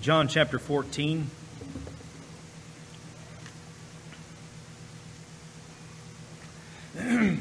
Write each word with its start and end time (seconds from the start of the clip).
John 0.00 0.28
chapter 0.28 0.58
14. 0.58 1.30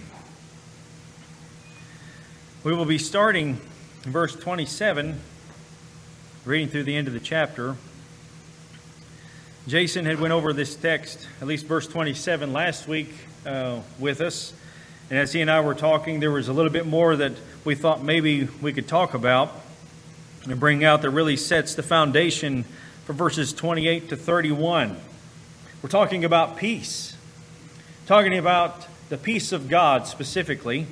we 2.65 2.73
will 2.73 2.83
be 2.83 2.97
starting 2.97 3.61
in 4.03 4.11
verse 4.11 4.35
27, 4.35 5.21
reading 6.43 6.67
through 6.67 6.83
the 6.83 6.97
end 6.97 7.07
of 7.07 7.13
the 7.13 7.21
chapter. 7.21 7.77
Jason 9.65 10.03
had 10.03 10.19
went 10.19 10.33
over 10.33 10.51
this 10.51 10.75
text, 10.75 11.29
at 11.39 11.47
least 11.47 11.65
verse 11.65 11.87
27, 11.87 12.51
last 12.51 12.89
week 12.89 13.13
uh, 13.45 13.79
with 13.99 14.19
us. 14.19 14.51
And 15.09 15.17
as 15.17 15.31
he 15.31 15.39
and 15.39 15.49
I 15.49 15.61
were 15.61 15.75
talking, 15.75 16.19
there 16.19 16.31
was 16.31 16.49
a 16.49 16.53
little 16.53 16.73
bit 16.73 16.85
more 16.85 17.15
that 17.15 17.31
we 17.63 17.75
thought 17.75 18.03
maybe 18.03 18.49
we 18.61 18.73
could 18.73 18.89
talk 18.89 19.13
about 19.13 19.55
and 20.49 20.59
bring 20.59 20.83
out 20.83 21.01
that 21.03 21.11
really 21.11 21.37
sets 21.37 21.75
the 21.75 21.83
foundation 21.83 22.63
for 23.05 23.13
verses 23.13 23.53
28 23.53 24.09
to 24.09 24.15
31. 24.15 24.97
We're 25.81 25.89
talking 25.89 26.25
about 26.25 26.57
peace, 26.57 27.15
talking 28.05 28.37
about 28.37 28.87
the 29.09 29.17
peace 29.17 29.51
of 29.51 29.69
God 29.69 30.07
specifically. 30.07 30.87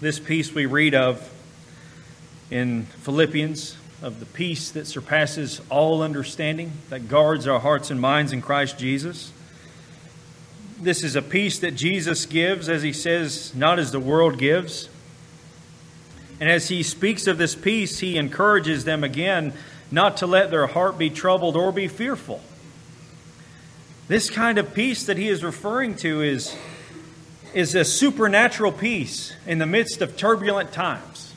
This 0.00 0.18
peace 0.18 0.52
we 0.52 0.66
read 0.66 0.94
of 0.94 1.32
in 2.50 2.84
Philippians, 2.84 3.76
of 4.02 4.20
the 4.20 4.26
peace 4.26 4.70
that 4.72 4.86
surpasses 4.86 5.60
all 5.70 6.02
understanding, 6.02 6.72
that 6.88 7.08
guards 7.08 7.46
our 7.46 7.60
hearts 7.60 7.90
and 7.90 8.00
minds 8.00 8.32
in 8.32 8.42
Christ 8.42 8.78
Jesus. 8.78 9.32
This 10.80 11.02
is 11.02 11.16
a 11.16 11.22
peace 11.22 11.58
that 11.58 11.74
Jesus 11.74 12.26
gives, 12.26 12.68
as 12.68 12.82
he 12.82 12.92
says, 12.92 13.54
not 13.54 13.78
as 13.78 13.90
the 13.90 14.00
world 14.00 14.38
gives. 14.38 14.88
And 16.40 16.48
as 16.48 16.68
he 16.68 16.82
speaks 16.82 17.26
of 17.26 17.38
this 17.38 17.54
peace, 17.54 17.98
he 17.98 18.16
encourages 18.16 18.84
them 18.84 19.02
again 19.02 19.52
not 19.90 20.18
to 20.18 20.26
let 20.26 20.50
their 20.50 20.66
heart 20.66 20.98
be 20.98 21.10
troubled 21.10 21.56
or 21.56 21.72
be 21.72 21.88
fearful. 21.88 22.40
This 24.06 24.30
kind 24.30 24.58
of 24.58 24.72
peace 24.72 25.04
that 25.04 25.16
he 25.16 25.28
is 25.28 25.42
referring 25.42 25.96
to 25.96 26.22
is, 26.22 26.56
is 27.54 27.74
a 27.74 27.84
supernatural 27.84 28.72
peace 28.72 29.32
in 29.46 29.58
the 29.58 29.66
midst 29.66 30.00
of 30.00 30.16
turbulent 30.16 30.72
times, 30.72 31.34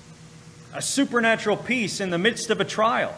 a 0.74 0.82
supernatural 0.82 1.58
peace 1.58 2.00
in 2.00 2.12
the 2.12 2.18
midst 2.18 2.50
of 2.50 2.62
a 2.62 2.66
trial. 2.66 3.16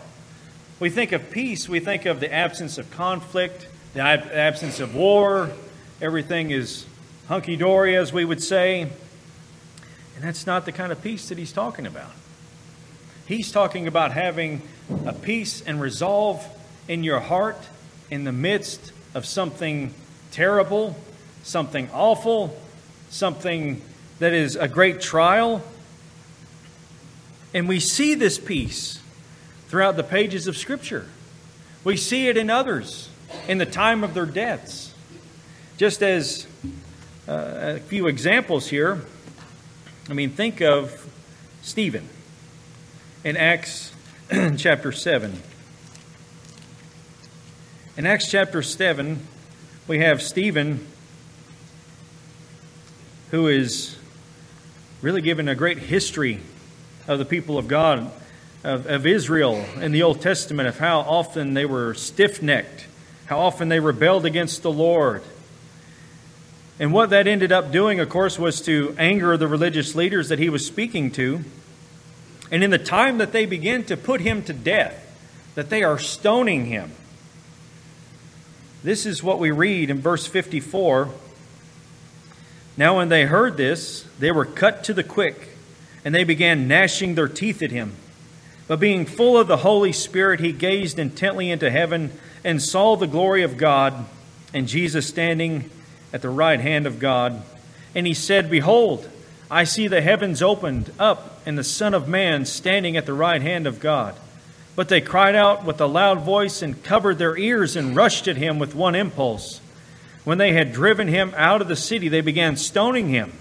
We 0.79 0.89
think 0.89 1.11
of 1.11 1.29
peace, 1.29 1.69
we 1.69 1.79
think 1.79 2.05
of 2.05 2.19
the 2.19 2.33
absence 2.33 2.77
of 2.77 2.89
conflict, 2.91 3.67
the 3.93 4.01
absence 4.01 4.79
of 4.79 4.95
war, 4.95 5.51
everything 6.01 6.49
is 6.49 6.85
hunky 7.27 7.55
dory, 7.55 7.95
as 7.95 8.11
we 8.11 8.25
would 8.25 8.41
say. 8.41 8.89
And 10.15 10.23
that's 10.23 10.45
not 10.45 10.65
the 10.65 10.71
kind 10.71 10.91
of 10.91 11.01
peace 11.01 11.29
that 11.29 11.37
he's 11.37 11.51
talking 11.51 11.85
about. 11.85 12.11
He's 13.25 13.51
talking 13.51 13.87
about 13.87 14.11
having 14.11 14.61
a 15.05 15.13
peace 15.13 15.61
and 15.61 15.79
resolve 15.79 16.45
in 16.87 17.03
your 17.03 17.19
heart 17.19 17.57
in 18.11 18.25
the 18.25 18.31
midst 18.31 18.91
of 19.15 19.25
something 19.25 19.93
terrible, 20.31 20.95
something 21.43 21.89
awful, 21.93 22.55
something 23.09 23.81
that 24.19 24.33
is 24.33 24.55
a 24.55 24.67
great 24.67 24.99
trial. 24.99 25.63
And 27.53 27.67
we 27.67 27.79
see 27.79 28.13
this 28.15 28.37
peace 28.37 28.99
throughout 29.67 29.95
the 29.95 30.03
pages 30.03 30.47
of 30.47 30.57
Scripture. 30.57 31.07
We 31.83 31.97
see 31.97 32.27
it 32.27 32.37
in 32.37 32.49
others 32.49 33.09
in 33.47 33.57
the 33.57 33.65
time 33.65 34.03
of 34.03 34.13
their 34.13 34.25
deaths. 34.25 34.93
Just 35.77 36.03
as 36.03 36.45
uh, 37.27 37.77
a 37.77 37.79
few 37.79 38.07
examples 38.07 38.67
here, 38.67 39.01
I 40.09 40.13
mean, 40.13 40.31
think 40.31 40.61
of 40.61 41.09
Stephen 41.61 42.09
in 43.23 43.37
Acts 43.37 43.93
chapter 44.57 44.91
7. 44.91 45.41
In 47.95 48.05
Acts 48.05 48.29
chapter 48.29 48.61
7, 48.61 49.25
we 49.87 49.99
have 49.99 50.21
Stephen 50.21 50.85
who 53.31 53.47
is 53.47 53.95
really 55.01 55.21
given 55.21 55.47
a 55.47 55.55
great 55.55 55.79
history 55.79 56.41
of 57.07 57.17
the 57.17 57.25
people 57.25 57.57
of 57.57 57.69
God, 57.69 58.11
of, 58.63 58.85
of 58.85 59.07
Israel 59.07 59.65
in 59.79 59.93
the 59.93 60.03
Old 60.03 60.21
Testament, 60.21 60.67
of 60.67 60.79
how 60.79 60.99
often 60.99 61.53
they 61.53 61.65
were 61.65 61.93
stiff 61.93 62.43
necked, 62.43 62.87
how 63.27 63.39
often 63.39 63.69
they 63.69 63.79
rebelled 63.79 64.25
against 64.25 64.63
the 64.63 64.71
Lord. 64.71 65.23
And 66.79 66.91
what 66.91 67.11
that 67.11 67.27
ended 67.27 67.51
up 67.51 67.71
doing, 67.71 67.99
of 67.99 68.09
course, 68.09 68.39
was 68.39 68.61
to 68.61 68.95
anger 68.97 69.37
the 69.37 69.47
religious 69.47 69.95
leaders 69.95 70.29
that 70.29 70.39
he 70.39 70.49
was 70.49 70.65
speaking 70.65 71.11
to. 71.11 71.41
And 72.51 72.63
in 72.63 72.71
the 72.71 72.79
time 72.79 73.19
that 73.19 73.31
they 73.31 73.45
begin 73.45 73.83
to 73.85 73.97
put 73.97 74.21
him 74.21 74.43
to 74.43 74.53
death, 74.53 74.99
that 75.55 75.69
they 75.69 75.83
are 75.83 75.99
stoning 75.99 76.65
him, 76.65 76.91
this 78.83 79.05
is 79.05 79.23
what 79.23 79.39
we 79.39 79.51
read 79.51 79.89
in 79.89 80.01
verse 80.01 80.25
54. 80.25 81.09
Now, 82.75 82.97
when 82.97 83.09
they 83.09 83.25
heard 83.25 83.55
this, 83.55 84.05
they 84.19 84.31
were 84.31 84.45
cut 84.45 84.83
to 84.85 84.93
the 84.93 85.03
quick, 85.03 85.49
and 86.03 86.13
they 86.13 86.23
began 86.23 86.67
gnashing 86.67 87.15
their 87.15 87.27
teeth 87.27 87.61
at 87.61 87.71
him. 87.71 87.93
But 88.67 88.79
being 88.79 89.05
full 89.05 89.37
of 89.37 89.47
the 89.47 89.57
Holy 89.57 89.91
Spirit, 89.91 90.39
he 90.39 90.51
gazed 90.51 90.97
intently 90.97 91.51
into 91.51 91.69
heaven 91.69 92.11
and 92.43 92.61
saw 92.61 92.95
the 92.95 93.07
glory 93.07 93.43
of 93.43 93.57
God 93.57 94.05
and 94.53 94.67
Jesus 94.67 95.07
standing 95.07 95.69
at 96.13 96.21
the 96.21 96.29
right 96.29 96.59
hand 96.59 96.87
of 96.87 96.99
God. 96.99 97.41
And 97.93 98.07
he 98.07 98.13
said, 98.13 98.49
Behold, 98.49 99.09
I 99.51 99.65
see 99.65 99.87
the 99.87 100.01
heavens 100.01 100.41
opened 100.41 100.91
up, 100.97 101.41
and 101.45 101.57
the 101.57 101.63
Son 101.63 101.93
of 101.93 102.07
Man 102.07 102.45
standing 102.45 102.95
at 102.95 103.05
the 103.05 103.13
right 103.13 103.41
hand 103.41 103.67
of 103.67 103.79
God. 103.79 104.15
But 104.75 104.89
they 104.89 105.01
cried 105.01 105.35
out 105.35 105.65
with 105.65 105.79
a 105.81 105.85
loud 105.85 106.21
voice 106.21 106.61
and 106.61 106.83
covered 106.83 107.17
their 107.17 107.37
ears 107.37 107.75
and 107.75 107.95
rushed 107.95 108.27
at 108.27 108.37
him 108.37 108.57
with 108.57 108.73
one 108.73 108.95
impulse. 108.95 109.59
When 110.23 110.37
they 110.37 110.53
had 110.53 110.71
driven 110.73 111.07
him 111.07 111.33
out 111.35 111.61
of 111.61 111.67
the 111.67 111.75
city, 111.75 112.07
they 112.07 112.21
began 112.21 112.55
stoning 112.55 113.09
him. 113.09 113.33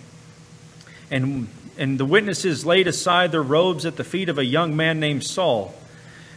And, 1.11 1.49
and 1.79 1.99
the 1.99 2.05
witnesses 2.05 2.67
laid 2.67 2.89
aside 2.89 3.33
their 3.33 3.43
robes 3.43 3.87
at 3.87 3.97
the 3.97 4.05
feet 4.05 4.29
of 4.29 4.39
a 4.39 4.45
young 4.45 4.77
man 4.77 4.99
named 5.01 5.25
Saul. 5.25 5.75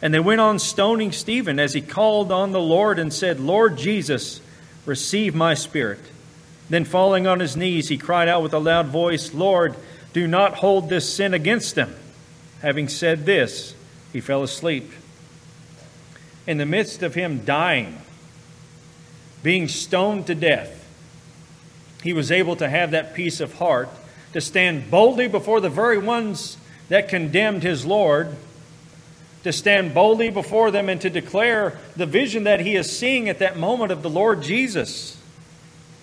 And 0.02 0.14
they 0.14 0.20
went 0.20 0.42
on 0.42 0.60
stoning 0.60 1.12
Stephen 1.12 1.60
as 1.60 1.74
he 1.74 1.82
called 1.82 2.32
on 2.32 2.52
the 2.52 2.62
Lord 2.62 3.00
and 3.00 3.12
said, 3.12 3.40
Lord 3.40 3.78
Jesus, 3.78 4.40
receive 4.86 5.34
my 5.34 5.54
spirit. 5.54 6.00
Then, 6.70 6.86
falling 6.86 7.28
on 7.28 7.40
his 7.40 7.56
knees, 7.56 7.90
he 7.90 7.98
cried 7.98 8.28
out 8.28 8.42
with 8.42 8.54
a 8.54 8.60
loud 8.60 8.88
voice, 8.88 9.34
Lord, 9.34 9.76
do 10.14 10.28
not 10.28 10.56
hold 10.56 10.90
this 10.90 11.08
sin 11.08 11.34
against 11.34 11.76
them. 11.76 11.96
Having 12.62 12.88
said 12.88 13.26
this, 13.26 13.76
he 14.12 14.22
fell 14.22 14.44
asleep. 14.44 14.92
In 16.48 16.58
the 16.58 16.66
midst 16.66 17.04
of 17.04 17.16
him 17.16 17.44
dying, 17.46 18.02
being 19.44 19.68
stoned 19.68 20.28
to 20.28 20.36
death, 20.36 20.82
he 22.04 22.14
was 22.14 22.32
able 22.32 22.56
to 22.56 22.70
have 22.70 22.92
that 22.92 23.14
peace 23.14 23.40
of 23.40 23.56
heart 23.56 23.90
to 24.34 24.42
stand 24.42 24.90
boldly 24.90 25.28
before 25.28 25.60
the 25.60 25.70
very 25.70 25.98
ones 25.98 26.58
that 26.90 27.10
condemned 27.10 27.64
his 27.64 27.86
Lord, 27.86 28.36
to 29.44 29.52
stand 29.52 29.94
boldly 29.94 30.30
before 30.30 30.72
them 30.72 30.90
and 30.90 31.00
to 31.02 31.10
declare 31.10 31.78
the 31.96 32.06
vision 32.06 32.44
that 32.46 32.60
he 32.60 32.76
is 32.76 32.96
seeing 32.96 33.30
at 33.30 33.40
that 33.40 33.58
moment 33.58 33.92
of 33.92 34.02
the 34.02 34.10
Lord 34.10 34.42
Jesus. 34.42 35.18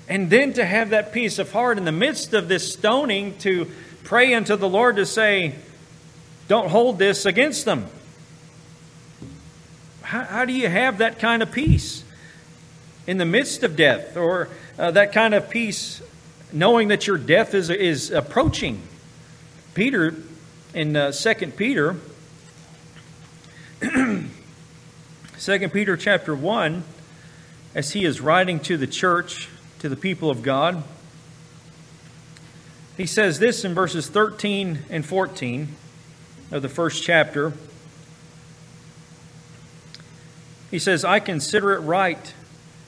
And 0.09 0.31
then 0.31 0.53
to 0.55 0.65
have 0.65 0.91
that 0.91 1.13
peace 1.13 1.39
of 1.39 1.53
heart 1.53 1.79
in 1.79 1.85
the 1.85 1.93
midst 1.93 2.35
of 2.35 2.49
this 2.49 2.73
stoning 2.73 3.39
to 3.39 3.71
pray 4.05 4.35
unto 4.35 4.57
the 4.57 4.69
Lord 4.69 4.97
to 4.97 5.07
say, 5.07 5.55
Don't 6.49 6.69
hold 6.69 6.99
this 6.99 7.25
against 7.25 7.65
them. 7.65 7.87
How, 10.03 10.25
how 10.25 10.45
do 10.45 10.53
you 10.53 10.69
have 10.69 10.99
that 10.99 11.19
kind 11.19 11.43
of 11.43 11.53
peace 11.53 12.05
in 13.07 13.19
the 13.19 13.25
midst 13.25 13.63
of 13.63 13.77
death 13.77 14.17
or 14.17 14.49
uh, 14.79 14.91
that 14.91 15.13
kind 15.13 15.35
of 15.35 15.49
peace 15.49 16.03
knowing 16.53 16.89
that 16.89 17.07
your 17.07 17.17
death 17.17 17.55
is, 17.55 17.71
is 17.71 18.11
approaching? 18.11 18.83
Peter, 19.75 20.15
in 20.75 20.95
uh, 20.95 21.13
2 21.13 21.35
Peter, 21.57 21.97
2 23.81 24.29
Peter 25.71 25.97
chapter 25.97 26.35
1, 26.35 26.85
as 27.75 27.93
he 27.93 28.05
is 28.05 28.21
writing 28.21 28.61
to 28.61 28.77
the 28.77 28.87
church, 28.87 29.49
to 29.83 29.89
the 29.89 29.97
people 29.97 30.31
of 30.31 30.45
God, 30.45 30.85
he 32.97 33.05
says 33.05 33.41
this 33.41 33.65
in 33.65 33.75
verses 33.75 34.09
13 34.09 34.79
and 34.89 35.05
14 35.05 35.75
of 36.53 36.63
the 36.63 36.69
first 36.69 37.03
chapter. 37.03 37.53
He 40.71 40.79
says, 40.79 41.05
I 41.05 41.19
consider 41.19 41.73
it 41.73 41.81
right, 41.81 42.33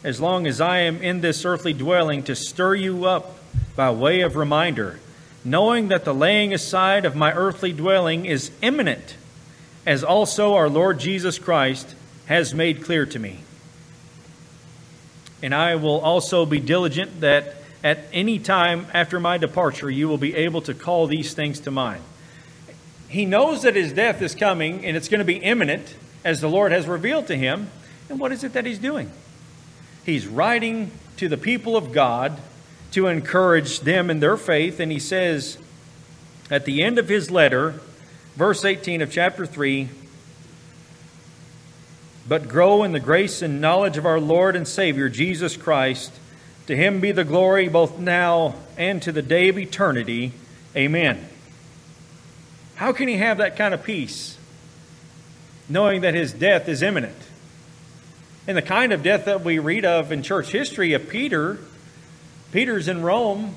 as 0.05 0.21
long 0.21 0.47
as 0.47 0.61
I 0.61 0.79
am 0.83 1.03
in 1.03 1.21
this 1.21 1.45
earthly 1.45 1.73
dwelling, 1.73 2.23
to 2.23 2.37
stir 2.37 2.77
you 2.77 3.07
up 3.07 3.39
by 3.75 3.91
way 3.91 4.21
of 4.21 4.37
reminder, 4.37 5.01
knowing 5.45 5.89
that 5.89 6.05
the 6.05 6.15
laying 6.15 6.55
aside 6.55 7.05
of 7.05 7.17
my 7.17 7.33
earthly 7.33 7.73
dwelling 7.73 8.25
is 8.25 8.53
imminent, 8.63 9.17
as 9.85 10.05
also 10.05 10.55
our 10.55 10.69
Lord 10.69 11.01
Jesus 11.01 11.41
Christ 11.41 11.97
has 12.27 12.55
made 12.55 12.85
clear 12.85 13.05
to 13.05 13.19
me. 13.19 13.41
And 15.45 15.55
I 15.55 15.75
will 15.75 16.01
also 16.01 16.47
be 16.47 16.59
diligent 16.59 17.21
that 17.21 17.57
at 17.83 17.99
any 18.15 18.39
time 18.39 18.87
after 18.95 19.21
my 19.21 19.37
departure 19.37 19.91
you 19.91 20.09
will 20.09 20.17
be 20.17 20.35
able 20.35 20.63
to 20.63 20.73
call 20.73 21.07
these 21.07 21.35
things 21.35 21.61
to 21.61 21.71
mind. 21.71 22.03
He 23.09 23.27
knows 23.27 23.61
that 23.61 23.77
his 23.77 23.93
death 23.93 24.23
is 24.23 24.35
coming 24.35 24.87
and 24.87 24.97
it's 24.97 25.07
going 25.07 25.19
to 25.19 25.25
be 25.27 25.37
imminent 25.37 25.97
as 26.25 26.41
the 26.41 26.49
Lord 26.49 26.73
has 26.73 26.87
revealed 26.87 27.27
to 27.27 27.37
him. 27.37 27.69
And 28.09 28.19
what 28.19 28.33
is 28.33 28.43
it 28.43 28.55
that 28.55 28.65
he's 28.65 28.79
doing? 28.79 29.11
He's 30.07 30.27
writing 30.27 30.91
to 31.19 31.29
the 31.29 31.37
people 31.37 31.77
of 31.77 31.93
God 31.93 32.41
to 32.93 33.09
encourage 33.09 33.81
them 33.81 34.09
in 34.09 34.21
their 34.21 34.39
faith. 34.39 34.81
And 34.81 34.91
he 34.91 34.99
says 34.99 35.59
at 36.51 36.65
the 36.65 36.83
end 36.83 36.99
of 36.99 37.11
his 37.11 37.31
letter, 37.31 37.81
verse 38.35 38.65
18 38.65 39.03
of 39.03 39.13
chapter 39.13 39.45
3 39.45 39.91
But 42.27 42.49
grow 42.49 42.83
in 42.83 42.93
the 42.93 43.01
grace 43.01 43.43
and 43.43 43.61
knowledge 43.61 43.99
of 43.99 44.07
our 44.07 44.21
Lord 44.21 44.57
and 44.57 44.67
Savior, 44.67 45.09
Jesus 45.09 45.57
Christ. 45.57 46.13
To 46.67 46.77
him 46.77 47.01
be 47.01 47.13
the 47.13 47.25
glory 47.25 47.69
both 47.69 47.99
now 47.99 48.55
and 48.79 49.03
to 49.03 49.13
the 49.13 49.23
day 49.23 49.49
of 49.49 49.59
eternity. 49.59 50.33
Amen. 50.75 51.29
How 52.77 52.93
can 52.93 53.09
he 53.09 53.19
have 53.19 53.39
that 53.39 53.57
kind 53.57 53.75
of 53.75 53.85
peace, 53.85 54.39
knowing 55.69 56.01
that 56.01 56.15
his 56.15 56.33
death 56.33 56.69
is 56.69 56.83
imminent? 56.83 57.17
And 58.47 58.57
the 58.57 58.63
kind 58.63 58.93
of 58.93 59.03
death 59.03 59.27
that 59.27 59.43
we 59.43 59.59
read 59.59 59.85
of 59.85 60.11
in 60.11 60.23
church 60.23 60.51
history 60.51 60.93
of 60.95 61.09
Peter, 61.09 61.59
Peter's 62.53 62.89
in 62.89 63.03
Rome, 63.03 63.57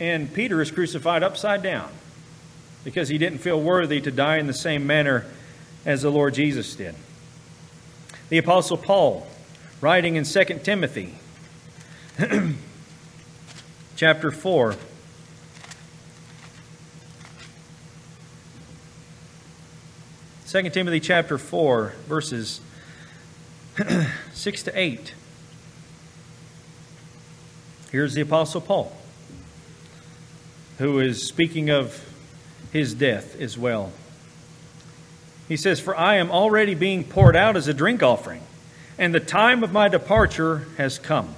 and 0.00 0.32
Peter 0.32 0.60
is 0.60 0.70
crucified 0.70 1.22
upside 1.22 1.62
down 1.62 1.90
because 2.84 3.08
he 3.08 3.18
didn't 3.18 3.38
feel 3.38 3.60
worthy 3.60 4.00
to 4.00 4.10
die 4.10 4.38
in 4.38 4.46
the 4.46 4.54
same 4.54 4.86
manner 4.86 5.24
as 5.84 6.02
the 6.02 6.10
Lord 6.10 6.34
Jesus 6.34 6.74
did. 6.76 6.94
The 8.28 8.36
Apostle 8.36 8.76
Paul, 8.76 9.26
writing 9.80 10.16
in 10.16 10.24
2 10.24 10.44
Timothy, 10.62 11.14
chapter 13.96 14.30
4, 14.30 14.76
Second 20.44 20.72
Timothy 20.72 21.00
chapter 21.00 21.38
4, 21.38 21.94
verses 22.06 22.60
6 24.34 24.62
to 24.62 24.78
8. 24.78 25.14
Here's 27.90 28.12
the 28.12 28.20
Apostle 28.20 28.60
Paul, 28.60 28.94
who 30.76 31.00
is 31.00 31.26
speaking 31.26 31.70
of 31.70 32.06
his 32.72 32.92
death 32.92 33.40
as 33.40 33.56
well. 33.56 33.92
He 35.48 35.56
says, 35.56 35.80
For 35.80 35.96
I 35.96 36.16
am 36.16 36.30
already 36.30 36.74
being 36.74 37.04
poured 37.04 37.34
out 37.34 37.56
as 37.56 37.68
a 37.68 37.74
drink 37.74 38.02
offering, 38.02 38.42
and 38.98 39.14
the 39.14 39.20
time 39.20 39.64
of 39.64 39.72
my 39.72 39.88
departure 39.88 40.66
has 40.76 40.98
come. 40.98 41.34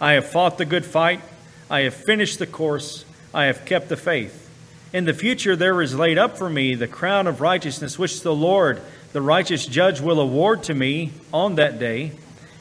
I 0.00 0.12
have 0.12 0.28
fought 0.28 0.58
the 0.58 0.66
good 0.66 0.84
fight, 0.84 1.22
I 1.70 1.80
have 1.80 1.94
finished 1.94 2.38
the 2.38 2.46
course, 2.46 3.04
I 3.32 3.44
have 3.44 3.64
kept 3.64 3.88
the 3.88 3.96
faith. 3.96 4.44
In 4.92 5.06
the 5.06 5.14
future 5.14 5.56
there 5.56 5.80
is 5.82 5.94
laid 5.94 6.18
up 6.18 6.38
for 6.38 6.48
me 6.48 6.74
the 6.74 6.86
crown 6.86 7.26
of 7.26 7.40
righteousness, 7.40 7.98
which 7.98 8.20
the 8.22 8.34
Lord, 8.34 8.80
the 9.12 9.22
righteous 9.22 9.66
judge, 9.66 10.00
will 10.00 10.20
award 10.20 10.62
to 10.64 10.74
me 10.74 11.12
on 11.32 11.56
that 11.56 11.78
day, 11.78 12.12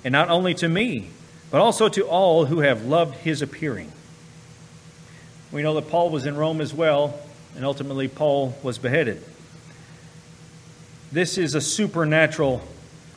and 0.03 0.11
not 0.11 0.29
only 0.29 0.53
to 0.55 0.69
me, 0.69 1.09
but 1.51 1.61
also 1.61 1.89
to 1.89 2.07
all 2.07 2.45
who 2.45 2.59
have 2.59 2.85
loved 2.85 3.15
his 3.17 3.41
appearing. 3.41 3.91
We 5.51 5.63
know 5.63 5.75
that 5.75 5.89
Paul 5.89 6.09
was 6.09 6.25
in 6.25 6.35
Rome 6.35 6.59
as 6.59 6.73
well, 6.73 7.19
and 7.55 7.63
ultimately 7.63 8.07
Paul 8.07 8.57
was 8.63 8.77
beheaded. 8.77 9.23
This 11.11 11.37
is 11.37 11.55
a 11.55 11.61
supernatural 11.61 12.61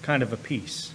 kind 0.03 0.23
of 0.23 0.33
a 0.33 0.37
peace. 0.37 0.93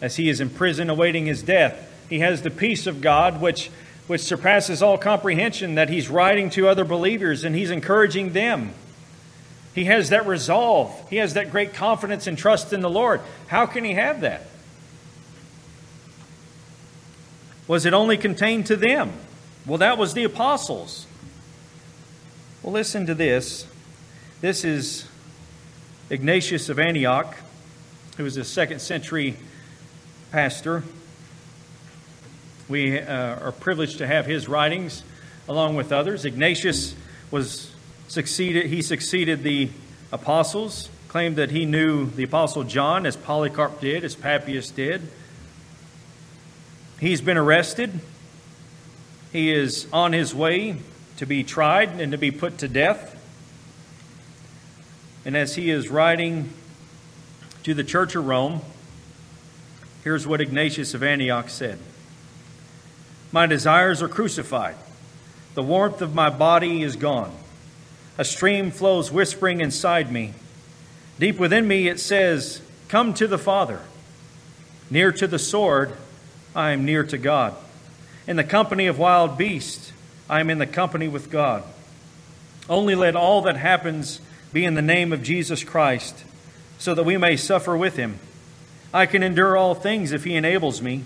As 0.00 0.16
he 0.16 0.28
is 0.28 0.40
in 0.40 0.50
prison 0.50 0.90
awaiting 0.90 1.26
his 1.26 1.42
death, 1.42 1.90
he 2.08 2.18
has 2.18 2.42
the 2.42 2.50
peace 2.50 2.86
of 2.86 3.00
God, 3.00 3.40
which, 3.40 3.70
which 4.06 4.20
surpasses 4.20 4.82
all 4.82 4.98
comprehension, 4.98 5.76
that 5.76 5.88
he's 5.88 6.08
writing 6.08 6.50
to 6.50 6.68
other 6.68 6.84
believers 6.84 7.44
and 7.44 7.54
he's 7.54 7.70
encouraging 7.70 8.32
them. 8.32 8.72
He 9.74 9.86
has 9.86 10.10
that 10.10 10.26
resolve, 10.26 11.08
he 11.10 11.16
has 11.16 11.34
that 11.34 11.50
great 11.50 11.74
confidence 11.74 12.26
and 12.26 12.38
trust 12.38 12.72
in 12.72 12.80
the 12.80 12.90
Lord. 12.90 13.20
How 13.48 13.66
can 13.66 13.84
he 13.84 13.94
have 13.94 14.20
that? 14.20 14.42
Was 17.66 17.86
it 17.86 17.94
only 17.94 18.18
contained 18.18 18.66
to 18.66 18.76
them? 18.76 19.12
Well, 19.66 19.78
that 19.78 19.96
was 19.96 20.14
the 20.14 20.24
apostles. 20.24 21.06
Well, 22.62 22.72
listen 22.72 23.06
to 23.06 23.14
this. 23.14 23.66
This 24.44 24.62
is 24.62 25.06
Ignatius 26.10 26.68
of 26.68 26.78
Antioch, 26.78 27.34
who 28.18 28.24
was 28.24 28.36
a 28.36 28.44
second 28.44 28.80
century 28.80 29.38
pastor. 30.32 30.82
We 32.68 33.00
uh, 33.00 33.36
are 33.36 33.52
privileged 33.52 33.96
to 33.98 34.06
have 34.06 34.26
his 34.26 34.46
writings 34.46 35.02
along 35.48 35.76
with 35.76 35.92
others. 35.92 36.26
Ignatius 36.26 36.94
was 37.30 37.72
succeeded 38.08 38.66
he 38.66 38.82
succeeded 38.82 39.44
the 39.44 39.70
apostles, 40.12 40.90
claimed 41.08 41.36
that 41.36 41.50
he 41.50 41.64
knew 41.64 42.04
the 42.10 42.24
apostle 42.24 42.64
John 42.64 43.06
as 43.06 43.16
Polycarp 43.16 43.80
did, 43.80 44.04
as 44.04 44.14
Papias 44.14 44.70
did. 44.70 45.08
He's 47.00 47.22
been 47.22 47.38
arrested. 47.38 47.98
He 49.32 49.50
is 49.50 49.86
on 49.90 50.12
his 50.12 50.34
way 50.34 50.76
to 51.16 51.24
be 51.24 51.44
tried 51.44 51.98
and 51.98 52.12
to 52.12 52.18
be 52.18 52.30
put 52.30 52.58
to 52.58 52.68
death. 52.68 53.13
And 55.24 55.36
as 55.36 55.54
he 55.54 55.70
is 55.70 55.88
writing 55.88 56.50
to 57.62 57.72
the 57.72 57.84
church 57.84 58.14
of 58.14 58.26
Rome, 58.26 58.60
here's 60.02 60.26
what 60.26 60.40
Ignatius 60.40 60.92
of 60.92 61.02
Antioch 61.02 61.48
said 61.48 61.78
My 63.32 63.46
desires 63.46 64.02
are 64.02 64.08
crucified, 64.08 64.76
the 65.54 65.62
warmth 65.62 66.02
of 66.02 66.14
my 66.14 66.28
body 66.28 66.82
is 66.82 66.96
gone. 66.96 67.34
A 68.16 68.24
stream 68.24 68.70
flows 68.70 69.10
whispering 69.10 69.60
inside 69.60 70.12
me. 70.12 70.34
Deep 71.18 71.38
within 71.38 71.66
me 71.66 71.88
it 71.88 71.98
says, 71.98 72.60
Come 72.88 73.14
to 73.14 73.26
the 73.26 73.38
Father. 73.38 73.80
Near 74.90 75.10
to 75.12 75.26
the 75.26 75.38
sword, 75.38 75.96
I 76.54 76.70
am 76.70 76.84
near 76.84 77.02
to 77.04 77.18
God. 77.18 77.56
In 78.26 78.36
the 78.36 78.44
company 78.44 78.86
of 78.86 78.98
wild 78.98 79.36
beasts, 79.36 79.92
I 80.28 80.40
am 80.40 80.50
in 80.50 80.58
the 80.58 80.66
company 80.66 81.08
with 81.08 81.30
God. 81.30 81.64
Only 82.68 82.94
let 82.94 83.16
all 83.16 83.42
that 83.42 83.56
happens 83.56 84.20
be 84.54 84.64
in 84.64 84.74
the 84.74 84.80
name 84.80 85.12
of 85.12 85.22
Jesus 85.22 85.62
Christ, 85.62 86.24
so 86.78 86.94
that 86.94 87.02
we 87.02 87.18
may 87.18 87.36
suffer 87.36 87.76
with 87.76 87.96
him. 87.96 88.18
I 88.94 89.04
can 89.04 89.22
endure 89.22 89.54
all 89.54 89.74
things 89.74 90.12
if 90.12 90.24
he 90.24 90.34
enables 90.34 90.80
me. 90.80 91.04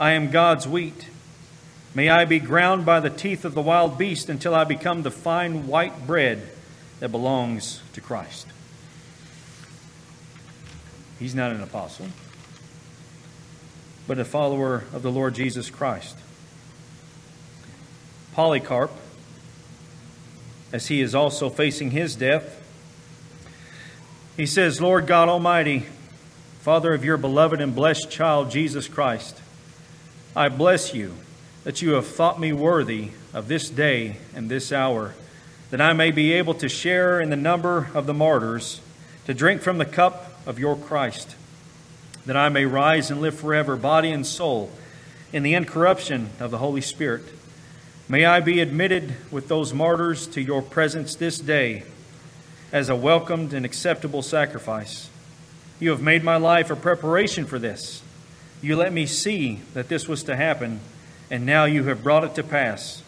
I 0.00 0.12
am 0.12 0.30
God's 0.30 0.66
wheat. 0.66 1.08
May 1.94 2.08
I 2.08 2.24
be 2.24 2.38
ground 2.38 2.86
by 2.86 3.00
the 3.00 3.10
teeth 3.10 3.44
of 3.44 3.54
the 3.54 3.60
wild 3.60 3.98
beast 3.98 4.30
until 4.30 4.54
I 4.54 4.64
become 4.64 5.02
the 5.02 5.10
fine 5.10 5.66
white 5.66 6.06
bread 6.06 6.48
that 7.00 7.10
belongs 7.10 7.82
to 7.92 8.00
Christ. 8.00 8.46
He's 11.18 11.34
not 11.34 11.52
an 11.52 11.60
apostle 11.60 12.06
but 14.06 14.18
a 14.18 14.24
follower 14.24 14.84
of 14.92 15.02
the 15.02 15.10
Lord 15.10 15.34
Jesus 15.34 15.70
Christ. 15.70 16.16
Polycarp, 18.34 18.90
as 20.74 20.88
he 20.88 21.00
is 21.00 21.14
also 21.14 21.48
facing 21.48 21.92
his 21.92 22.16
death, 22.16 22.60
he 24.36 24.44
says, 24.44 24.80
Lord 24.80 25.06
God 25.06 25.28
Almighty, 25.28 25.86
Father 26.62 26.92
of 26.92 27.04
your 27.04 27.16
beloved 27.16 27.60
and 27.60 27.76
blessed 27.76 28.10
child, 28.10 28.50
Jesus 28.50 28.88
Christ, 28.88 29.40
I 30.34 30.48
bless 30.48 30.92
you 30.92 31.14
that 31.62 31.80
you 31.80 31.92
have 31.92 32.08
thought 32.08 32.40
me 32.40 32.52
worthy 32.52 33.10
of 33.32 33.46
this 33.46 33.70
day 33.70 34.16
and 34.34 34.50
this 34.50 34.72
hour, 34.72 35.14
that 35.70 35.80
I 35.80 35.92
may 35.92 36.10
be 36.10 36.32
able 36.32 36.54
to 36.54 36.68
share 36.68 37.20
in 37.20 37.30
the 37.30 37.36
number 37.36 37.88
of 37.94 38.06
the 38.06 38.14
martyrs, 38.14 38.80
to 39.26 39.34
drink 39.34 39.62
from 39.62 39.78
the 39.78 39.84
cup 39.84 40.32
of 40.44 40.58
your 40.58 40.74
Christ 40.74 41.36
that 42.26 42.36
I 42.36 42.48
may 42.48 42.64
rise 42.64 43.12
and 43.12 43.20
live 43.20 43.38
forever, 43.38 43.76
body 43.76 44.10
and 44.10 44.26
soul, 44.26 44.70
in 45.32 45.44
the 45.44 45.54
incorruption 45.54 46.30
of 46.40 46.50
the 46.50 46.58
Holy 46.58 46.80
Spirit. 46.80 47.24
May 48.06 48.26
I 48.26 48.40
be 48.40 48.60
admitted 48.60 49.14
with 49.30 49.48
those 49.48 49.72
martyrs 49.72 50.26
to 50.28 50.42
your 50.42 50.60
presence 50.60 51.14
this 51.14 51.38
day 51.38 51.84
as 52.70 52.90
a 52.90 52.96
welcomed 52.96 53.54
and 53.54 53.64
acceptable 53.64 54.20
sacrifice. 54.20 55.08
You 55.80 55.88
have 55.88 56.02
made 56.02 56.22
my 56.22 56.36
life 56.36 56.70
a 56.70 56.76
preparation 56.76 57.46
for 57.46 57.58
this. 57.58 58.02
You 58.60 58.76
let 58.76 58.92
me 58.92 59.06
see 59.06 59.60
that 59.72 59.88
this 59.88 60.06
was 60.06 60.22
to 60.24 60.36
happen, 60.36 60.80
and 61.30 61.46
now 61.46 61.64
you 61.64 61.84
have 61.84 62.02
brought 62.02 62.24
it 62.24 62.34
to 62.34 62.42
pass, 62.42 63.02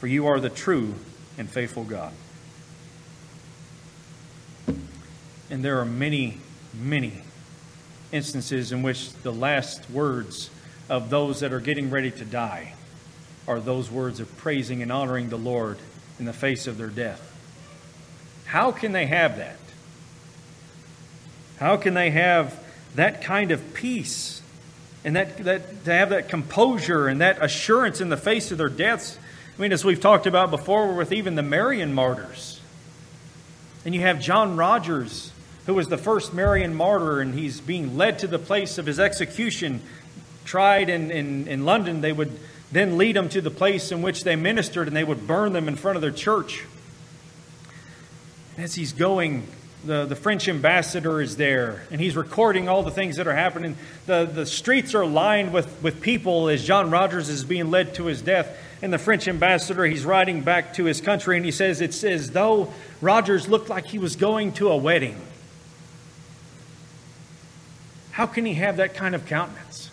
for 0.00 0.08
you 0.08 0.26
are 0.26 0.40
the 0.40 0.50
true 0.50 0.96
and 1.38 1.48
faithful 1.48 1.84
God. 1.84 2.12
And 5.48 5.64
there 5.64 5.78
are 5.78 5.84
many, 5.84 6.38
many 6.74 7.22
instances 8.10 8.72
in 8.72 8.82
which 8.82 9.12
the 9.22 9.32
last 9.32 9.88
words 9.90 10.50
of 10.88 11.08
those 11.08 11.38
that 11.38 11.52
are 11.52 11.60
getting 11.60 11.88
ready 11.88 12.10
to 12.10 12.24
die 12.24 12.74
are 13.46 13.60
those 13.60 13.90
words 13.90 14.20
of 14.20 14.36
praising 14.38 14.82
and 14.82 14.92
honoring 14.92 15.28
the 15.28 15.38
Lord 15.38 15.78
in 16.18 16.24
the 16.24 16.32
face 16.32 16.66
of 16.66 16.78
their 16.78 16.88
death. 16.88 17.26
How 18.46 18.72
can 18.72 18.92
they 18.92 19.06
have 19.06 19.38
that? 19.38 19.56
How 21.58 21.76
can 21.76 21.94
they 21.94 22.10
have 22.10 22.58
that 22.94 23.22
kind 23.22 23.50
of 23.50 23.74
peace 23.74 24.42
and 25.04 25.16
that, 25.16 25.38
that 25.38 25.84
to 25.84 25.92
have 25.92 26.10
that 26.10 26.28
composure 26.28 27.08
and 27.08 27.20
that 27.20 27.42
assurance 27.42 28.00
in 28.00 28.08
the 28.08 28.16
face 28.16 28.50
of 28.50 28.58
their 28.58 28.68
deaths? 28.68 29.18
I 29.56 29.62
mean, 29.62 29.72
as 29.72 29.84
we've 29.84 30.00
talked 30.00 30.26
about 30.26 30.50
before 30.50 30.94
with 30.94 31.12
even 31.12 31.34
the 31.34 31.42
Marian 31.42 31.92
martyrs. 31.92 32.60
And 33.84 33.94
you 33.94 34.02
have 34.02 34.20
John 34.20 34.56
Rogers 34.56 35.32
who 35.70 35.74
was 35.74 35.88
the 35.88 35.98
first 35.98 36.34
Marian 36.34 36.74
martyr, 36.74 37.20
and 37.20 37.34
he's 37.34 37.60
being 37.60 37.96
led 37.96 38.18
to 38.20 38.26
the 38.26 38.38
place 38.38 38.78
of 38.78 38.86
his 38.86 38.98
execution. 38.98 39.80
Tried 40.44 40.88
in, 40.88 41.12
in, 41.12 41.46
in 41.46 41.64
London, 41.64 42.00
they 42.00 42.12
would 42.12 42.36
then 42.72 42.98
lead 42.98 43.16
them 43.16 43.28
to 43.30 43.40
the 43.40 43.50
place 43.50 43.90
in 43.90 44.02
which 44.02 44.24
they 44.24 44.36
ministered, 44.36 44.86
and 44.86 44.96
they 44.96 45.04
would 45.04 45.26
burn 45.26 45.52
them 45.52 45.68
in 45.68 45.76
front 45.76 45.96
of 45.96 46.02
their 46.02 46.10
church. 46.10 46.64
As 48.56 48.74
he's 48.74 48.92
going, 48.92 49.46
the, 49.84 50.04
the 50.04 50.16
French 50.16 50.48
ambassador 50.48 51.20
is 51.20 51.36
there, 51.36 51.84
and 51.90 52.00
he's 52.00 52.16
recording 52.16 52.68
all 52.68 52.82
the 52.82 52.90
things 52.90 53.16
that 53.16 53.26
are 53.26 53.34
happening. 53.34 53.76
The, 54.06 54.24
the 54.24 54.46
streets 54.46 54.94
are 54.94 55.06
lined 55.06 55.52
with, 55.52 55.82
with 55.82 56.00
people 56.00 56.48
as 56.48 56.64
John 56.64 56.90
Rogers 56.90 57.28
is 57.28 57.44
being 57.44 57.70
led 57.70 57.94
to 57.94 58.06
his 58.06 58.22
death. 58.22 58.56
And 58.82 58.92
the 58.92 58.98
French 58.98 59.28
ambassador, 59.28 59.84
he's 59.84 60.04
riding 60.04 60.42
back 60.42 60.74
to 60.74 60.84
his 60.84 61.00
country, 61.00 61.36
and 61.36 61.44
he 61.44 61.50
says, 61.50 61.80
It's 61.80 62.02
as 62.04 62.30
though 62.30 62.72
Rogers 63.00 63.48
looked 63.48 63.68
like 63.68 63.86
he 63.86 63.98
was 63.98 64.16
going 64.16 64.52
to 64.54 64.68
a 64.68 64.76
wedding. 64.76 65.20
How 68.12 68.26
can 68.26 68.44
he 68.44 68.54
have 68.54 68.78
that 68.78 68.94
kind 68.94 69.14
of 69.14 69.26
countenance? 69.26 69.89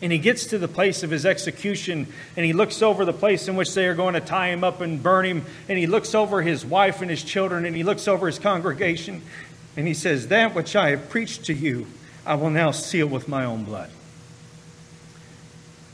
And 0.00 0.12
he 0.12 0.18
gets 0.18 0.46
to 0.46 0.58
the 0.58 0.68
place 0.68 1.02
of 1.02 1.10
his 1.10 1.26
execution 1.26 2.06
and 2.36 2.46
he 2.46 2.52
looks 2.52 2.82
over 2.82 3.04
the 3.04 3.12
place 3.12 3.48
in 3.48 3.56
which 3.56 3.74
they 3.74 3.86
are 3.86 3.94
going 3.94 4.14
to 4.14 4.20
tie 4.20 4.48
him 4.48 4.62
up 4.62 4.80
and 4.80 5.02
burn 5.02 5.26
him. 5.26 5.44
And 5.68 5.76
he 5.76 5.86
looks 5.86 6.14
over 6.14 6.40
his 6.40 6.64
wife 6.64 7.02
and 7.02 7.10
his 7.10 7.24
children 7.24 7.64
and 7.64 7.74
he 7.74 7.82
looks 7.82 8.06
over 8.06 8.26
his 8.26 8.38
congregation 8.38 9.22
and 9.76 9.88
he 9.88 9.94
says, 9.94 10.28
That 10.28 10.54
which 10.54 10.76
I 10.76 10.90
have 10.90 11.08
preached 11.08 11.44
to 11.46 11.54
you, 11.54 11.86
I 12.24 12.36
will 12.36 12.50
now 12.50 12.70
seal 12.70 13.06
with 13.06 13.28
my 13.28 13.44
own 13.44 13.64
blood. 13.64 13.90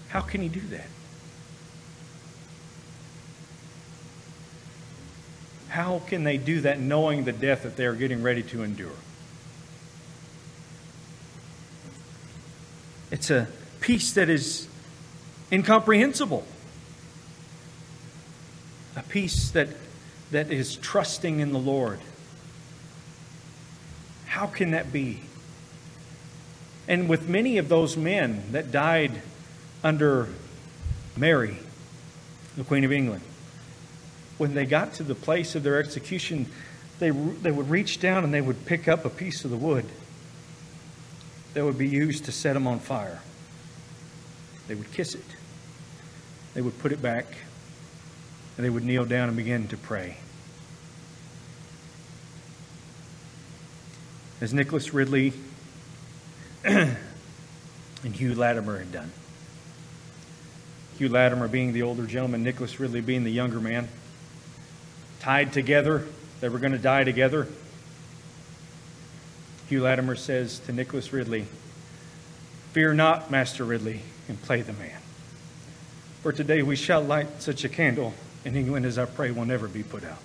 How 0.09 0.21
can 0.21 0.43
he 0.43 0.49
do 0.49 0.61
that? 0.61 0.87
How 5.69 6.01
can 6.07 6.23
they 6.23 6.37
do 6.37 6.61
that 6.61 6.79
knowing 6.79 7.25
the 7.25 7.33
death 7.33 7.65
that 7.65 7.77
they 7.77 7.85
are 7.85 7.95
getting 7.95 8.23
ready 8.23 8.43
to 8.45 8.63
endure? 8.63 8.93
It's 13.11 13.31
a 13.31 13.49
peace 13.85 14.15
that 14.15 14.31
is 14.31 14.67
incomprehensible. 15.53 16.43
A 18.97 19.03
peace 19.03 19.51
that, 19.51 19.69
that 20.31 20.51
is 20.51 20.77
trusting 20.77 21.41
in 21.41 21.53
the 21.53 21.59
Lord. 21.59 22.01
How 24.25 24.47
can 24.47 24.71
that 24.71 24.91
be? 24.91 25.21
And 26.89 27.11
with 27.11 27.29
many 27.29 27.59
of 27.59 27.69
those 27.69 27.95
men 27.95 28.45
that 28.53 28.73
died 28.73 29.21
under 29.83 30.31
Mary, 31.15 31.59
the 32.57 32.65
Queen 32.65 32.85
of 32.85 32.93
England, 32.93 33.23
when 34.39 34.55
they 34.55 34.65
got 34.65 34.95
to 34.95 35.03
the 35.03 35.15
place 35.15 35.55
of 35.55 35.63
their 35.63 35.79
execution, 35.79 36.47
they, 37.01 37.11
they 37.11 37.51
would 37.51 37.69
reach 37.69 38.01
down 38.01 38.25
and 38.25 38.33
they 38.33 38.41
would 38.41 38.65
pick 38.65 38.89
up 38.89 39.05
a 39.05 39.11
piece 39.11 39.45
of 39.45 39.51
the 39.51 39.59
wood 39.59 39.85
that 41.53 41.67
would 41.67 41.77
be 41.77 41.89
used 41.89 42.25
to 42.25 42.33
set 42.33 42.55
them 42.55 42.67
on 42.67 42.79
fire. 42.79 43.21
They 44.69 44.75
would 44.75 44.91
kiss 44.93 45.15
it. 45.15 45.25
They 46.55 46.61
would 46.61 46.79
put 46.79 46.93
it 46.93 47.03
back. 47.03 47.27
And 48.57 48.65
they 48.65 48.71
would 48.71 48.85
kneel 48.85 49.05
down 49.05 49.29
and 49.29 49.37
begin 49.37 49.69
to 49.69 49.77
pray. 49.77 50.17
As 54.41 54.55
Nicholas 54.55 54.93
Ridley 54.93 55.33
and 56.65 56.97
Hugh 58.03 58.35
Latimer 58.35 58.79
had 58.79 58.93
done. 58.93 59.13
Hugh 60.99 61.09
Latimer 61.09 61.49
being 61.49 61.73
the 61.73 61.83
older 61.83 62.07
gentleman, 62.07 62.43
Nicholas 62.43 62.79
Ridley 62.79 63.01
being 63.01 63.25
the 63.25 63.33
younger 63.33 63.61
man. 63.61 63.89
Tied 65.21 65.53
together, 65.53 66.07
they 66.41 66.49
were 66.49 66.59
going 66.59 66.73
to 66.73 66.79
die 66.79 67.05
together. 67.05 67.49
Hugh 69.69 69.83
Latimer 69.83 70.15
says 70.15 70.59
to 70.61 70.73
Nicholas 70.73 71.13
Ridley, 71.13 71.47
Fear 72.73 72.95
not, 72.95 73.31
Master 73.31 73.65
Ridley, 73.65 74.03
and 74.29 74.41
play 74.43 74.63
the 74.63 74.73
man. 74.73 75.01
For 76.23 76.33
today 76.33 76.63
we 76.63 76.77
shall 76.77 77.03
light 77.03 77.43
such 77.43 77.65
a 77.65 77.69
candle 77.69 78.15
in 78.45 78.57
England 78.57 78.87
as 78.87 78.99
I 78.99 79.05
pray 79.05 79.31
will 79.31 79.45
never 79.45 79.69
be 79.69 79.83
put 79.83 80.05
out. 80.05 80.23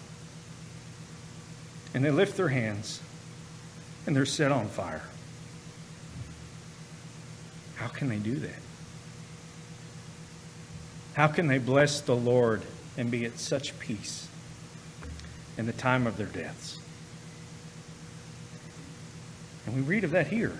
And 1.93 2.03
they 2.03 2.11
lift 2.11 2.37
their 2.37 2.49
hands 2.49 3.01
and 4.05 4.15
they're 4.15 4.25
set 4.25 4.51
on 4.51 4.67
fire. 4.67 5.03
How 7.75 7.87
can 7.87 8.09
they 8.09 8.17
do 8.17 8.35
that? 8.35 8.59
How 11.13 11.27
can 11.27 11.47
they 11.47 11.57
bless 11.57 12.01
the 12.01 12.15
Lord 12.15 12.61
and 12.97 13.09
be 13.11 13.25
at 13.25 13.39
such 13.39 13.77
peace 13.79 14.27
in 15.57 15.65
the 15.65 15.73
time 15.73 16.07
of 16.07 16.17
their 16.17 16.27
deaths? 16.27 16.79
And 19.65 19.75
we 19.75 19.81
read 19.81 20.03
of 20.03 20.11
that 20.11 20.27
here. 20.27 20.57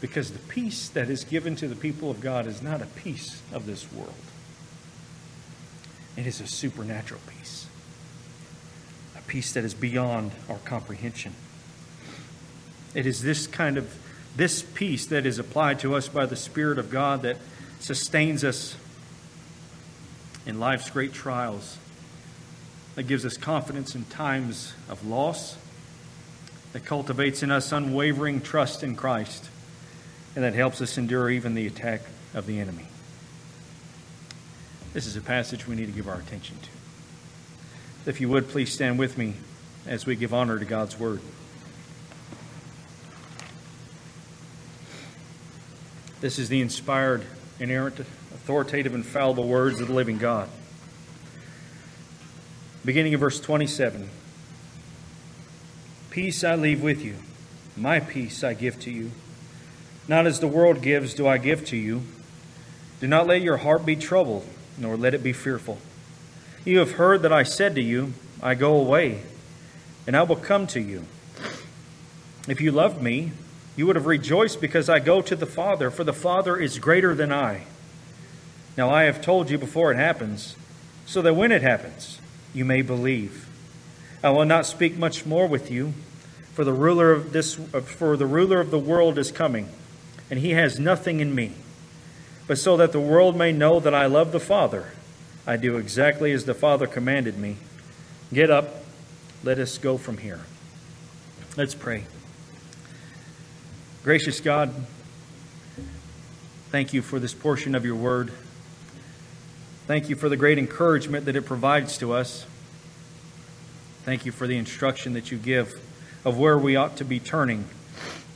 Because 0.00 0.30
the 0.30 0.38
peace 0.38 0.88
that 0.90 1.10
is 1.10 1.24
given 1.24 1.56
to 1.56 1.68
the 1.68 1.74
people 1.74 2.10
of 2.10 2.20
God 2.20 2.46
is 2.46 2.62
not 2.62 2.80
a 2.80 2.86
peace 2.86 3.42
of 3.52 3.66
this 3.66 3.90
world, 3.92 4.14
it 6.16 6.26
is 6.26 6.40
a 6.40 6.46
supernatural 6.46 7.20
peace, 7.26 7.66
a 9.16 9.22
peace 9.22 9.52
that 9.52 9.64
is 9.64 9.74
beyond 9.74 10.32
our 10.48 10.58
comprehension. 10.58 11.34
It 12.94 13.06
is 13.06 13.22
this 13.22 13.46
kind 13.46 13.76
of 13.76 13.94
this 14.36 14.62
peace 14.62 15.06
that 15.06 15.26
is 15.26 15.38
applied 15.38 15.80
to 15.80 15.96
us 15.96 16.08
by 16.08 16.26
the 16.26 16.36
Spirit 16.36 16.78
of 16.78 16.90
God 16.90 17.22
that 17.22 17.36
sustains 17.80 18.44
us 18.44 18.76
in 20.46 20.60
life's 20.60 20.90
great 20.90 21.12
trials, 21.12 21.76
that 22.94 23.04
gives 23.04 23.26
us 23.26 23.36
confidence 23.36 23.94
in 23.94 24.04
times 24.04 24.74
of 24.88 25.06
loss 25.06 25.56
that 26.72 26.84
cultivates 26.84 27.42
in 27.42 27.50
us 27.50 27.72
unwavering 27.72 28.40
trust 28.40 28.82
in 28.82 28.94
Christ, 28.94 29.48
and 30.38 30.44
that 30.44 30.54
helps 30.54 30.80
us 30.80 30.96
endure 30.96 31.28
even 31.28 31.54
the 31.54 31.66
attack 31.66 32.00
of 32.32 32.46
the 32.46 32.60
enemy. 32.60 32.86
This 34.92 35.04
is 35.04 35.16
a 35.16 35.20
passage 35.20 35.66
we 35.66 35.74
need 35.74 35.86
to 35.86 35.92
give 35.92 36.06
our 36.06 36.20
attention 36.20 36.56
to. 36.62 38.08
If 38.08 38.20
you 38.20 38.28
would, 38.28 38.48
please 38.48 38.72
stand 38.72 39.00
with 39.00 39.18
me 39.18 39.34
as 39.84 40.06
we 40.06 40.14
give 40.14 40.32
honor 40.32 40.56
to 40.56 40.64
God's 40.64 40.96
Word. 40.96 41.20
This 46.20 46.38
is 46.38 46.48
the 46.48 46.60
inspired, 46.60 47.24
inerrant, 47.58 47.98
authoritative, 47.98 48.94
infallible 48.94 49.48
words 49.48 49.80
of 49.80 49.88
the 49.88 49.94
living 49.94 50.18
God. 50.18 50.48
Beginning 52.84 53.12
of 53.12 53.18
verse 53.18 53.40
27. 53.40 54.08
Peace 56.10 56.44
I 56.44 56.54
leave 56.54 56.80
with 56.80 57.04
you, 57.04 57.16
my 57.76 57.98
peace 57.98 58.44
I 58.44 58.54
give 58.54 58.78
to 58.82 58.92
you. 58.92 59.10
Not 60.08 60.26
as 60.26 60.40
the 60.40 60.48
world 60.48 60.80
gives, 60.80 61.14
do 61.14 61.28
I 61.28 61.38
give 61.38 61.64
to 61.66 61.76
you. 61.76 62.02
Do 63.00 63.06
not 63.06 63.26
let 63.26 63.42
your 63.42 63.58
heart 63.58 63.84
be 63.84 63.94
troubled, 63.94 64.46
nor 64.78 64.96
let 64.96 65.14
it 65.14 65.22
be 65.22 65.34
fearful. 65.34 65.78
You 66.64 66.78
have 66.78 66.92
heard 66.92 67.22
that 67.22 67.32
I 67.32 67.42
said 67.42 67.74
to 67.74 67.82
you, 67.82 68.14
I 68.42 68.54
go 68.54 68.74
away, 68.74 69.22
and 70.06 70.16
I 70.16 70.22
will 70.22 70.36
come 70.36 70.66
to 70.68 70.80
you. 70.80 71.04
If 72.48 72.60
you 72.60 72.72
loved 72.72 73.02
me, 73.02 73.32
you 73.76 73.86
would 73.86 73.96
have 73.96 74.06
rejoiced 74.06 74.60
because 74.60 74.88
I 74.88 74.98
go 74.98 75.20
to 75.20 75.36
the 75.36 75.46
Father, 75.46 75.90
for 75.90 76.02
the 76.02 76.12
Father 76.12 76.56
is 76.56 76.78
greater 76.78 77.14
than 77.14 77.32
I. 77.32 77.64
Now 78.76 78.90
I 78.90 79.04
have 79.04 79.20
told 79.20 79.50
you 79.50 79.58
before 79.58 79.92
it 79.92 79.96
happens, 79.96 80.56
so 81.04 81.22
that 81.22 81.34
when 81.34 81.52
it 81.52 81.62
happens, 81.62 82.18
you 82.54 82.64
may 82.64 82.82
believe. 82.82 83.48
I 84.24 84.30
will 84.30 84.46
not 84.46 84.66
speak 84.66 84.96
much 84.96 85.26
more 85.26 85.46
with 85.46 85.70
you 85.70 85.92
for 86.58 86.64
the 86.64 86.72
ruler 86.72 87.12
of 87.12 87.32
this 87.32 87.54
for 87.54 88.16
the 88.16 88.26
ruler 88.26 88.58
of 88.58 88.72
the 88.72 88.80
world 88.80 89.16
is 89.16 89.30
coming, 89.30 89.68
and 90.30 90.40
he 90.40 90.50
has 90.50 90.78
nothing 90.78 91.20
in 91.20 91.34
me. 91.34 91.52
But 92.46 92.58
so 92.58 92.76
that 92.76 92.92
the 92.92 93.00
world 93.00 93.36
may 93.36 93.52
know 93.52 93.80
that 93.80 93.94
I 93.94 94.06
love 94.06 94.32
the 94.32 94.40
Father, 94.40 94.92
I 95.46 95.56
do 95.56 95.76
exactly 95.76 96.32
as 96.32 96.44
the 96.44 96.54
Father 96.54 96.86
commanded 96.86 97.38
me. 97.38 97.56
Get 98.32 98.50
up, 98.50 98.84
let 99.42 99.58
us 99.58 99.78
go 99.78 99.98
from 99.98 100.18
here. 100.18 100.40
Let's 101.56 101.74
pray. 101.74 102.04
Gracious 104.04 104.40
God, 104.40 104.74
thank 106.70 106.92
you 106.92 107.02
for 107.02 107.18
this 107.18 107.34
portion 107.34 107.74
of 107.74 107.84
your 107.84 107.96
word. 107.96 108.32
Thank 109.86 110.08
you 110.08 110.16
for 110.16 110.28
the 110.28 110.36
great 110.36 110.58
encouragement 110.58 111.24
that 111.24 111.36
it 111.36 111.46
provides 111.46 111.96
to 111.98 112.12
us. 112.12 112.46
Thank 114.04 114.24
you 114.26 114.32
for 114.32 114.46
the 114.46 114.56
instruction 114.56 115.14
that 115.14 115.30
you 115.30 115.38
give 115.38 115.80
of 116.24 116.38
where 116.38 116.58
we 116.58 116.76
ought 116.76 116.96
to 116.98 117.04
be 117.04 117.18
turning 117.18 117.64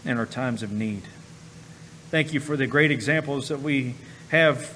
in 0.04 0.18
our 0.18 0.26
times 0.26 0.62
of 0.62 0.72
need. 0.72 1.02
Thank 2.12 2.34
you 2.34 2.40
for 2.40 2.58
the 2.58 2.66
great 2.66 2.90
examples 2.90 3.48
that 3.48 3.62
we 3.62 3.94
have 4.28 4.70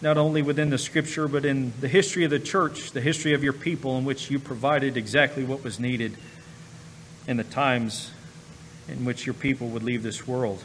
not 0.00 0.16
only 0.16 0.40
within 0.40 0.70
the 0.70 0.78
scripture, 0.78 1.26
but 1.26 1.44
in 1.44 1.72
the 1.80 1.88
history 1.88 2.22
of 2.22 2.30
the 2.30 2.38
church, 2.38 2.92
the 2.92 3.00
history 3.00 3.34
of 3.34 3.42
your 3.42 3.52
people, 3.52 3.98
in 3.98 4.04
which 4.04 4.30
you 4.30 4.38
provided 4.38 4.96
exactly 4.96 5.42
what 5.42 5.64
was 5.64 5.80
needed 5.80 6.16
in 7.26 7.38
the 7.38 7.42
times 7.42 8.12
in 8.86 9.04
which 9.04 9.26
your 9.26 9.34
people 9.34 9.66
would 9.70 9.82
leave 9.82 10.04
this 10.04 10.28
world, 10.28 10.62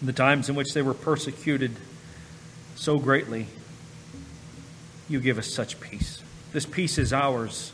the 0.00 0.12
times 0.12 0.48
in 0.48 0.54
which 0.54 0.74
they 0.74 0.82
were 0.82 0.94
persecuted 0.94 1.72
so 2.76 2.96
greatly. 2.96 3.48
You 5.08 5.18
give 5.18 5.38
us 5.38 5.52
such 5.52 5.80
peace. 5.80 6.22
This 6.52 6.66
peace 6.66 6.98
is 6.98 7.12
ours 7.12 7.72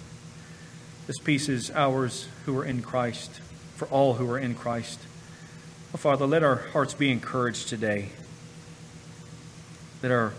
This 1.07 1.19
peace 1.19 1.50
is 1.50 1.71
ours 1.73 2.28
who 2.47 2.59
are 2.59 2.64
in 2.64 2.81
Christ, 2.81 3.43
for 3.75 3.88
all 3.88 4.14
who 4.14 4.31
are 4.31 4.38
in 4.38 4.55
Christ. 4.55 5.00
Oh, 5.96 5.98
Father, 5.98 6.26
let 6.26 6.42
our 6.42 6.56
hearts 6.56 6.92
be 6.92 7.10
encouraged 7.10 7.70
today. 7.70 8.10
Let 10.02 10.12
our 10.12 10.34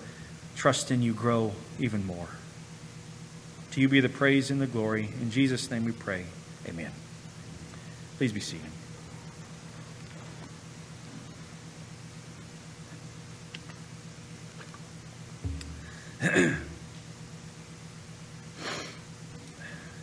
trust 0.55 0.91
in 0.91 1.01
you 1.01 1.15
grow 1.15 1.53
even 1.79 2.05
more. 2.05 2.27
To 3.71 3.81
you 3.81 3.89
be 3.89 3.99
the 3.99 4.07
praise 4.07 4.51
and 4.51 4.61
the 4.61 4.67
glory. 4.67 5.09
In 5.19 5.31
Jesus' 5.31 5.71
name 5.71 5.83
we 5.83 5.93
pray. 5.93 6.25
Amen. 6.67 6.91
Please 8.17 8.31
be 8.31 8.39
seated. 8.39 8.69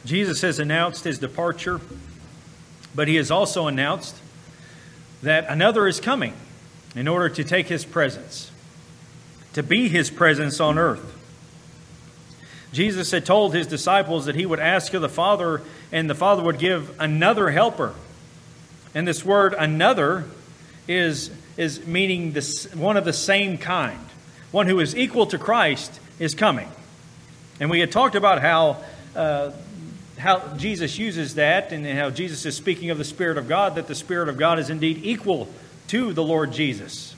Jesus 0.04 0.40
has 0.40 0.58
announced 0.58 1.04
his 1.04 1.20
departure, 1.20 1.80
but 2.92 3.06
he 3.06 3.14
has 3.14 3.30
also 3.30 3.68
announced 3.68 4.16
that 5.24 5.46
another 5.48 5.86
is 5.86 6.00
coming 6.00 6.34
in 6.94 7.08
order 7.08 7.28
to 7.28 7.44
take 7.44 7.66
his 7.66 7.84
presence, 7.84 8.50
to 9.52 9.62
be 9.62 9.88
his 9.88 10.10
presence 10.10 10.60
on 10.60 10.78
earth. 10.78 11.20
Jesus 12.72 13.10
had 13.10 13.24
told 13.24 13.54
his 13.54 13.66
disciples 13.66 14.26
that 14.26 14.34
he 14.34 14.46
would 14.46 14.58
ask 14.58 14.94
of 14.94 15.02
the 15.02 15.08
Father, 15.08 15.62
and 15.92 16.08
the 16.08 16.14
Father 16.14 16.42
would 16.42 16.58
give 16.58 16.98
another 17.00 17.50
helper. 17.50 17.94
And 18.94 19.06
this 19.06 19.24
word 19.24 19.54
another 19.54 20.24
is, 20.88 21.30
is 21.56 21.86
meaning 21.86 22.32
this, 22.32 22.72
one 22.74 22.96
of 22.96 23.04
the 23.04 23.12
same 23.12 23.58
kind. 23.58 23.98
One 24.50 24.66
who 24.66 24.80
is 24.80 24.96
equal 24.96 25.26
to 25.26 25.38
Christ 25.38 26.00
is 26.18 26.34
coming. 26.34 26.68
And 27.60 27.70
we 27.70 27.80
had 27.80 27.92
talked 27.92 28.14
about 28.16 28.40
how 28.40 28.84
uh, 29.14 29.52
how 30.24 30.56
Jesus 30.56 30.98
uses 30.98 31.34
that 31.34 31.70
and 31.70 31.86
how 31.86 32.08
Jesus 32.08 32.46
is 32.46 32.56
speaking 32.56 32.88
of 32.88 32.96
the 32.96 33.04
Spirit 33.04 33.36
of 33.36 33.46
God, 33.46 33.74
that 33.74 33.88
the 33.88 33.94
Spirit 33.94 34.30
of 34.30 34.38
God 34.38 34.58
is 34.58 34.70
indeed 34.70 35.00
equal 35.04 35.48
to 35.88 36.14
the 36.14 36.22
Lord 36.22 36.50
Jesus. 36.50 37.14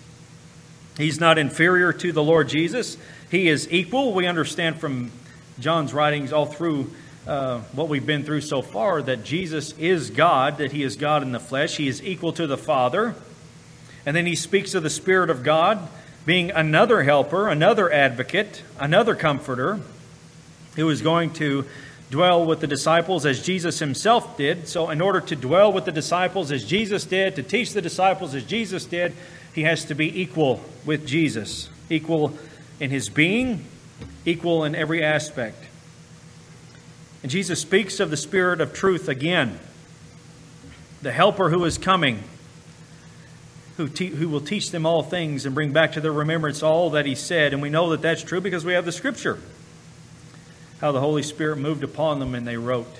He's 0.98 1.20
not 1.20 1.38
inferior 1.38 1.92
to 1.92 2.10
the 2.10 2.22
Lord 2.22 2.48
Jesus, 2.48 2.96
he 3.30 3.48
is 3.48 3.70
equal. 3.70 4.12
We 4.12 4.26
understand 4.26 4.80
from 4.80 5.12
John's 5.60 5.94
writings 5.94 6.32
all 6.32 6.46
through 6.46 6.90
uh, 7.28 7.60
what 7.72 7.88
we've 7.88 8.04
been 8.04 8.24
through 8.24 8.40
so 8.40 8.60
far 8.60 9.00
that 9.02 9.22
Jesus 9.22 9.72
is 9.78 10.10
God, 10.10 10.58
that 10.58 10.72
he 10.72 10.82
is 10.82 10.96
God 10.96 11.22
in 11.22 11.30
the 11.30 11.38
flesh, 11.38 11.76
he 11.76 11.86
is 11.86 12.02
equal 12.02 12.32
to 12.32 12.48
the 12.48 12.58
Father. 12.58 13.14
And 14.04 14.16
then 14.16 14.26
he 14.26 14.34
speaks 14.34 14.74
of 14.74 14.82
the 14.82 14.90
Spirit 14.90 15.30
of 15.30 15.44
God 15.44 15.78
being 16.24 16.50
another 16.50 17.04
helper, 17.04 17.46
another 17.46 17.92
advocate, 17.92 18.64
another 18.80 19.14
comforter 19.14 19.78
who 20.74 20.90
is 20.90 21.02
going 21.02 21.32
to 21.34 21.66
dwell 22.10 22.44
with 22.44 22.60
the 22.60 22.66
disciples 22.66 23.26
as 23.26 23.42
Jesus 23.42 23.78
himself 23.78 24.36
did. 24.36 24.68
So, 24.68 24.90
in 24.90 25.00
order 25.00 25.20
to 25.20 25.36
dwell 25.36 25.72
with 25.72 25.84
the 25.84 25.92
disciples 25.92 26.52
as 26.52 26.64
Jesus 26.64 27.04
did, 27.04 27.36
to 27.36 27.42
teach 27.42 27.72
the 27.72 27.82
disciples 27.82 28.34
as 28.34 28.44
Jesus 28.44 28.84
did, 28.84 29.12
he 29.54 29.62
has 29.62 29.84
to 29.86 29.94
be 29.94 30.20
equal 30.20 30.60
with 30.84 31.06
Jesus, 31.06 31.68
equal 31.90 32.36
in 32.78 32.90
his 32.90 33.08
being, 33.08 33.64
equal 34.24 34.64
in 34.64 34.74
every 34.74 35.02
aspect. 35.02 35.64
And 37.22 37.30
Jesus 37.30 37.60
speaks 37.60 37.98
of 37.98 38.10
the 38.10 38.16
Spirit 38.16 38.60
of 38.60 38.72
truth 38.72 39.08
again, 39.08 39.58
the 41.02 41.12
helper 41.12 41.50
who 41.50 41.64
is 41.64 41.78
coming. 41.78 42.22
Who, 43.78 43.88
te- 43.88 44.06
who 44.06 44.30
will 44.30 44.40
teach 44.40 44.70
them 44.70 44.86
all 44.86 45.02
things 45.02 45.44
and 45.44 45.54
bring 45.54 45.70
back 45.72 45.92
to 45.92 46.00
their 46.00 46.12
remembrance 46.12 46.62
all 46.62 46.88
that 46.90 47.04
he 47.04 47.14
said. 47.14 47.52
And 47.52 47.60
we 47.60 47.68
know 47.68 47.90
that 47.90 48.00
that's 48.00 48.22
true 48.22 48.40
because 48.40 48.64
we 48.64 48.72
have 48.72 48.86
the 48.86 48.92
scripture 48.92 49.38
how 50.80 50.92
the 50.92 51.00
Holy 51.00 51.22
Spirit 51.22 51.56
moved 51.56 51.82
upon 51.82 52.18
them 52.18 52.34
and 52.34 52.46
they 52.46 52.56
wrote. 52.56 52.94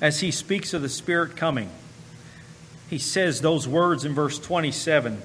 As 0.00 0.20
he 0.20 0.30
speaks 0.30 0.74
of 0.74 0.82
the 0.82 0.88
Spirit 0.88 1.36
coming, 1.36 1.70
he 2.90 2.98
says 2.98 3.40
those 3.40 3.68
words 3.68 4.04
in 4.04 4.14
verse 4.14 4.38
27 4.38 5.22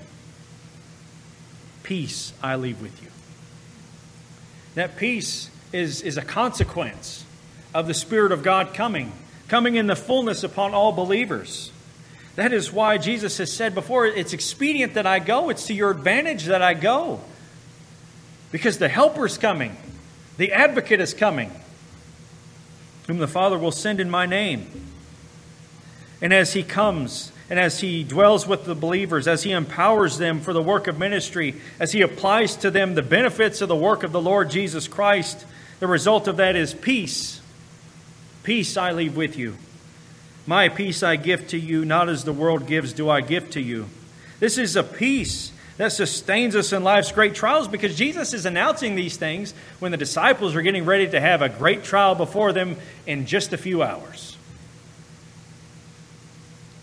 Peace 1.83 2.33
I 2.43 2.55
leave 2.55 2.81
with 2.81 3.01
you. 3.01 3.09
That 4.75 4.97
peace 4.97 5.49
is, 5.73 6.01
is 6.01 6.17
a 6.17 6.21
consequence 6.21 7.25
of 7.73 7.87
the 7.87 7.93
Spirit 7.93 8.31
of 8.31 8.43
God 8.43 8.73
coming, 8.73 9.11
coming 9.47 9.75
in 9.75 9.87
the 9.87 9.95
fullness 9.95 10.43
upon 10.43 10.73
all 10.73 10.91
believers. 10.91 11.71
That 12.35 12.53
is 12.53 12.71
why 12.71 12.99
Jesus 12.99 13.39
has 13.39 13.51
said 13.51 13.73
before, 13.73 14.05
it's 14.05 14.33
expedient 14.33 14.93
that 14.93 15.07
I 15.07 15.17
go, 15.17 15.49
it's 15.49 15.65
to 15.67 15.73
your 15.73 15.89
advantage 15.89 16.45
that 16.45 16.61
I 16.61 16.75
go. 16.75 17.21
Because 18.51 18.77
the 18.77 18.89
helper 18.89 19.25
is 19.25 19.37
coming, 19.37 19.75
the 20.37 20.53
advocate 20.53 21.01
is 21.01 21.13
coming, 21.13 21.51
whom 23.07 23.17
the 23.17 23.27
Father 23.27 23.57
will 23.57 23.71
send 23.71 23.99
in 23.99 24.09
my 24.09 24.25
name. 24.25 24.67
And 26.21 26.33
as 26.33 26.53
he 26.53 26.63
comes, 26.63 27.31
and 27.49 27.59
as 27.59 27.79
he 27.79 28.03
dwells 28.03 28.47
with 28.47 28.65
the 28.65 28.75
believers, 28.75 29.27
as 29.27 29.43
he 29.43 29.51
empowers 29.51 30.17
them 30.17 30.39
for 30.41 30.53
the 30.53 30.61
work 30.61 30.87
of 30.87 30.99
ministry, 30.99 31.55
as 31.79 31.91
he 31.91 32.01
applies 32.01 32.55
to 32.57 32.71
them 32.71 32.95
the 32.95 33.01
benefits 33.01 33.61
of 33.61 33.69
the 33.69 33.75
work 33.75 34.03
of 34.03 34.11
the 34.11 34.21
Lord 34.21 34.49
Jesus 34.49 34.87
Christ, 34.87 35.45
the 35.79 35.87
result 35.87 36.27
of 36.27 36.37
that 36.37 36.55
is 36.55 36.73
peace. 36.73 37.41
Peace 38.43 38.77
I 38.77 38.91
leave 38.91 39.15
with 39.15 39.37
you. 39.37 39.55
My 40.45 40.69
peace 40.69 41.03
I 41.03 41.17
give 41.17 41.47
to 41.49 41.57
you, 41.57 41.85
not 41.85 42.09
as 42.09 42.23
the 42.23 42.33
world 42.33 42.67
gives, 42.67 42.93
do 42.93 43.09
I 43.09 43.21
give 43.21 43.49
to 43.51 43.61
you. 43.61 43.87
This 44.39 44.57
is 44.57 44.75
a 44.75 44.83
peace 44.83 45.51
that 45.77 45.91
sustains 45.91 46.55
us 46.55 46.73
in 46.73 46.83
life's 46.83 47.11
great 47.11 47.35
trials 47.35 47.67
because 47.67 47.95
Jesus 47.95 48.33
is 48.33 48.45
announcing 48.45 48.95
these 48.95 49.15
things 49.15 49.53
when 49.79 49.91
the 49.91 49.97
disciples 49.97 50.55
are 50.55 50.61
getting 50.61 50.85
ready 50.85 51.07
to 51.09 51.19
have 51.19 51.41
a 51.41 51.49
great 51.49 51.83
trial 51.83 52.15
before 52.15 52.51
them 52.51 52.77
in 53.05 53.25
just 53.25 53.53
a 53.53 53.57
few 53.57 53.83
hours. 53.83 54.35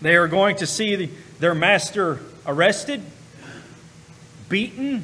They 0.01 0.15
are 0.15 0.27
going 0.27 0.57
to 0.57 0.67
see 0.67 1.09
their 1.39 1.55
master 1.55 2.19
arrested, 2.45 3.01
beaten, 4.47 5.03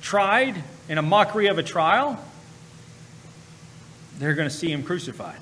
tried 0.00 0.62
in 0.88 0.98
a 0.98 1.02
mockery 1.02 1.46
of 1.46 1.58
a 1.58 1.62
trial. 1.62 2.22
They're 4.18 4.34
going 4.34 4.48
to 4.48 4.54
see 4.54 4.70
him 4.70 4.84
crucified. 4.84 5.38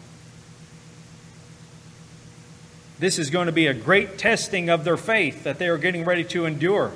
This 2.99 3.19
is 3.19 3.31
going 3.31 3.47
to 3.47 3.53
be 3.53 3.67
a 3.67 3.75
great 3.75 4.17
testing 4.17 4.71
of 4.71 4.85
their 4.85 4.97
faith 4.97 5.45
that 5.45 5.59
they 5.59 5.69
are 5.69 5.77
getting 5.77 6.05
ready 6.05 6.25
to 6.25 6.47
endure. 6.47 6.93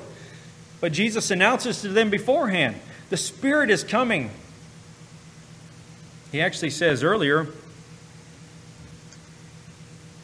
But 0.79 0.91
Jesus 0.91 1.31
announces 1.31 1.81
to 1.81 1.89
them 1.89 2.09
beforehand 2.09 2.75
the 3.09 3.17
Spirit 3.17 3.69
is 3.69 3.83
coming. 3.83 4.31
He 6.31 6.41
actually 6.41 6.71
says 6.71 7.03
earlier 7.03 7.47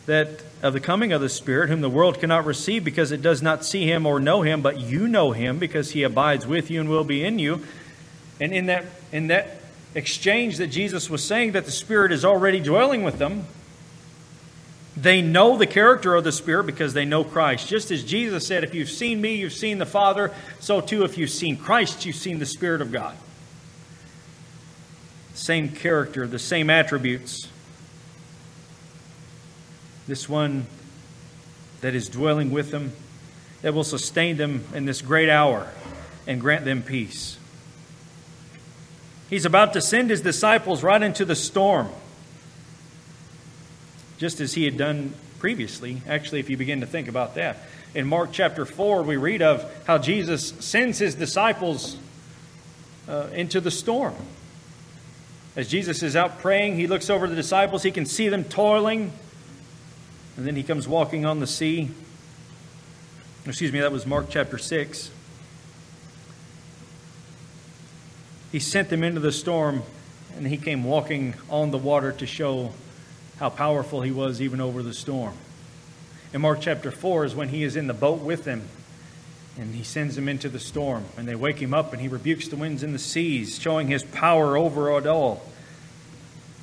that 0.06 0.44
of 0.62 0.74
the 0.74 0.80
coming 0.80 1.12
of 1.12 1.22
the 1.22 1.30
Spirit, 1.30 1.70
whom 1.70 1.82
the 1.82 1.90
world 1.90 2.20
cannot 2.20 2.46
receive 2.46 2.84
because 2.84 3.12
it 3.12 3.22
does 3.22 3.42
not 3.42 3.66
see 3.66 3.86
him 3.86 4.06
or 4.06 4.20
know 4.20 4.42
him, 4.42 4.62
but 4.62 4.80
you 4.80 5.08
know 5.08 5.32
him 5.32 5.60
because 5.60 5.92
he 5.92 6.04
abides 6.04 6.46
with 6.46 6.70
you 6.70 6.80
and 6.80 6.90
will 6.90 7.04
be 7.04 7.24
in 7.24 7.40
you. 7.40 7.62
And 8.40 8.54
in 8.54 8.66
that, 8.68 8.86
in 9.12 9.28
that 9.28 9.60
exchange 9.96 10.58
that 10.58 10.68
Jesus 10.68 11.10
was 11.10 11.24
saying 11.24 11.54
that 11.54 11.66
the 11.66 11.72
Spirit 11.72 12.12
is 12.12 12.26
already 12.26 12.60
dwelling 12.60 13.04
with 13.04 13.18
them, 13.18 13.46
they 14.96 15.22
know 15.22 15.58
the 15.58 15.66
character 15.66 16.14
of 16.14 16.24
the 16.24 16.32
Spirit 16.32 16.66
because 16.66 16.94
they 16.94 17.06
know 17.06 17.24
Christ. 17.24 17.68
Just 17.68 17.90
as 17.90 18.04
Jesus 18.04 18.46
said, 18.46 18.64
If 18.64 18.76
you've 18.76 18.90
seen 18.90 19.20
me, 19.20 19.36
you've 19.36 19.54
seen 19.54 19.80
the 19.80 19.86
Father, 19.86 20.32
so 20.60 20.82
too, 20.82 21.04
if 21.04 21.18
you've 21.18 21.32
seen 21.32 21.58
Christ, 21.58 22.06
you've 22.06 22.16
seen 22.16 22.40
the 22.40 22.46
Spirit 22.46 22.82
of 22.82 22.92
God. 22.92 23.16
Same 25.34 25.70
character, 25.70 26.28
the 26.28 26.38
same 26.38 26.70
attributes. 26.70 27.48
This 30.08 30.30
one 30.30 30.68
that 31.82 31.96
is 31.96 32.08
dwelling 32.08 32.52
with 32.52 32.70
them, 32.70 32.94
that 33.64 33.74
will 33.74 33.84
sustain 33.84 34.38
them 34.38 34.64
in 34.76 34.86
this 34.86 35.02
great 35.02 35.30
hour 35.30 35.72
and 36.28 36.40
grant 36.40 36.66
them 36.66 36.84
peace. 36.84 37.38
He's 39.30 39.46
about 39.46 39.74
to 39.74 39.82
send 39.82 40.12
his 40.12 40.22
disciples 40.22 40.84
right 40.84 41.02
into 41.02 41.26
the 41.26 41.36
storm 41.36 41.90
just 44.24 44.40
as 44.40 44.54
he 44.54 44.64
had 44.64 44.78
done 44.78 45.14
previously. 45.40 46.02
Actually, 46.08 46.40
if 46.40 46.50
you 46.50 46.56
begin 46.56 46.80
to 46.80 46.88
think 46.88 47.10
about 47.10 47.36
that. 47.36 47.58
In 47.94 48.08
Mark 48.08 48.30
chapter 48.32 48.64
4, 48.64 49.04
we 49.04 49.18
read 49.18 49.42
of 49.42 49.70
how 49.86 49.98
Jesus 49.98 50.52
sends 50.62 50.98
his 50.98 51.14
disciples 51.14 51.98
uh, 53.10 53.28
into 53.34 53.60
the 53.60 53.70
storm. 53.70 54.16
As 55.58 55.68
Jesus 55.68 56.04
is 56.04 56.16
out 56.16 56.40
praying, 56.40 56.78
he 56.78 56.88
looks 56.88 57.10
over 57.10 57.28
the 57.28 57.36
disciples, 57.36 57.84
he 57.84 57.92
can 57.92 58.06
see 58.06 58.30
them 58.30 58.46
toiling, 58.46 59.12
and 60.38 60.48
then 60.48 60.56
he 60.56 60.64
comes 60.64 60.88
walking 60.88 61.26
on 61.26 61.42
the 61.42 61.46
sea. 61.46 61.90
Excuse 63.46 63.74
me, 63.74 63.82
that 63.82 63.92
was 63.92 64.06
Mark 64.06 64.28
chapter 64.30 64.58
6. 64.58 65.12
He 68.54 68.60
sent 68.60 68.88
them 68.88 69.04
into 69.04 69.20
the 69.20 69.34
storm, 69.34 69.84
and 70.38 70.48
he 70.48 70.56
came 70.56 70.86
walking 70.86 71.34
on 71.50 71.72
the 71.72 71.78
water 71.78 72.14
to 72.14 72.26
show 72.26 72.72
how 73.44 73.50
powerful 73.50 74.02
he 74.02 74.10
was 74.10 74.42
even 74.42 74.62
over 74.62 74.82
the 74.82 74.94
storm. 74.94 75.34
In 76.32 76.40
Mark 76.40 76.62
chapter 76.62 76.92
4 76.92 77.26
is 77.26 77.36
when 77.36 77.50
he 77.50 77.64
is 77.64 77.76
in 77.76 77.88
the 77.88 77.94
boat 77.94 78.22
with 78.22 78.46
them 78.46 78.70
and 79.58 79.76
he 79.76 79.84
sends 79.84 80.16
them 80.16 80.30
into 80.30 80.48
the 80.48 80.62
storm 80.62 81.04
and 81.18 81.28
they 81.28 81.36
wake 81.36 81.58
him 81.62 81.74
up 81.74 81.92
and 81.92 82.02
he 82.02 82.08
rebukes 82.08 82.48
the 82.48 82.56
winds 82.56 82.84
and 82.84 82.96
the 82.96 83.00
seas, 83.00 83.60
showing 83.60 83.90
his 83.90 84.02
power 84.02 84.56
over 84.56 84.98
it 84.98 85.06
all. 85.06 85.42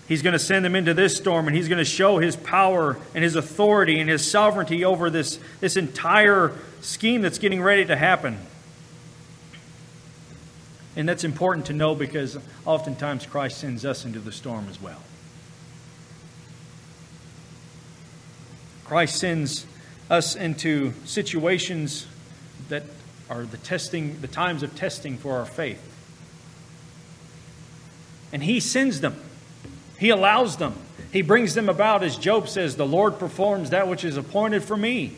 He's 0.08 0.22
going 0.22 0.32
to 0.32 0.38
send 0.38 0.64
them 0.64 0.74
into 0.74 0.94
this 0.94 1.18
storm, 1.18 1.48
and 1.48 1.54
He's 1.54 1.68
going 1.68 1.78
to 1.78 1.84
show 1.84 2.18
His 2.18 2.34
power 2.34 2.96
and 3.14 3.22
His 3.22 3.36
authority 3.36 4.00
and 4.00 4.08
His 4.08 4.28
sovereignty 4.28 4.84
over 4.84 5.08
this, 5.08 5.38
this 5.60 5.76
entire 5.76 6.52
scheme 6.80 7.20
that's 7.20 7.38
getting 7.38 7.62
ready 7.62 7.84
to 7.84 7.94
happen. 7.94 8.38
And 10.96 11.08
that's 11.08 11.22
important 11.24 11.66
to 11.66 11.74
know 11.74 11.94
because 11.94 12.38
oftentimes 12.66 13.26
Christ 13.26 13.58
sends 13.58 13.84
us 13.84 14.04
into 14.04 14.18
the 14.18 14.32
storm 14.32 14.66
as 14.68 14.80
well. 14.82 15.00
Christ 18.90 19.20
sends 19.20 19.66
us 20.10 20.34
into 20.34 20.92
situations 21.04 22.08
that 22.70 22.82
are 23.30 23.44
the 23.44 23.56
testing, 23.58 24.20
the 24.20 24.26
times 24.26 24.64
of 24.64 24.74
testing 24.74 25.16
for 25.16 25.36
our 25.36 25.46
faith. 25.46 25.80
And 28.32 28.42
He 28.42 28.58
sends 28.58 29.00
them, 29.00 29.14
He 29.96 30.10
allows 30.10 30.56
them, 30.56 30.74
He 31.12 31.22
brings 31.22 31.54
them 31.54 31.68
about, 31.68 32.02
as 32.02 32.16
Job 32.16 32.48
says, 32.48 32.74
the 32.74 32.84
Lord 32.84 33.20
performs 33.20 33.70
that 33.70 33.86
which 33.86 34.04
is 34.04 34.16
appointed 34.16 34.64
for 34.64 34.76
me. 34.76 35.14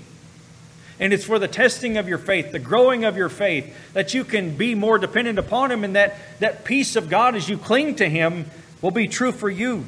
And 1.00 1.14
it's 1.14 1.24
for 1.24 1.38
the 1.38 1.48
testing 1.48 1.96
of 1.96 2.06
your 2.06 2.18
faith, 2.18 2.52
the 2.52 2.58
growing 2.58 3.06
of 3.06 3.16
your 3.16 3.30
faith, 3.30 3.74
that 3.94 4.12
you 4.12 4.22
can 4.22 4.54
be 4.54 4.74
more 4.74 4.98
dependent 4.98 5.38
upon 5.38 5.72
Him, 5.72 5.82
and 5.82 5.96
that, 5.96 6.18
that 6.40 6.66
peace 6.66 6.94
of 6.94 7.08
God 7.08 7.34
as 7.34 7.48
you 7.48 7.56
cling 7.56 7.94
to 7.94 8.06
Him 8.06 8.50
will 8.82 8.90
be 8.90 9.08
true 9.08 9.32
for 9.32 9.48
you. 9.48 9.86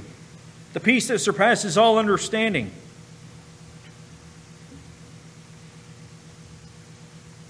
The 0.72 0.80
peace 0.80 1.08
that 1.08 1.18
surpasses 1.18 1.76
all 1.76 1.98
understanding. 1.98 2.70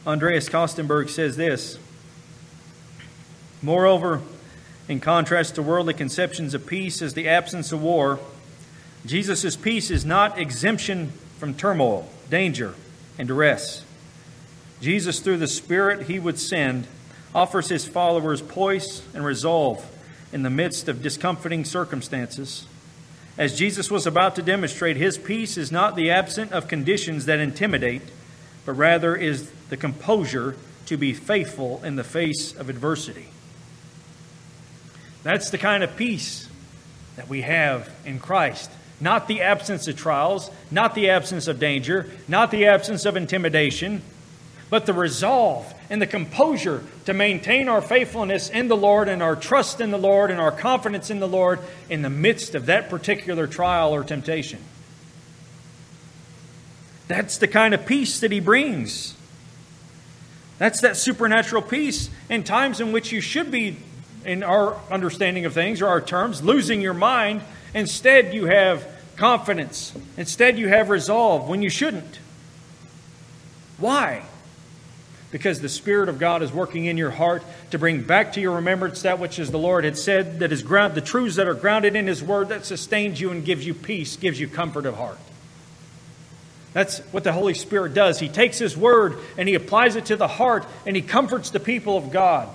Andreas 0.07 0.49
Köstenberger 0.49 1.09
says 1.09 1.37
this 1.37 1.79
Moreover, 3.63 4.21
in 4.89 5.01
contrast 5.01 5.55
to 5.55 5.63
worldly 5.63 5.95
conceptions 5.95 6.53
of 6.53 6.67
peace 6.67 7.01
as 7.01 7.15
the 7.15 7.29
absence 7.29 7.73
of 7.73 7.83
war, 7.83 8.21
Jesus' 9.07 9.57
peace 9.57 9.91
is 9.91 10.05
not 10.05 10.39
exemption 10.39 11.13
from 11.39 11.55
turmoil, 11.55 12.09
danger, 12.29 12.75
and 13.19 13.29
duress. 13.29 13.85
Jesus, 14.81 15.21
through 15.21 15.39
the 15.39 15.47
Spirit 15.47 16.09
he 16.09 16.19
would 16.19 16.39
send, 16.39 16.87
offers 17.35 17.69
his 17.69 17.87
followers 17.87 18.43
poise 18.43 19.03
and 19.15 19.25
resolve 19.25 19.91
in 20.33 20.43
the 20.43 20.51
midst 20.51 20.89
of 20.89 21.03
discomforting 21.03 21.65
circumstances. 21.65 22.67
As 23.39 23.59
Jesus 23.59 23.91
was 23.91 24.07
about 24.07 24.37
to 24.37 24.43
demonstrate, 24.43 24.97
his 24.97 25.17
peace 25.17 25.57
is 25.57 25.73
not 25.73 25.97
the 25.97 26.11
absence 26.11 26.53
of 26.53 26.69
conditions 26.69 27.25
that 27.25 27.41
intimidate, 27.41 28.03
but 28.65 28.73
rather 28.73 29.15
is 29.15 29.51
the 29.69 29.77
composure 29.77 30.57
to 30.87 30.97
be 30.97 31.13
faithful 31.13 31.83
in 31.85 31.97
the 31.97 32.05
face 32.05 32.55
of 32.55 32.69
adversity. 32.69 33.29
That's 35.23 35.51
the 35.51 35.59
kind 35.59 35.83
of 35.83 35.97
peace 35.97 36.49
that 37.17 37.29
we 37.29 37.43
have 37.43 37.91
in 38.05 38.19
Christ. 38.19 38.71
Not 39.01 39.27
the 39.27 39.43
absence 39.43 39.89
of 39.89 39.97
trials, 39.97 40.51
not 40.71 40.95
the 40.95 41.11
absence 41.11 41.49
of 41.49 41.59
danger, 41.59 42.09
not 42.29 42.51
the 42.51 42.67
absence 42.67 43.07
of 43.07 43.17
intimidation, 43.17 44.03
but 44.71 44.87
the 44.87 44.93
resolve 44.93 45.73
and 45.91 46.01
the 46.01 46.07
composure 46.07 46.83
to 47.05 47.15
maintain 47.15 47.69
our 47.69 47.81
faithfulness 47.81 48.51
in 48.51 48.69
the 48.69 48.77
Lord 48.77 49.09
and 49.09 49.23
our 49.23 49.37
trust 49.37 49.81
in 49.81 49.91
the 49.91 49.99
Lord 49.99 50.31
and 50.31 50.41
our 50.41 50.53
confidence 50.53 51.11
in 51.11 51.21
the 51.21 51.29
Lord 51.29 51.61
in 51.89 52.03
the 52.03 52.11
midst 52.11 52.55
of 52.55 52.67
that 52.67 52.89
particular 52.89 53.47
trial 53.47 53.95
or 53.95 54.05
temptation. 54.05 54.59
That's 57.09 57.39
the 57.39 57.49
kind 57.49 57.75
of 57.75 57.87
peace 57.87 58.21
that 58.21 58.33
He 58.33 58.41
brings. 58.41 59.15
That's 60.59 60.81
that 60.81 60.97
supernatural 60.97 61.63
peace 61.63 62.11
in 62.31 62.45
times 62.45 62.81
in 62.81 62.93
which 62.93 63.13
you 63.13 63.21
should 63.21 63.51
be, 63.51 63.77
in 64.25 64.43
our 64.43 64.77
understanding 64.91 65.45
of 65.45 65.53
things 65.53 65.83
or 65.83 65.89
our 65.89 66.01
terms, 66.01 66.43
losing 66.43 66.81
your 66.81 66.95
mind. 66.95 67.43
Instead, 67.75 68.33
you 68.33 68.47
have 68.47 68.87
confidence. 69.17 69.93
Instead, 70.17 70.59
you 70.59 70.69
have 70.69 70.91
resolve 70.91 71.49
when 71.49 71.61
you 71.61 71.69
shouldn't. 71.69 72.19
Why? 73.79 74.23
Because 75.31 75.61
the 75.61 75.69
Spirit 75.69 76.09
of 76.09 76.21
God 76.21 76.43
is 76.43 76.53
working 76.53 76.85
in 76.85 76.97
your 76.97 77.11
heart 77.11 77.43
to 77.73 77.79
bring 77.79 78.03
back 78.03 78.33
to 78.35 78.41
your 78.41 78.55
remembrance 78.55 79.03
that 79.03 79.19
which 79.19 79.41
is 79.41 79.51
the 79.51 79.59
Lord 79.59 79.85
had 79.85 79.99
said, 79.99 80.39
that 80.39 80.53
is 80.53 80.63
ground, 80.63 80.95
the 80.95 81.01
truths 81.01 81.37
that 81.37 81.49
are 81.49 81.55
grounded 81.55 81.97
in 81.97 82.07
His 82.07 82.23
Word 82.23 82.49
that 82.51 82.65
sustains 82.65 83.21
you 83.21 83.31
and 83.31 83.45
gives 83.45 83.67
you 83.67 83.75
peace, 83.75 84.17
gives 84.17 84.39
you 84.39 84.47
comfort 84.49 84.87
of 84.87 84.95
heart. 84.95 85.19
That's 86.75 86.99
what 87.13 87.25
the 87.25 87.33
Holy 87.33 87.55
Spirit 87.55 87.95
does. 87.95 88.19
He 88.19 88.29
takes 88.29 88.59
His 88.59 88.77
Word 88.77 89.17
and 89.39 89.49
He 89.49 89.55
applies 89.55 89.97
it 89.97 90.07
to 90.07 90.17
the 90.17 90.29
heart 90.29 90.67
and 90.85 90.95
He 90.95 91.01
comforts 91.01 91.51
the 91.51 91.61
people 91.61 91.97
of 91.97 92.11
God. 92.11 92.55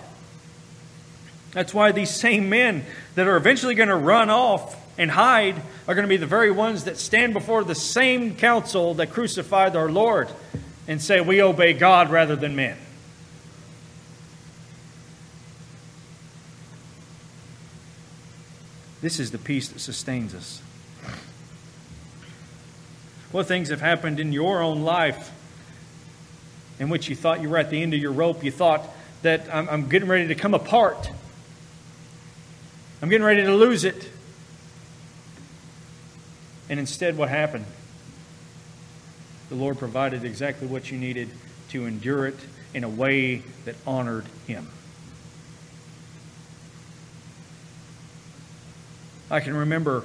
That's 1.54 1.74
why 1.74 1.94
these 1.94 2.12
same 2.12 2.50
men 2.50 2.86
that 3.16 3.28
are 3.28 3.38
eventually 3.38 3.74
going 3.74 3.90
to 3.90 3.96
run 3.96 4.30
off 4.30 4.76
and 5.00 5.10
hide 5.10 5.56
are 5.88 5.96
going 5.96 6.04
to 6.04 6.10
be 6.10 6.18
the 6.18 6.28
very 6.28 6.52
ones 6.52 6.84
that 6.84 6.98
stand 6.98 7.34
before 7.34 7.64
the 7.64 7.74
same 7.74 8.36
council 8.36 8.94
that 8.96 9.10
crucified 9.10 9.76
our 9.76 9.90
Lord 9.90 10.28
and 10.88 11.02
say, 11.02 11.22
We 11.22 11.42
obey 11.42 11.74
God 11.74 12.12
rather 12.12 12.36
than 12.36 12.58
men. 12.58 12.78
This 19.02 19.18
is 19.18 19.32
the 19.32 19.38
peace 19.38 19.70
that 19.70 19.80
sustains 19.80 20.36
us. 20.36 20.62
What 23.32 23.46
things 23.46 23.70
have 23.70 23.82
happened 23.82 24.20
in 24.20 24.32
your 24.32 24.62
own 24.62 24.82
life 24.82 25.32
in 26.80 26.90
which 26.90 27.10
you 27.10 27.16
thought 27.16 27.42
you 27.42 27.50
were 27.50 27.58
at 27.58 27.70
the 27.70 27.82
end 27.82 27.94
of 27.94 28.00
your 28.00 28.12
rope? 28.12 28.44
You 28.44 28.52
thought 28.52 28.88
that 29.22 29.54
I'm, 29.54 29.70
I'm 29.70 29.90
getting 29.90 30.10
ready 30.10 30.28
to 30.30 30.36
come 30.36 30.54
apart. 30.54 31.10
I'm 33.02 33.10
getting 33.10 33.26
ready 33.26 33.44
to 33.44 33.54
lose 33.54 33.84
it. 33.84 34.10
And 36.70 36.80
instead, 36.80 37.18
what 37.18 37.30
happened? 37.30 37.66
The 39.50 39.56
Lord 39.56 39.78
provided 39.78 40.24
exactly 40.24 40.68
what 40.68 40.92
you 40.92 40.98
needed 40.98 41.30
to 41.70 41.86
endure 41.86 42.28
it 42.28 42.38
in 42.74 42.84
a 42.84 42.90
way 42.90 43.44
that 43.66 43.76
honored 43.86 44.26
Him. 44.48 44.68
I 49.32 49.40
can 49.40 49.56
remember 49.56 50.04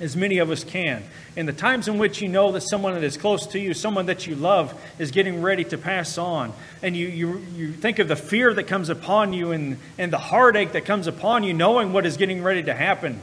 as 0.00 0.16
many 0.16 0.38
of 0.38 0.50
us 0.50 0.64
can. 0.64 1.02
In 1.36 1.46
the 1.46 1.52
times 1.52 1.88
in 1.88 1.98
which 1.98 2.22
you 2.22 2.28
know 2.28 2.52
that 2.52 2.60
someone 2.62 2.94
that 2.94 3.02
is 3.02 3.16
close 3.16 3.46
to 3.48 3.58
you, 3.58 3.74
someone 3.74 4.06
that 4.06 4.26
you 4.26 4.36
love, 4.36 4.78
is 4.98 5.10
getting 5.10 5.42
ready 5.42 5.64
to 5.64 5.78
pass 5.78 6.18
on, 6.18 6.52
and 6.82 6.96
you, 6.96 7.08
you, 7.08 7.38
you 7.54 7.72
think 7.72 7.98
of 7.98 8.08
the 8.08 8.16
fear 8.16 8.54
that 8.54 8.64
comes 8.64 8.88
upon 8.88 9.32
you 9.32 9.52
and, 9.52 9.78
and 9.98 10.12
the 10.12 10.18
heartache 10.18 10.72
that 10.72 10.84
comes 10.84 11.06
upon 11.06 11.42
you, 11.42 11.52
knowing 11.52 11.92
what 11.92 12.06
is 12.06 12.16
getting 12.16 12.42
ready 12.42 12.62
to 12.62 12.74
happen. 12.74 13.20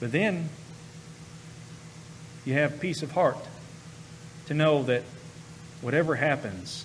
But 0.00 0.12
then 0.12 0.48
you 2.44 2.54
have 2.54 2.80
peace 2.80 3.02
of 3.02 3.12
heart 3.12 3.38
to 4.46 4.54
know 4.54 4.82
that 4.84 5.04
whatever 5.80 6.16
happens, 6.16 6.84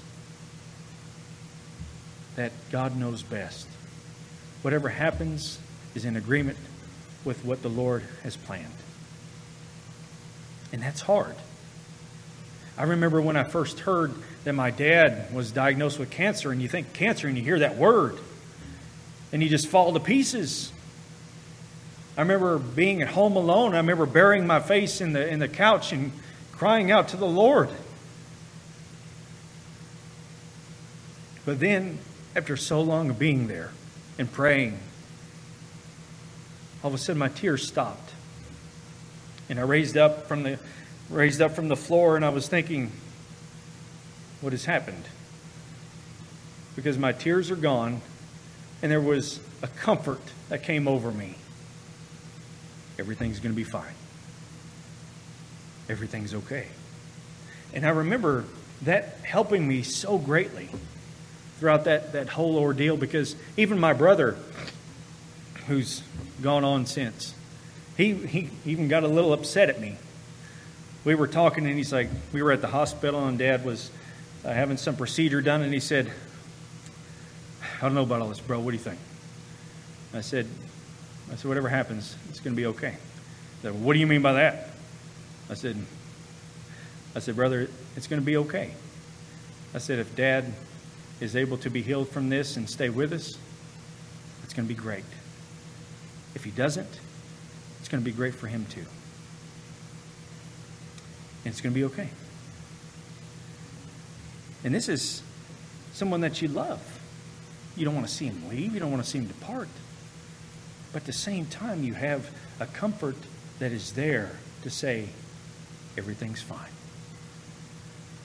that 2.35 2.51
God 2.71 2.95
knows 2.95 3.23
best. 3.23 3.67
Whatever 4.61 4.89
happens 4.89 5.59
is 5.95 6.05
in 6.05 6.15
agreement 6.15 6.57
with 7.25 7.43
what 7.43 7.62
the 7.62 7.69
Lord 7.69 8.03
has 8.23 8.38
planned. 8.38 8.65
And 10.71 10.82
that's 10.82 11.01
hard. 11.01 11.36
I 12.77 12.84
remember 12.84 13.21
when 13.21 13.36
I 13.36 13.43
first 13.43 13.80
heard 13.80 14.13
that 14.43 14.53
my 14.53 14.69
dad 14.69 15.34
was 15.34 15.51
diagnosed 15.51 15.97
with 15.97 16.10
cancer, 16.10 16.51
and 16.51 16.62
you 16.62 16.67
think 16.67 16.93
cancer 16.93 17.27
and 17.27 17.38
you 17.38 17.43
hear 17.43 17.60
that 17.60 17.75
word, 17.75 18.17
and 19.32 19.41
you 19.41 19.49
just 19.49 19.67
fall 19.67 19.93
to 19.93 19.99
pieces. 19.99 20.71
I 22.17 22.21
remember 22.21 22.58
being 22.58 23.01
at 23.01 23.10
home 23.10 23.36
alone. 23.36 23.73
I 23.73 23.77
remember 23.77 24.06
burying 24.06 24.47
my 24.47 24.60
face 24.60 25.01
in 25.01 25.13
the, 25.13 25.27
in 25.27 25.39
the 25.39 25.47
couch 25.47 25.91
and 25.91 26.12
crying 26.51 26.91
out 26.91 27.10
to 27.10 27.17
the 27.17 27.27
Lord. 27.27 27.69
But 31.45 31.60
then, 31.60 31.99
after 32.36 32.58
so 32.58 32.82
long 32.82 33.10
of 33.10 33.17
being 33.17 33.47
there 33.47 33.71
and 34.19 34.32
praying 34.32 34.80
all 36.83 36.89
of 36.89 36.93
a 36.93 36.97
sudden 36.97 37.19
my 37.19 37.29
tears 37.29 37.67
stopped. 37.67 38.11
And 39.49 39.59
I 39.59 39.63
raised 39.63 39.97
up 39.97 40.27
from 40.27 40.43
the 40.43 40.59
raised 41.09 41.41
up 41.41 41.51
from 41.51 41.69
the 41.69 41.75
floor 41.75 42.15
and 42.15 42.25
I 42.25 42.29
was 42.29 42.47
thinking, 42.47 42.91
what 44.41 44.53
has 44.53 44.65
happened? 44.65 45.03
Because 46.75 46.97
my 46.97 47.11
tears 47.11 47.49
are 47.49 47.55
gone 47.55 48.01
and 48.81 48.91
there 48.91 49.01
was 49.01 49.39
a 49.63 49.67
comfort 49.67 50.21
that 50.49 50.63
came 50.63 50.87
over 50.87 51.11
me. 51.11 51.35
Everything's 52.99 53.39
going 53.39 53.53
to 53.53 53.55
be 53.55 53.63
fine. 53.63 53.93
Everything's 55.89 56.33
okay. 56.33 56.67
And 57.73 57.85
I 57.85 57.89
remember 57.89 58.45
that 58.83 59.19
helping 59.23 59.67
me 59.67 59.83
so 59.83 60.17
greatly 60.17 60.69
throughout 61.59 61.85
that, 61.85 62.13
that 62.13 62.29
whole 62.29 62.57
ordeal 62.57 62.97
because 62.97 63.35
even 63.55 63.79
my 63.79 63.93
brother, 63.93 64.37
who's 65.67 66.03
gone 66.41 66.63
on 66.63 66.86
since. 66.86 67.34
He, 67.95 68.13
he 68.13 68.50
even 68.65 68.88
got 68.88 69.04
a 69.04 69.08
little 69.08 69.34
upset 69.34 69.69
at 69.69 69.82
me. 69.82 69.95
We 71.04 71.15
were 71.15 71.28
talking, 71.28 71.65
and 71.65 71.76
he's 71.76 71.91
like, 71.91 72.10
we 72.34 72.41
were 72.41 72.52
at 72.52 72.62
the 72.62 72.67
hospital, 72.67 73.26
and 73.28 73.38
Dad 73.38 73.65
was 73.65 73.89
uh, 74.45 74.54
having 74.54 74.78
some 74.78 74.95
procedure 74.95 75.41
done, 75.41 75.62
and 75.62 75.73
he 75.73 75.80
said, 75.80 76.12
I 77.78 77.82
don't 77.82 77.95
know 77.95 78.04
about 78.04 78.21
all 78.21 78.30
this, 78.30 78.39
bro. 78.39 78.60
What 78.60 78.71
do 78.71 78.78
you 78.78 78.84
think? 78.84 79.00
I 80.13 80.21
said, 80.21 80.47
I 81.32 81.36
said, 81.36 81.45
Whatever 81.45 81.69
happens, 81.69 82.15
it's 82.30 82.39
going 82.39 82.56
to 82.56 82.60
be 82.60 82.65
okay. 82.67 82.91
He 82.91 83.62
Said, 83.63 83.84
what 83.84 83.93
do 83.93 84.00
you 84.00 84.08
mean 84.08 84.21
by 84.21 84.34
that? 84.34 84.69
I 85.50 85.54
said, 85.54 85.78
I 87.15 87.19
said, 87.19 87.36
brother, 87.36 87.69
it's 87.95 88.08
going 88.08 88.21
to 88.21 88.26
be 88.26 88.38
okay. 88.38 88.73
I 89.73 89.80
said, 89.80 90.00
if 90.00 90.15
dad 90.15 90.54
is 91.19 91.36
able 91.36 91.58
to 91.58 91.69
be 91.69 91.82
healed 91.82 92.10
from 92.10 92.30
this 92.30 92.58
and 92.58 92.69
stay 92.69 92.89
with 92.89 93.13
us, 93.13 93.38
it's 94.43 94.54
going 94.54 94.67
to 94.67 94.73
be 94.73 94.80
great. 94.80 95.04
If 96.38 96.43
he 96.43 96.52
doesn't, 96.52 97.00
it's 97.80 97.89
going 97.89 98.04
to 98.04 98.06
be 98.06 98.15
great 98.15 98.36
for 98.36 98.45
him 98.45 98.67
too. 98.69 98.86
And 101.43 101.52
it's 101.52 101.62
going 101.62 101.73
to 101.73 101.80
be 101.80 101.84
okay. 101.86 102.10
And 104.63 104.71
this 104.71 104.88
is 104.88 105.23
someone 105.93 106.21
that 106.21 106.39
you 106.39 106.47
love. 106.47 106.80
You 107.76 107.86
don't 107.86 107.95
want 107.95 108.06
to 108.06 108.13
see 108.13 108.26
him 108.26 108.47
leave, 108.50 108.76
you 108.76 108.80
don't 108.80 108.91
want 108.91 109.04
to 109.04 109.10
see 109.10 109.17
him 109.17 109.26
depart. 109.26 109.67
But 110.93 111.02
at 111.02 111.06
the 111.08 111.12
same 111.12 111.47
time, 111.47 111.84
you 111.84 111.95
have 111.95 112.30
a 112.60 112.67
comfort 112.67 113.17
that 113.58 113.71
is 113.71 113.93
there 113.93 114.30
to 114.62 114.69
say, 114.69 115.10
everything's 115.97 116.43
fine. 116.43 116.69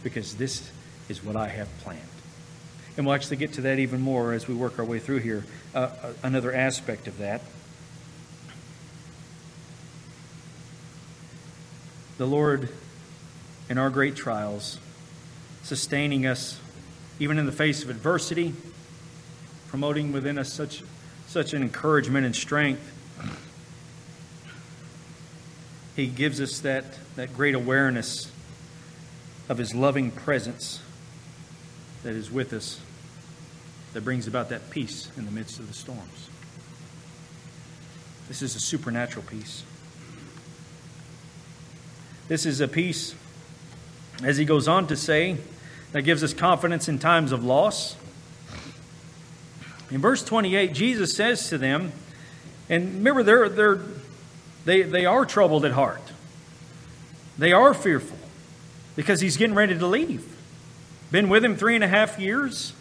Because 0.03 0.35
this 0.35 0.71
is 1.09 1.25
what 1.25 1.35
I 1.35 1.49
have 1.49 1.69
planned. 1.79 2.03
And 2.99 3.07
we'll 3.07 3.15
actually 3.15 3.39
get 3.39 3.55
to 3.55 3.63
that 3.63 3.79
even 3.79 4.03
more 4.03 4.35
as 4.35 4.47
we 4.47 4.55
work 4.55 4.79
our 4.79 4.85
way 4.85 4.99
through 4.99 5.21
here. 5.21 5.47
Uh, 5.75 5.79
uh, 5.79 6.13
another 6.23 6.55
aspect 6.55 7.09
of 7.09 7.17
that. 7.17 7.41
The 12.19 12.27
Lord, 12.27 12.69
in 13.69 13.79
our 13.79 13.91
great 13.91 14.17
trials, 14.17 14.79
sustaining 15.63 16.27
us 16.27 16.61
even 17.19 17.39
in 17.39 17.47
the 17.47 17.53
face 17.53 17.83
of 17.83 17.91
adversity, 17.91 18.55
promoting 19.69 20.13
within 20.13 20.39
us 20.39 20.53
such, 20.53 20.83
such 21.27 21.53
an 21.53 21.63
encouragement 21.63 22.27
and 22.27 22.35
strength 22.35 22.93
he 25.95 26.07
gives 26.07 26.41
us 26.41 26.61
that, 26.61 26.85
that 27.17 27.35
great 27.35 27.55
awareness 27.55 28.31
of 29.49 29.59
His 29.59 29.75
loving 29.75 30.11
presence 30.11 30.81
that 32.03 32.15
is 32.15 32.31
with 32.31 32.53
us, 32.53 32.81
that 33.93 34.03
brings 34.03 34.27
about 34.27 34.49
that 34.49 34.71
peace 34.71 35.11
in 35.17 35.27
the 35.27 35.31
midst 35.31 35.59
of 35.59 35.69
the 35.69 35.75
storms. 35.75 36.31
This 38.29 38.41
is 38.41 38.57
a 38.57 38.61
supernatural 38.61 39.25
peace. 39.29 39.65
This 42.33 42.47
is 42.47 42.63
a 42.63 42.67
peace, 42.67 43.15
as 44.25 44.39
he 44.39 44.47
goes 44.47 44.67
on 44.67 44.87
to 44.87 44.97
say, 44.97 45.37
that 45.93 46.01
gives 46.01 46.25
us 46.25 46.33
confidence 46.33 46.89
in 46.89 46.99
times 46.99 47.31
of 47.31 47.45
loss. 47.45 47.95
In 49.91 50.01
verse 50.01 50.25
28, 50.25 50.73
Jesus 50.73 51.15
says 51.15 51.51
to 51.51 51.59
them, 51.59 51.93
and 52.71 52.95
remember, 52.95 53.23
they're, 53.23 53.49
they're 53.51 53.81
they, 54.65 54.81
they 54.81 55.05
are 55.05 55.27
troubled 55.27 55.67
at 55.67 55.73
heart. 55.73 56.01
They 57.37 57.53
are 57.53 57.75
fearful 57.75 58.17
because 58.97 59.21
he's 59.21 59.37
getting 59.37 59.55
ready 59.55 59.77
to 59.79 59.87
leave. 59.87 60.25
Been 61.11 61.29
with 61.29 61.45
him 61.45 61.55
three 61.55 61.75
and 61.75 61.85
a 61.85 61.89
half 61.89 62.19
years, 62.19 62.73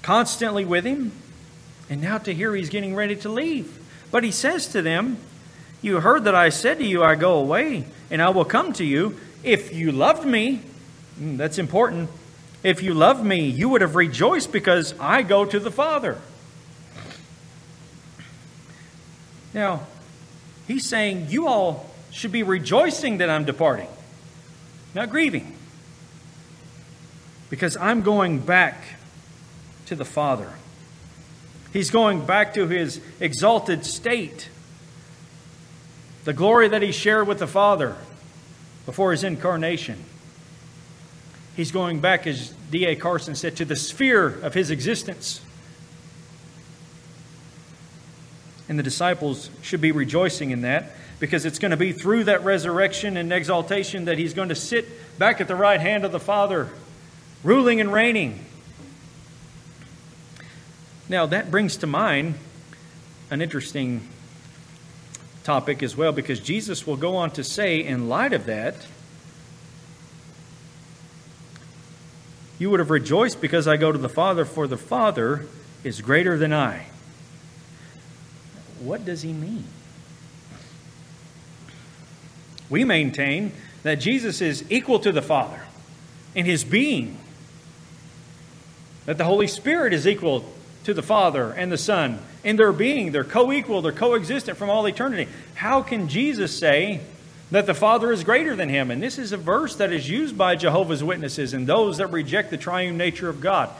constantly 0.00 0.64
with 0.64 0.86
him, 0.86 1.12
and 1.90 2.00
now 2.00 2.16
to 2.16 2.32
hear 2.32 2.54
he's 2.54 2.70
getting 2.70 2.94
ready 2.94 3.16
to 3.16 3.28
leave. 3.28 3.78
But 4.10 4.24
he 4.24 4.30
says 4.30 4.68
to 4.68 4.80
them, 4.80 5.18
You 5.82 6.00
heard 6.00 6.24
that 6.24 6.34
I 6.34 6.50
said 6.50 6.78
to 6.78 6.84
you, 6.84 7.02
I 7.02 7.14
go 7.14 7.34
away, 7.34 7.84
and 8.10 8.20
I 8.20 8.30
will 8.30 8.44
come 8.44 8.72
to 8.74 8.84
you. 8.84 9.18
If 9.42 9.74
you 9.74 9.92
loved 9.92 10.26
me, 10.26 10.60
hmm, 11.16 11.36
that's 11.36 11.58
important. 11.58 12.10
If 12.62 12.82
you 12.82 12.92
loved 12.92 13.24
me, 13.24 13.48
you 13.48 13.68
would 13.70 13.80
have 13.80 13.96
rejoiced 13.96 14.52
because 14.52 14.94
I 15.00 15.22
go 15.22 15.44
to 15.44 15.58
the 15.58 15.70
Father. 15.70 16.18
Now, 19.54 19.86
He's 20.70 20.86
saying, 20.86 21.26
You 21.30 21.48
all 21.48 21.90
should 22.12 22.30
be 22.30 22.44
rejoicing 22.44 23.18
that 23.18 23.28
I'm 23.28 23.44
departing, 23.44 23.88
not 24.94 25.10
grieving. 25.10 25.56
Because 27.48 27.76
I'm 27.76 28.02
going 28.02 28.38
back 28.38 28.80
to 29.86 29.96
the 29.96 30.04
Father. 30.04 30.48
He's 31.72 31.90
going 31.90 32.24
back 32.24 32.54
to 32.54 32.68
his 32.68 33.00
exalted 33.18 33.84
state, 33.84 34.48
the 36.24 36.32
glory 36.32 36.68
that 36.68 36.82
he 36.82 36.92
shared 36.92 37.26
with 37.26 37.38
the 37.38 37.46
Father 37.46 37.96
before 38.86 39.12
his 39.12 39.24
incarnation. 39.24 40.04
He's 41.56 41.72
going 41.72 42.00
back, 42.00 42.26
as 42.26 42.54
D.A. 42.70 42.96
Carson 42.96 43.34
said, 43.34 43.56
to 43.56 43.64
the 43.64 43.76
sphere 43.76 44.28
of 44.28 44.54
his 44.54 44.70
existence. 44.70 45.40
And 48.68 48.78
the 48.78 48.82
disciples 48.82 49.50
should 49.62 49.80
be 49.80 49.92
rejoicing 49.92 50.50
in 50.50 50.62
that 50.62 50.92
because 51.18 51.44
it's 51.44 51.58
going 51.58 51.72
to 51.72 51.76
be 51.76 51.92
through 51.92 52.24
that 52.24 52.44
resurrection 52.44 53.16
and 53.16 53.32
exaltation 53.32 54.06
that 54.06 54.16
he's 54.16 54.32
going 54.32 54.48
to 54.48 54.54
sit 54.54 54.86
back 55.18 55.40
at 55.40 55.48
the 55.48 55.56
right 55.56 55.80
hand 55.80 56.04
of 56.04 56.12
the 56.12 56.20
Father, 56.20 56.70
ruling 57.42 57.80
and 57.80 57.92
reigning. 57.92 58.44
Now, 61.08 61.26
that 61.26 61.50
brings 61.50 61.76
to 61.78 61.86
mind 61.86 62.36
an 63.30 63.42
interesting 63.42 64.08
topic 65.44 65.82
as 65.82 65.96
well 65.96 66.12
because 66.12 66.40
Jesus 66.40 66.86
will 66.86 66.96
go 66.96 67.16
on 67.16 67.30
to 67.32 67.44
say, 67.44 67.82
in 67.82 68.08
light 68.08 68.32
of 68.32 68.46
that, 68.46 68.74
you 72.58 72.70
would 72.70 72.80
have 72.80 72.90
rejoiced 72.90 73.40
because 73.40 73.66
I 73.66 73.76
go 73.76 73.90
to 73.90 73.98
the 73.98 74.08
Father, 74.08 74.44
for 74.44 74.66
the 74.66 74.76
Father 74.76 75.46
is 75.82 76.00
greater 76.00 76.36
than 76.36 76.52
I 76.52 76.86
what 78.80 79.04
does 79.04 79.22
he 79.22 79.32
mean? 79.32 79.64
We 82.68 82.84
maintain 82.84 83.52
that 83.82 83.96
Jesus 83.96 84.40
is 84.40 84.64
equal 84.70 84.98
to 85.00 85.12
the 85.12 85.22
Father 85.22 85.60
in 86.34 86.46
his 86.46 86.64
being, 86.64 87.18
that 89.06 89.18
the 89.18 89.24
Holy 89.24 89.46
Spirit 89.46 89.92
is 89.92 90.06
equal 90.06 90.44
to 90.84 90.94
the 90.94 91.02
Father 91.02 91.52
and 91.52 91.70
the 91.70 91.78
Son 91.78 92.18
in 92.42 92.56
their 92.56 92.72
being. 92.72 93.12
They're 93.12 93.24
co 93.24 93.52
equal, 93.52 93.82
they're 93.82 93.92
coexistent 93.92 94.56
from 94.56 94.70
all 94.70 94.86
eternity. 94.86 95.30
How 95.54 95.82
can 95.82 96.08
Jesus 96.08 96.58
say 96.58 97.00
that 97.50 97.66
the 97.66 97.74
Father 97.74 98.12
is 98.12 98.24
greater 98.24 98.56
than 98.56 98.68
him? 98.68 98.90
And 98.90 99.02
this 99.02 99.18
is 99.18 99.32
a 99.32 99.36
verse 99.36 99.76
that 99.76 99.92
is 99.92 100.08
used 100.08 100.38
by 100.38 100.56
Jehovah's 100.56 101.04
Witnesses 101.04 101.52
and 101.52 101.66
those 101.66 101.98
that 101.98 102.08
reject 102.08 102.50
the 102.50 102.56
triune 102.56 102.96
nature 102.96 103.28
of 103.28 103.40
God. 103.40 103.70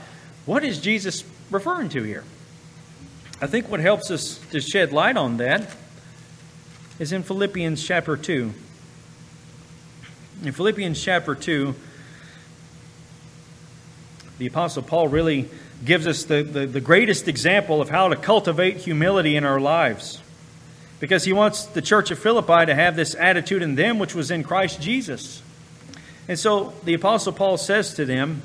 What 0.47 0.65
is 0.65 0.81
Jesus 0.81 1.25
referring 1.51 1.89
to 1.91 2.03
here? 2.03 2.25
I 3.41 3.47
think 3.47 3.71
what 3.71 3.81
helps 3.81 4.11
us 4.11 4.39
to 4.51 4.61
shed 4.61 4.93
light 4.93 5.17
on 5.17 5.39
that 5.39 5.75
is 6.99 7.13
in 7.13 7.23
Philippians 7.23 7.83
chapter 7.83 8.17
2. 8.17 8.53
In 10.43 10.53
Philippians 10.53 11.03
chapter 11.03 11.35
2, 11.35 11.75
the 14.39 14.47
Apostle 14.47 14.83
Paul 14.83 15.09
really 15.09 15.49
gives 15.85 16.07
us 16.07 16.25
the, 16.25 16.43
the, 16.43 16.67
the, 16.67 16.81
greatest 16.81 17.27
example 17.27 17.81
of 17.81 17.89
how 17.89 18.09
to 18.09 18.17
cultivate 18.17 18.79
humility 18.79 19.37
in 19.37 19.45
our 19.45 19.61
lives. 19.61 20.21
Because 20.99 21.25
he 21.25 21.33
wants 21.33 21.65
the 21.65 21.81
church 21.81 22.11
of 22.11 22.19
Philippi 22.19 22.67
to 22.67 22.75
have 22.75 22.97
this 22.97 23.15
attitude 23.15 23.63
in 23.63 23.75
them 23.75 23.99
which 23.99 24.15
was 24.15 24.31
in 24.31 24.43
Christ 24.43 24.83
Jesus. 24.83 25.43
And 26.29 26.39
so 26.39 26.75
the 26.85 26.95
Apostle 26.95 27.33
Paul 27.33 27.57
says 27.57 27.95
to 27.95 28.05
them, 28.05 28.43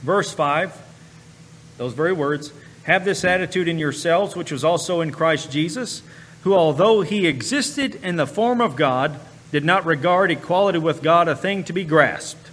verse 0.00 0.32
5, 0.32 0.76
those 1.76 1.92
very 1.92 2.12
words, 2.12 2.52
have 2.82 3.04
this 3.04 3.24
attitude 3.24 3.68
in 3.68 3.78
yourselves, 3.78 4.34
which 4.34 4.50
was 4.50 4.64
also 4.64 5.00
in 5.00 5.12
Christ 5.12 5.52
Jesus, 5.52 6.02
who, 6.42 6.54
although 6.54 7.02
he 7.02 7.26
existed 7.26 7.94
in 8.02 8.16
the 8.16 8.26
form 8.26 8.60
of 8.60 8.74
God, 8.74 9.20
did 9.52 9.64
not 9.64 9.86
regard 9.86 10.30
equality 10.30 10.78
with 10.78 11.02
God 11.02 11.28
a 11.28 11.36
thing 11.36 11.64
to 11.64 11.72
be 11.72 11.84
grasped. 11.84 12.50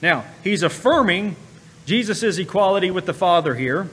Now, 0.00 0.24
he's 0.42 0.62
affirming 0.62 1.36
Jesus' 1.86 2.36
equality 2.38 2.90
with 2.90 3.06
the 3.06 3.14
Father 3.14 3.54
here. 3.54 3.88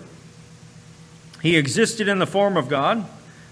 He 1.42 1.56
existed 1.56 2.08
in 2.08 2.20
the 2.20 2.26
form 2.28 2.58
of 2.58 2.68
God. 2.68 3.06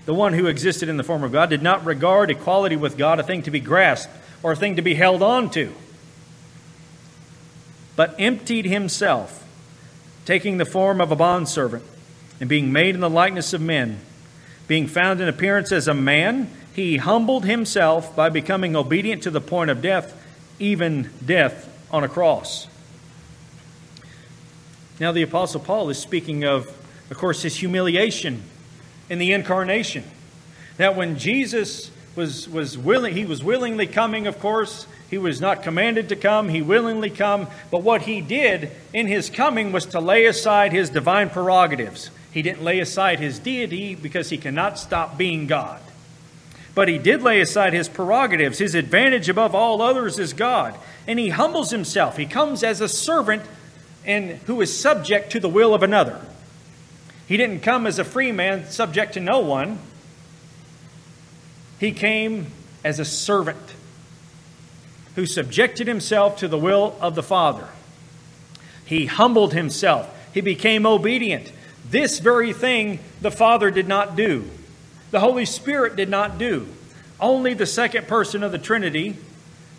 The 0.06 0.14
one 0.14 0.34
who 0.34 0.48
existed 0.48 0.90
in 0.90 0.98
the 0.98 1.04
form 1.04 1.24
of 1.24 1.32
God 1.32 1.50
did 1.50 1.62
not 1.62 1.86
regard 1.86 2.32
equality 2.32 2.76
with 2.76 2.98
God 2.98 3.20
a 3.20 3.24
thing 3.24 3.44
to 3.44 3.52
be 3.52 3.60
grasped 3.60 4.12
or 4.42 4.54
a 4.54 4.56
thing 4.56 4.76
to 4.78 4.82
be 4.82 4.96
held 4.96 5.22
on 5.22 5.52
to, 5.52 5.72
but 7.96 8.16
emptied 8.18 8.66
himself, 8.66 9.46
taking 10.26 10.58
the 10.58 10.66
form 10.66 11.00
of 11.00 11.12
a 11.12 11.16
bondservant 11.16 11.84
and 12.40 12.50
being 12.50 12.72
made 12.72 12.96
in 12.96 13.02
the 13.02 13.10
likeness 13.10 13.54
of 13.54 13.62
men, 13.62 14.00
being 14.68 14.88
found 14.88 15.22
in 15.22 15.28
appearance 15.28 15.72
as 15.72 15.88
a 15.88 15.94
man, 15.94 16.50
he 16.74 16.98
humbled 16.98 17.46
himself 17.46 18.16
by 18.16 18.30
becoming 18.30 18.76
obedient 18.76 19.22
to 19.22 19.30
the 19.30 19.42
point 19.42 19.70
of 19.70 19.82
death, 19.82 20.18
even 20.58 21.12
death 21.24 21.70
on 21.92 22.04
a 22.04 22.10
cross. 22.10 22.68
Now, 25.02 25.12
the 25.12 25.24
Apostle 25.24 25.62
Paul 25.62 25.90
is 25.90 25.98
speaking 25.98 26.44
of, 26.44 26.68
of 27.10 27.18
course, 27.18 27.42
his 27.42 27.56
humiliation 27.56 28.44
in 29.10 29.18
the 29.18 29.34
incarnation. 29.34 30.04
That 30.78 30.96
when 30.96 31.18
Jesus 31.18 31.90
was, 32.16 32.48
was 32.48 32.78
willing, 32.78 33.16
he 33.16 33.26
was 33.26 33.44
willingly 33.44 33.88
coming, 33.88 34.28
of 34.28 34.40
course, 34.40 34.86
he 35.10 35.18
was 35.18 35.42
not 35.42 35.64
commanded 35.64 36.10
to 36.10 36.16
come, 36.16 36.50
he 36.50 36.62
willingly 36.62 37.10
come, 37.10 37.48
but 37.72 37.82
what 37.82 38.04
he 38.04 38.22
did 38.22 38.70
in 38.94 39.08
his 39.08 39.32
coming 39.32 39.72
was 39.72 39.88
to 39.88 40.00
lay 40.00 40.28
aside 40.28 40.72
his 40.72 40.92
divine 40.92 41.32
prerogatives 41.32 42.12
He 42.32 42.44
didn't 42.44 42.64
lay 42.64 42.80
aside 42.80 43.20
his 43.20 43.40
deity 43.40 43.96
because 43.96 44.30
he 44.30 44.38
cannot 44.38 44.78
stop 44.78 45.18
being 45.18 45.48
God. 45.48 45.82
But 46.76 46.88
he 46.88 47.00
did 47.00 47.24
lay 47.24 47.42
aside 47.42 47.74
his 47.74 47.90
prerogatives. 47.90 48.60
His 48.60 48.76
advantage 48.76 49.30
above 49.30 49.56
all 49.56 49.82
others 49.82 50.20
is 50.20 50.32
God. 50.34 50.76
And 51.08 51.18
he 51.18 51.30
humbles 51.30 51.72
himself. 51.72 52.18
He 52.18 52.28
comes 52.28 52.64
as 52.64 52.82
a 52.82 52.88
servant 52.88 53.42
and 54.06 54.32
who 54.48 54.62
is 54.62 54.78
subject 54.78 55.32
to 55.32 55.40
the 55.40 55.50
will 55.50 55.74
of 55.74 55.84
another. 55.84 56.20
He 57.28 57.38
didn't 57.38 57.62
come 57.62 57.88
as 57.88 58.00
a 58.00 58.04
free 58.04 58.32
man 58.32 58.70
subject 58.70 59.14
to 59.14 59.20
no 59.20 59.40
one. 59.40 59.80
He 61.80 61.92
came 61.92 62.48
as 62.84 63.00
a 63.00 63.06
servant 63.06 63.74
who 65.16 65.26
subjected 65.26 65.88
himself 65.88 66.38
to 66.38 66.48
the 66.48 66.58
will 66.58 66.96
of 67.00 67.16
the 67.16 67.24
Father. 67.24 67.68
He 68.86 69.06
humbled 69.06 69.54
himself. 69.54 70.14
He 70.34 70.42
became 70.42 70.86
obedient. 70.86 71.52
This 71.90 72.20
very 72.20 72.54
thing 72.54 73.00
the 73.22 73.32
Father 73.32 73.72
did 73.72 73.88
not 73.88 74.16
do. 74.16 74.50
The 75.12 75.20
Holy 75.20 75.46
Spirit 75.46 75.96
did 75.96 76.10
not 76.10 76.38
do. 76.38 76.68
Only 77.20 77.54
the 77.54 77.66
second 77.66 78.08
person 78.08 78.44
of 78.44 78.52
the 78.52 78.58
Trinity 78.58 79.18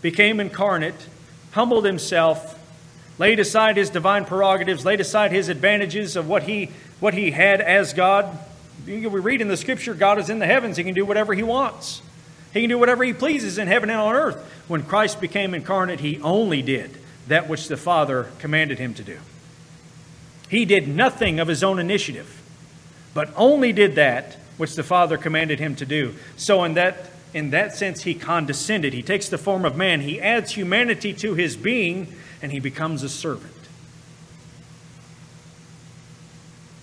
became 0.01 0.41
incarnate, 0.41 1.09
humbled 1.53 1.85
himself, 1.85 2.59
laid 3.23 3.39
aside 3.39 3.77
his 3.77 3.89
divine 3.89 4.25
prerogatives, 4.25 4.85
laid 4.85 5.01
aside 5.01 5.31
his 5.31 5.49
advantages 5.49 6.17
of 6.17 6.29
what 6.29 6.43
he, 6.43 6.69
what 6.99 7.15
he 7.15 7.31
had 7.31 7.61
as 7.61 7.95
God. 7.95 8.37
We 8.85 9.07
read 9.07 9.41
in 9.41 9.47
the 9.47 9.57
scripture 9.57 9.95
God 9.95 10.19
is 10.19 10.29
in 10.29 10.41
the 10.41 10.47
heavens, 10.47 10.77
he 10.77 10.83
can 10.83 10.93
do 10.93 11.05
whatever 11.05 11.33
he 11.33 11.45
wants. 11.45 12.03
He 12.53 12.63
can 12.63 12.69
do 12.69 12.79
whatever 12.81 13.05
he 13.05 13.13
pleases 13.13 13.59
in 13.59 13.69
heaven 13.69 13.91
and 13.91 14.01
on 14.01 14.17
earth. 14.17 14.39
When 14.67 14.83
Christ 14.83 15.21
became 15.21 15.55
incarnate, 15.55 16.01
he 16.01 16.21
only 16.21 16.63
did 16.63 16.99
that 17.29 17.49
which 17.49 17.69
the 17.69 17.77
Father 17.77 18.27
commanded 18.41 18.81
him 18.81 18.93
to 18.95 19.05
do. 19.05 19.21
He 20.49 20.65
did 20.65 20.89
nothing 20.89 21.39
of 21.39 21.47
his 21.47 21.63
own 21.63 21.79
initiative, 21.79 22.43
but 23.15 23.33
only 23.37 23.73
did 23.73 23.95
that 23.95 24.37
which 24.57 24.75
the 24.75 24.83
Father 24.83 25.17
commanded 25.17 25.61
him 25.61 25.77
to 25.77 25.87
do. 25.87 26.17
So, 26.37 26.65
in 26.65 26.75
that, 26.75 27.09
in 27.33 27.51
that 27.51 27.77
sense, 27.77 28.03
he 28.03 28.15
condescended. 28.15 28.93
He 28.93 29.03
takes 29.05 29.29
the 29.29 29.39
form 29.39 29.65
of 29.65 29.77
man, 29.77 30.01
he 30.01 30.21
adds 30.21 30.51
humanity 30.51 31.13
to 31.15 31.35
his 31.35 31.57
being, 31.57 32.13
and 32.43 32.53
he 32.53 32.61
becomes 32.61 33.03
a 33.03 33.09
servant. 33.09 33.55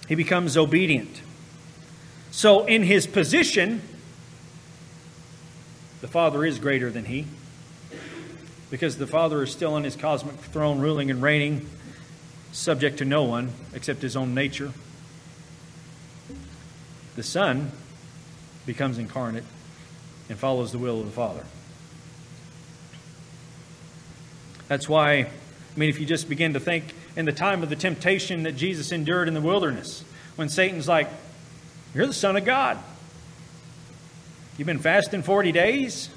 He 0.07 0.15
becomes 0.15 0.57
obedient. 0.57 1.21
So, 2.31 2.65
in 2.65 2.83
his 2.83 3.05
position, 3.05 3.81
the 6.01 6.07
Father 6.07 6.45
is 6.45 6.57
greater 6.57 6.89
than 6.89 7.05
he 7.05 7.27
because 8.71 8.97
the 8.97 9.07
Father 9.07 9.43
is 9.43 9.51
still 9.51 9.73
on 9.73 9.83
his 9.83 9.95
cosmic 9.95 10.35
throne, 10.35 10.79
ruling 10.79 11.11
and 11.11 11.21
reigning, 11.21 11.67
subject 12.51 12.97
to 12.99 13.05
no 13.05 13.23
one 13.23 13.51
except 13.73 14.01
his 14.01 14.15
own 14.15 14.33
nature. 14.33 14.71
The 17.15 17.23
Son 17.23 17.71
becomes 18.65 18.97
incarnate 18.97 19.43
and 20.29 20.37
follows 20.37 20.71
the 20.71 20.77
will 20.77 20.99
of 20.99 21.05
the 21.05 21.11
Father. 21.11 21.43
That's 24.67 24.87
why, 24.87 25.31
I 25.79 25.83
mean, 25.87 25.89
if 25.89 25.97
you 25.97 26.05
just 26.05 26.27
begin 26.27 26.55
to 26.55 26.59
think 26.59 26.83
in 27.15 27.23
the 27.23 27.31
time 27.31 27.63
of 27.63 27.69
the 27.69 27.75
temptation 27.77 28.43
that 28.43 28.57
Jesus 28.57 28.91
endured 28.91 29.29
in 29.29 29.33
the 29.33 29.39
wilderness, 29.39 30.03
when 30.35 30.49
Satan's 30.49 30.89
like, 30.89 31.07
You're 31.95 32.05
the 32.05 32.11
Son 32.11 32.35
of 32.35 32.43
God. 32.43 32.77
You've 34.57 34.65
been 34.65 34.79
fasting 34.79 35.23
40 35.23 35.53
days? 35.53 36.09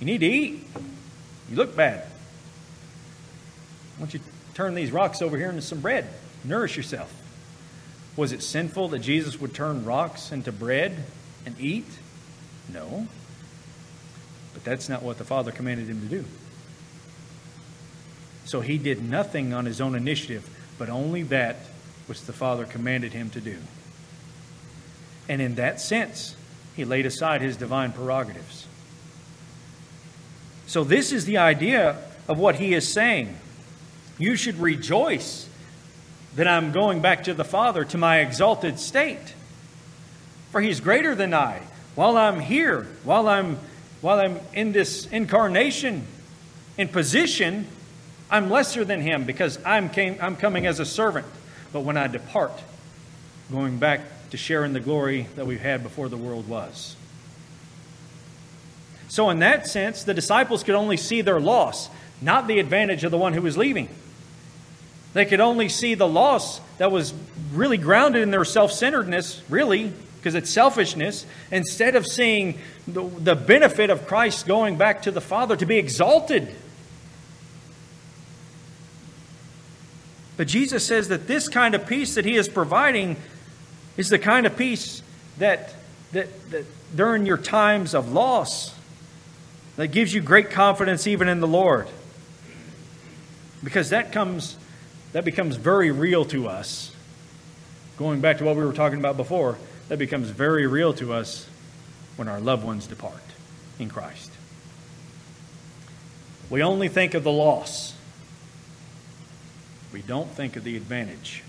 You 0.00 0.04
need 0.04 0.18
to 0.18 0.26
eat. 0.26 0.66
You 1.48 1.56
look 1.56 1.74
bad. 1.74 2.00
Why 3.96 4.00
don't 4.00 4.12
you 4.12 4.20
turn 4.52 4.74
these 4.74 4.92
rocks 4.92 5.22
over 5.22 5.38
here 5.38 5.48
into 5.48 5.62
some 5.62 5.80
bread? 5.80 6.06
Nourish 6.44 6.76
yourself. 6.76 7.10
Was 8.16 8.32
it 8.32 8.42
sinful 8.42 8.88
that 8.88 8.98
Jesus 8.98 9.40
would 9.40 9.54
turn 9.54 9.86
rocks 9.86 10.30
into 10.30 10.52
bread 10.52 11.04
and 11.46 11.58
eat? 11.58 11.88
No. 12.70 13.08
But 14.52 14.62
that's 14.62 14.90
not 14.90 15.02
what 15.02 15.16
the 15.16 15.24
Father 15.24 15.52
commanded 15.52 15.88
him 15.88 16.02
to 16.02 16.06
do. 16.06 16.24
So 18.44 18.60
he 18.60 18.78
did 18.78 19.02
nothing 19.02 19.52
on 19.52 19.64
his 19.64 19.80
own 19.80 19.94
initiative, 19.94 20.48
but 20.78 20.88
only 20.88 21.22
that 21.24 21.56
which 22.06 22.22
the 22.22 22.32
Father 22.32 22.64
commanded 22.64 23.12
him 23.12 23.30
to 23.30 23.40
do. 23.40 23.58
And 25.28 25.40
in 25.40 25.54
that 25.54 25.80
sense, 25.80 26.36
he 26.76 26.84
laid 26.84 27.06
aside 27.06 27.40
his 27.40 27.56
divine 27.56 27.92
prerogatives. 27.92 28.66
So, 30.66 30.82
this 30.82 31.12
is 31.12 31.24
the 31.24 31.38
idea 31.38 31.96
of 32.26 32.38
what 32.38 32.56
he 32.56 32.74
is 32.74 32.88
saying. 32.88 33.36
You 34.18 34.34
should 34.36 34.58
rejoice 34.58 35.48
that 36.36 36.48
I'm 36.48 36.72
going 36.72 37.00
back 37.00 37.24
to 37.24 37.34
the 37.34 37.44
Father, 37.44 37.84
to 37.84 37.98
my 37.98 38.20
exalted 38.20 38.78
state. 38.78 39.34
For 40.50 40.60
he's 40.60 40.80
greater 40.80 41.14
than 41.14 41.34
I. 41.34 41.62
While 41.94 42.16
I'm 42.16 42.40
here, 42.40 42.86
while 43.04 43.28
I'm, 43.28 43.58
while 44.00 44.18
I'm 44.18 44.40
in 44.52 44.72
this 44.72 45.06
incarnation, 45.06 46.06
in 46.76 46.88
position, 46.88 47.66
I'm 48.30 48.50
lesser 48.50 48.84
than 48.84 49.00
him 49.00 49.24
because 49.24 49.58
I'm, 49.64 49.88
came, 49.90 50.18
I'm 50.20 50.36
coming 50.36 50.66
as 50.66 50.80
a 50.80 50.86
servant. 50.86 51.26
But 51.72 51.80
when 51.80 51.96
I 51.96 52.06
depart, 52.06 52.52
going 53.50 53.78
back 53.78 54.00
to 54.30 54.36
share 54.36 54.64
in 54.64 54.72
the 54.72 54.80
glory 54.80 55.28
that 55.36 55.46
we've 55.46 55.60
had 55.60 55.82
before 55.82 56.08
the 56.08 56.16
world 56.16 56.48
was. 56.48 56.96
So, 59.08 59.30
in 59.30 59.38
that 59.40 59.66
sense, 59.66 60.02
the 60.02 60.14
disciples 60.14 60.64
could 60.64 60.74
only 60.74 60.96
see 60.96 61.20
their 61.20 61.38
loss, 61.38 61.88
not 62.20 62.48
the 62.48 62.58
advantage 62.58 63.04
of 63.04 63.10
the 63.10 63.18
one 63.18 63.32
who 63.32 63.42
was 63.42 63.56
leaving. 63.56 63.88
They 65.12 65.24
could 65.24 65.40
only 65.40 65.68
see 65.68 65.94
the 65.94 66.08
loss 66.08 66.60
that 66.78 66.90
was 66.90 67.14
really 67.52 67.78
grounded 67.78 68.22
in 68.22 68.32
their 68.32 68.44
self 68.44 68.72
centeredness, 68.72 69.40
really, 69.48 69.92
because 70.16 70.34
it's 70.34 70.50
selfishness, 70.50 71.26
instead 71.52 71.94
of 71.94 72.06
seeing 72.06 72.58
the, 72.88 73.04
the 73.04 73.36
benefit 73.36 73.90
of 73.90 74.06
Christ 74.08 74.46
going 74.46 74.76
back 74.76 75.02
to 75.02 75.12
the 75.12 75.20
Father 75.20 75.54
to 75.56 75.66
be 75.66 75.76
exalted. 75.76 76.52
But 80.36 80.48
Jesus 80.48 80.84
says 80.86 81.08
that 81.08 81.26
this 81.26 81.48
kind 81.48 81.74
of 81.74 81.86
peace 81.86 82.14
that 82.14 82.24
He 82.24 82.36
is 82.36 82.48
providing 82.48 83.16
is 83.96 84.08
the 84.08 84.18
kind 84.18 84.46
of 84.46 84.56
peace 84.56 85.02
that, 85.38 85.74
that, 86.12 86.50
that 86.50 86.64
during 86.96 87.26
your 87.26 87.38
times 87.38 87.94
of 87.94 88.12
loss, 88.12 88.74
that 89.76 89.88
gives 89.88 90.14
you 90.14 90.20
great 90.20 90.50
confidence 90.50 91.06
even 91.06 91.28
in 91.28 91.40
the 91.40 91.48
Lord. 91.48 91.88
Because 93.62 93.90
that 93.90 94.12
comes 94.12 94.56
that 95.14 95.24
becomes 95.24 95.54
very 95.54 95.92
real 95.92 96.24
to 96.26 96.48
us. 96.48 96.92
Going 97.96 98.20
back 98.20 98.38
to 98.38 98.44
what 98.44 98.56
we 98.56 98.64
were 98.64 98.72
talking 98.72 98.98
about 98.98 99.16
before, 99.16 99.56
that 99.88 99.96
becomes 99.96 100.28
very 100.28 100.66
real 100.66 100.92
to 100.94 101.12
us 101.12 101.48
when 102.16 102.26
our 102.26 102.40
loved 102.40 102.64
ones 102.64 102.88
depart 102.88 103.22
in 103.78 103.88
Christ. 103.88 104.32
We 106.50 106.64
only 106.64 106.88
think 106.88 107.14
of 107.14 107.22
the 107.22 107.30
loss. 107.30 107.94
We 109.94 110.02
don't 110.02 110.28
think 110.28 110.56
of 110.56 110.64
the 110.64 110.76
advantage 110.76 111.44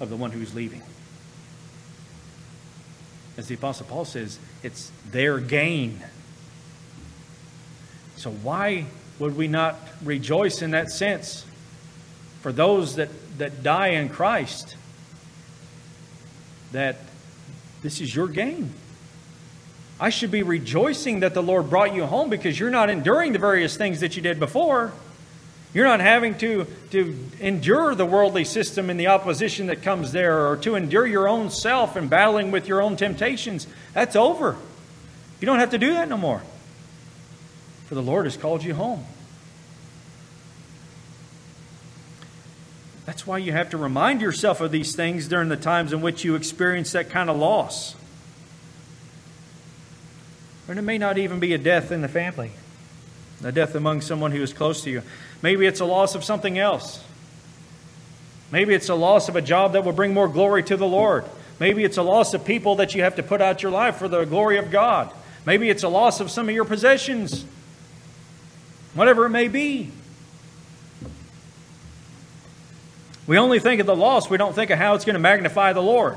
of 0.00 0.10
the 0.10 0.16
one 0.16 0.32
who's 0.32 0.52
leaving 0.52 0.82
as 3.36 3.46
the 3.46 3.54
Apostle 3.54 3.86
Paul 3.86 4.04
says, 4.04 4.40
it's 4.64 4.90
their 5.12 5.38
gain. 5.38 6.02
So, 8.16 8.32
why 8.32 8.86
would 9.20 9.36
we 9.36 9.46
not 9.46 9.76
rejoice 10.02 10.60
in 10.60 10.72
that 10.72 10.90
sense 10.90 11.44
for 12.40 12.50
those 12.50 12.96
that, 12.96 13.10
that 13.38 13.62
die 13.62 13.90
in 13.90 14.08
Christ? 14.08 14.76
That 16.72 16.96
this 17.80 18.00
is 18.00 18.12
your 18.12 18.26
gain. 18.26 18.72
I 20.00 20.10
should 20.10 20.32
be 20.32 20.42
rejoicing 20.42 21.20
that 21.20 21.32
the 21.32 21.44
Lord 21.44 21.70
brought 21.70 21.94
you 21.94 22.06
home 22.06 22.28
because 22.28 22.58
you're 22.58 22.70
not 22.70 22.90
enduring 22.90 23.32
the 23.32 23.38
various 23.38 23.76
things 23.76 24.00
that 24.00 24.16
you 24.16 24.22
did 24.22 24.40
before. 24.40 24.92
You're 25.76 25.84
not 25.84 26.00
having 26.00 26.38
to, 26.38 26.66
to 26.92 27.18
endure 27.38 27.94
the 27.94 28.06
worldly 28.06 28.46
system 28.46 28.88
and 28.88 28.98
the 28.98 29.08
opposition 29.08 29.66
that 29.66 29.82
comes 29.82 30.10
there 30.10 30.48
or 30.48 30.56
to 30.56 30.74
endure 30.74 31.06
your 31.06 31.28
own 31.28 31.50
self 31.50 31.96
and 31.96 32.08
battling 32.08 32.50
with 32.50 32.66
your 32.66 32.80
own 32.80 32.96
temptations. 32.96 33.66
That's 33.92 34.16
over. 34.16 34.56
You 35.38 35.44
don't 35.44 35.58
have 35.58 35.72
to 35.72 35.78
do 35.78 35.92
that 35.92 36.08
no 36.08 36.16
more. 36.16 36.40
For 37.88 37.94
the 37.94 38.00
Lord 38.00 38.24
has 38.24 38.38
called 38.38 38.64
you 38.64 38.72
home. 38.72 39.04
That's 43.04 43.26
why 43.26 43.36
you 43.36 43.52
have 43.52 43.68
to 43.68 43.76
remind 43.76 44.22
yourself 44.22 44.62
of 44.62 44.72
these 44.72 44.96
things 44.96 45.28
during 45.28 45.50
the 45.50 45.58
times 45.58 45.92
in 45.92 46.00
which 46.00 46.24
you 46.24 46.36
experience 46.36 46.92
that 46.92 47.10
kind 47.10 47.28
of 47.28 47.36
loss. 47.36 47.94
And 50.68 50.78
it 50.78 50.82
may 50.82 50.96
not 50.96 51.18
even 51.18 51.38
be 51.38 51.52
a 51.52 51.58
death 51.58 51.92
in 51.92 52.00
the 52.00 52.08
family, 52.08 52.52
a 53.44 53.52
death 53.52 53.74
among 53.74 54.00
someone 54.00 54.32
who 54.32 54.42
is 54.42 54.52
close 54.52 54.82
to 54.84 54.90
you. 54.90 55.02
Maybe 55.42 55.66
it's 55.66 55.80
a 55.80 55.84
loss 55.84 56.14
of 56.14 56.24
something 56.24 56.58
else. 56.58 57.02
Maybe 58.50 58.74
it's 58.74 58.88
a 58.88 58.94
loss 58.94 59.28
of 59.28 59.36
a 59.36 59.42
job 59.42 59.72
that 59.72 59.84
will 59.84 59.92
bring 59.92 60.14
more 60.14 60.28
glory 60.28 60.62
to 60.64 60.76
the 60.76 60.86
Lord. 60.86 61.24
Maybe 61.58 61.84
it's 61.84 61.96
a 61.96 62.02
loss 62.02 62.34
of 62.34 62.44
people 62.44 62.76
that 62.76 62.94
you 62.94 63.02
have 63.02 63.16
to 63.16 63.22
put 63.22 63.40
out 63.40 63.62
your 63.62 63.72
life 63.72 63.96
for 63.96 64.08
the 64.08 64.24
glory 64.24 64.58
of 64.58 64.70
God. 64.70 65.10
Maybe 65.44 65.70
it's 65.70 65.82
a 65.82 65.88
loss 65.88 66.20
of 66.20 66.30
some 66.30 66.48
of 66.48 66.54
your 66.54 66.64
possessions. 66.64 67.44
Whatever 68.94 69.26
it 69.26 69.30
may 69.30 69.48
be. 69.48 69.90
We 73.26 73.38
only 73.38 73.58
think 73.58 73.80
of 73.80 73.86
the 73.86 73.96
loss, 73.96 74.30
we 74.30 74.36
don't 74.36 74.54
think 74.54 74.70
of 74.70 74.78
how 74.78 74.94
it's 74.94 75.04
going 75.04 75.14
to 75.14 75.20
magnify 75.20 75.72
the 75.72 75.82
Lord. 75.82 76.16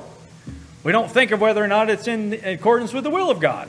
We 0.83 0.91
don't 0.91 1.11
think 1.11 1.31
of 1.31 1.41
whether 1.41 1.63
or 1.63 1.67
not 1.67 1.89
it's 1.89 2.07
in 2.07 2.33
accordance 2.33 2.93
with 2.93 3.03
the 3.03 3.09
will 3.09 3.31
of 3.31 3.39
God. 3.39 3.67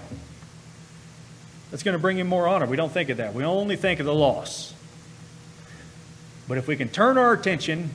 That's 1.71 1.83
going 1.83 1.95
to 1.95 2.01
bring 2.01 2.18
him 2.18 2.27
more 2.27 2.49
honor. 2.49 2.66
We 2.66 2.77
don't 2.77 2.93
think 2.93 3.11
of 3.11 3.18
that. 3.18 3.35
We 3.35 3.45
only 3.45 3.77
think 3.77 4.01
of 4.01 4.07
the 4.07 4.14
loss. 4.14 4.75
But 6.49 6.59
if 6.59 6.66
we 6.66 6.77
can 6.77 6.89
turn 6.89 7.16
our 7.16 7.33
attention 7.33 7.91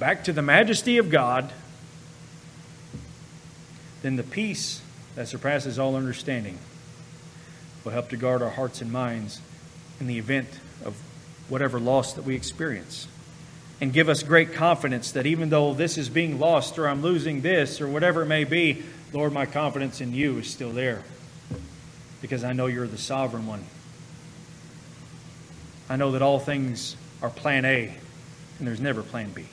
back 0.00 0.24
to 0.24 0.32
the 0.32 0.42
majesty 0.42 0.98
of 0.98 1.08
God, 1.08 1.52
then 4.02 4.16
the 4.16 4.24
peace 4.24 4.82
that 5.14 5.28
surpasses 5.28 5.78
all 5.78 5.94
understanding 5.94 6.58
will 7.84 7.92
help 7.92 8.08
to 8.08 8.16
guard 8.16 8.42
our 8.42 8.50
hearts 8.50 8.80
and 8.80 8.90
minds 8.90 9.40
in 10.00 10.08
the 10.08 10.18
event 10.18 10.48
of 10.84 10.96
whatever 11.48 11.78
loss 11.78 12.12
that 12.14 12.24
we 12.24 12.34
experience. 12.34 13.06
And 13.80 13.92
give 13.92 14.08
us 14.08 14.24
great 14.24 14.52
confidence 14.52 15.12
that 15.12 15.26
even 15.26 15.50
though 15.50 15.74
this 15.74 15.96
is 15.96 16.08
being 16.08 16.40
lost 16.40 16.76
or 16.78 16.88
I'm 16.88 17.02
losing 17.02 17.42
this 17.42 17.80
or 17.80 17.86
whatever 17.86 18.22
it 18.22 18.26
may 18.26 18.42
be, 18.42 18.82
Lord, 19.12 19.32
my 19.32 19.46
confidence 19.46 20.00
in 20.00 20.12
you 20.12 20.38
is 20.38 20.50
still 20.50 20.72
there 20.72 21.04
because 22.26 22.42
I 22.42 22.52
know 22.52 22.66
you're 22.66 22.88
the 22.88 22.98
sovereign 22.98 23.46
one. 23.46 23.62
I 25.88 25.94
know 25.94 26.10
that 26.10 26.22
all 26.22 26.40
things 26.40 26.96
are 27.22 27.30
plan 27.30 27.64
A 27.64 27.94
and 28.58 28.66
there's 28.66 28.80
never 28.80 29.04
plan 29.04 29.30
B. 29.30 29.46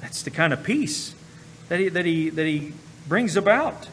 That's 0.00 0.22
the 0.22 0.30
kind 0.30 0.52
of 0.52 0.62
peace 0.62 1.12
that 1.68 1.80
he, 1.80 1.88
that 1.88 2.06
he, 2.06 2.30
that 2.30 2.46
he 2.46 2.72
brings 3.08 3.36
about. 3.36 3.88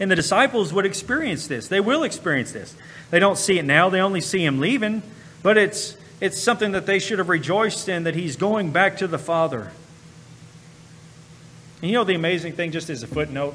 And 0.00 0.10
the 0.10 0.16
disciples 0.16 0.72
would 0.72 0.86
experience 0.86 1.46
this. 1.46 1.68
They 1.68 1.80
will 1.80 2.02
experience 2.02 2.52
this. 2.52 2.74
They 3.10 3.18
don't 3.18 3.36
see 3.36 3.58
it 3.58 3.66
now, 3.66 3.90
they 3.90 4.00
only 4.00 4.22
see 4.22 4.42
him 4.42 4.58
leaving, 4.58 5.02
but 5.42 5.58
it's, 5.58 5.98
it's 6.18 6.40
something 6.40 6.72
that 6.72 6.86
they 6.86 6.98
should 6.98 7.18
have 7.18 7.28
rejoiced 7.28 7.90
in 7.90 8.04
that 8.04 8.14
he's 8.14 8.36
going 8.36 8.72
back 8.72 8.96
to 8.96 9.06
the 9.06 9.18
Father. 9.18 9.70
And 11.80 11.90
you 11.90 11.96
know 11.96 12.04
the 12.04 12.14
amazing 12.14 12.52
thing, 12.52 12.72
just 12.72 12.90
as 12.90 13.02
a 13.02 13.06
footnote? 13.06 13.54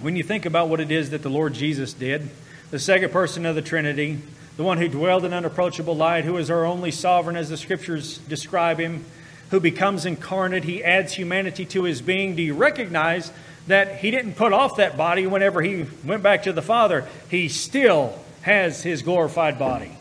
When 0.00 0.16
you 0.16 0.22
think 0.22 0.46
about 0.46 0.68
what 0.68 0.80
it 0.80 0.90
is 0.90 1.10
that 1.10 1.22
the 1.22 1.28
Lord 1.28 1.54
Jesus 1.54 1.92
did, 1.92 2.28
the 2.70 2.78
second 2.78 3.12
person 3.12 3.44
of 3.46 3.54
the 3.54 3.62
Trinity, 3.62 4.18
the 4.56 4.64
one 4.64 4.78
who 4.78 4.88
dwelled 4.88 5.24
in 5.24 5.32
unapproachable 5.32 5.96
light, 5.96 6.24
who 6.24 6.36
is 6.38 6.50
our 6.50 6.64
only 6.64 6.90
sovereign, 6.90 7.36
as 7.36 7.48
the 7.48 7.56
scriptures 7.56 8.18
describe 8.18 8.78
him, 8.78 9.04
who 9.50 9.60
becomes 9.60 10.06
incarnate, 10.06 10.64
he 10.64 10.82
adds 10.82 11.12
humanity 11.12 11.66
to 11.66 11.84
his 11.84 12.00
being. 12.00 12.36
Do 12.36 12.42
you 12.42 12.54
recognize 12.54 13.30
that 13.66 13.96
he 13.98 14.10
didn't 14.10 14.34
put 14.34 14.52
off 14.52 14.76
that 14.76 14.96
body 14.96 15.26
whenever 15.26 15.62
he 15.62 15.86
went 16.04 16.22
back 16.22 16.44
to 16.44 16.52
the 16.52 16.62
Father? 16.62 17.06
He 17.30 17.48
still 17.48 18.18
has 18.42 18.82
his 18.82 19.02
glorified 19.02 19.58
body. 19.58 19.92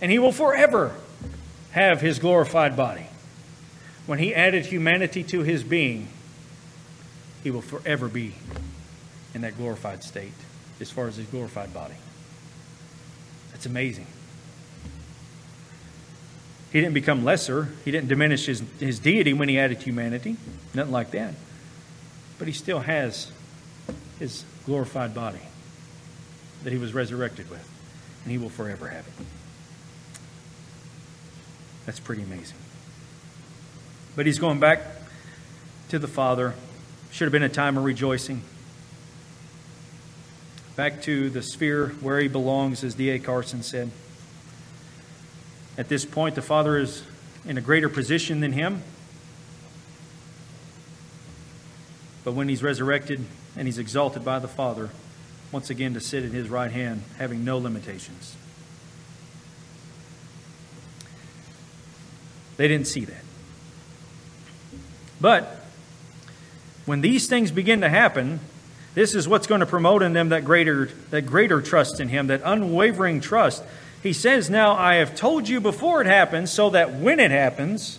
And 0.00 0.10
he 0.10 0.18
will 0.18 0.32
forever 0.32 0.94
have 1.70 2.00
his 2.00 2.18
glorified 2.18 2.76
body. 2.76 3.07
When 4.08 4.18
he 4.18 4.34
added 4.34 4.64
humanity 4.64 5.22
to 5.24 5.42
his 5.42 5.62
being, 5.62 6.08
he 7.44 7.50
will 7.50 7.60
forever 7.60 8.08
be 8.08 8.36
in 9.34 9.42
that 9.42 9.58
glorified 9.58 10.02
state 10.02 10.32
as 10.80 10.90
far 10.90 11.08
as 11.08 11.16
his 11.16 11.26
glorified 11.26 11.74
body. 11.74 11.96
That's 13.52 13.66
amazing. 13.66 14.06
He 16.72 16.80
didn't 16.80 16.94
become 16.94 17.22
lesser. 17.22 17.68
He 17.84 17.90
didn't 17.90 18.08
diminish 18.08 18.46
his, 18.46 18.62
his 18.80 18.98
deity 18.98 19.34
when 19.34 19.50
he 19.50 19.58
added 19.58 19.82
humanity. 19.82 20.38
Nothing 20.72 20.92
like 20.92 21.10
that. 21.10 21.34
But 22.38 22.48
he 22.48 22.54
still 22.54 22.80
has 22.80 23.30
his 24.18 24.46
glorified 24.64 25.14
body 25.14 25.42
that 26.64 26.72
he 26.72 26.78
was 26.78 26.94
resurrected 26.94 27.50
with. 27.50 27.68
And 28.24 28.32
he 28.32 28.38
will 28.38 28.48
forever 28.48 28.88
have 28.88 29.06
it. 29.06 29.26
That's 31.84 32.00
pretty 32.00 32.22
amazing. 32.22 32.56
But 34.18 34.26
he's 34.26 34.40
going 34.40 34.58
back 34.58 34.80
to 35.90 35.98
the 36.00 36.08
Father. 36.08 36.54
Should 37.12 37.26
have 37.26 37.32
been 37.32 37.44
a 37.44 37.48
time 37.48 37.78
of 37.78 37.84
rejoicing. 37.84 38.42
Back 40.74 41.02
to 41.02 41.30
the 41.30 41.40
sphere 41.40 41.90
where 42.00 42.18
he 42.18 42.26
belongs, 42.26 42.82
as 42.82 42.96
D.A. 42.96 43.20
Carson 43.20 43.62
said. 43.62 43.92
At 45.78 45.88
this 45.88 46.04
point, 46.04 46.34
the 46.34 46.42
Father 46.42 46.78
is 46.78 47.04
in 47.44 47.58
a 47.58 47.60
greater 47.60 47.88
position 47.88 48.40
than 48.40 48.54
him. 48.54 48.82
But 52.24 52.32
when 52.32 52.48
he's 52.48 52.60
resurrected 52.60 53.24
and 53.56 53.68
he's 53.68 53.78
exalted 53.78 54.24
by 54.24 54.40
the 54.40 54.48
Father, 54.48 54.90
once 55.52 55.70
again 55.70 55.94
to 55.94 56.00
sit 56.00 56.24
at 56.24 56.32
his 56.32 56.48
right 56.48 56.72
hand, 56.72 57.04
having 57.18 57.44
no 57.44 57.56
limitations. 57.56 58.34
They 62.56 62.66
didn't 62.66 62.88
see 62.88 63.04
that. 63.04 63.27
But 65.20 65.64
when 66.86 67.00
these 67.00 67.28
things 67.28 67.50
begin 67.50 67.80
to 67.82 67.88
happen, 67.88 68.40
this 68.94 69.14
is 69.14 69.28
what's 69.28 69.46
going 69.46 69.60
to 69.60 69.66
promote 69.66 70.02
in 70.02 70.12
them 70.12 70.30
that 70.30 70.44
greater, 70.44 70.86
that 71.10 71.22
greater 71.22 71.60
trust 71.60 72.00
in 72.00 72.08
Him, 72.08 72.28
that 72.28 72.42
unwavering 72.44 73.20
trust 73.20 73.62
he 74.02 74.12
says, 74.12 74.48
Now 74.48 74.74
I 74.74 74.96
have 74.96 75.16
told 75.16 75.48
you 75.48 75.60
before 75.60 76.00
it 76.00 76.06
happens, 76.06 76.52
so 76.52 76.70
that 76.70 76.94
when 76.94 77.20
it 77.20 77.30
happens, 77.30 77.98